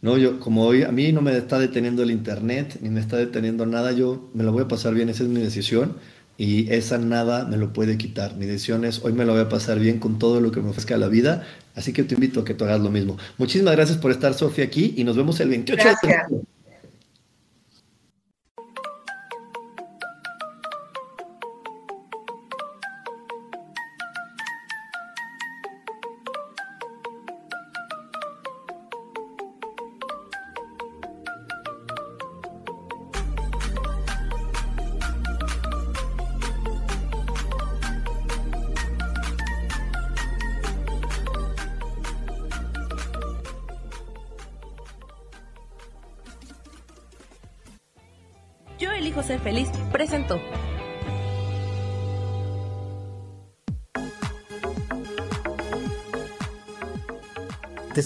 No, 0.02 0.18
yo, 0.18 0.38
como 0.40 0.64
hoy 0.64 0.82
a 0.82 0.92
mí 0.92 1.12
no 1.12 1.22
me 1.22 1.36
está 1.36 1.58
deteniendo 1.58 2.02
el 2.02 2.10
internet, 2.10 2.78
ni 2.80 2.90
me 2.90 3.00
está 3.00 3.16
deteniendo 3.16 3.66
nada, 3.66 3.92
yo 3.92 4.30
me 4.34 4.44
lo 4.44 4.52
voy 4.52 4.64
a 4.64 4.68
pasar 4.68 4.94
bien, 4.94 5.08
esa 5.08 5.22
es 5.22 5.28
mi 5.28 5.40
decisión, 5.40 5.96
y 6.38 6.70
esa 6.72 6.98
nada 6.98 7.46
me 7.46 7.56
lo 7.56 7.72
puede 7.72 7.96
quitar. 7.96 8.36
Mi 8.36 8.46
decisión 8.46 8.84
es, 8.84 9.02
hoy 9.02 9.14
me 9.14 9.24
lo 9.24 9.32
voy 9.32 9.42
a 9.42 9.48
pasar 9.48 9.78
bien 9.78 9.98
con 9.98 10.18
todo 10.18 10.40
lo 10.40 10.52
que 10.52 10.60
me 10.60 10.70
ofrezca 10.70 10.96
la 10.98 11.08
vida, 11.08 11.46
así 11.74 11.92
que 11.92 12.02
te 12.04 12.14
invito 12.14 12.40
a 12.40 12.44
que 12.44 12.54
tú 12.54 12.64
hagas 12.64 12.80
lo 12.80 12.90
mismo. 12.90 13.16
Muchísimas 13.38 13.74
gracias 13.74 13.98
por 13.98 14.10
estar, 14.10 14.34
Sofía, 14.34 14.64
aquí, 14.66 14.94
y 14.96 15.04
nos 15.04 15.16
vemos 15.16 15.40
el 15.40 15.48
28 15.48 15.82
gracias. 15.82 16.30
de 16.30 16.55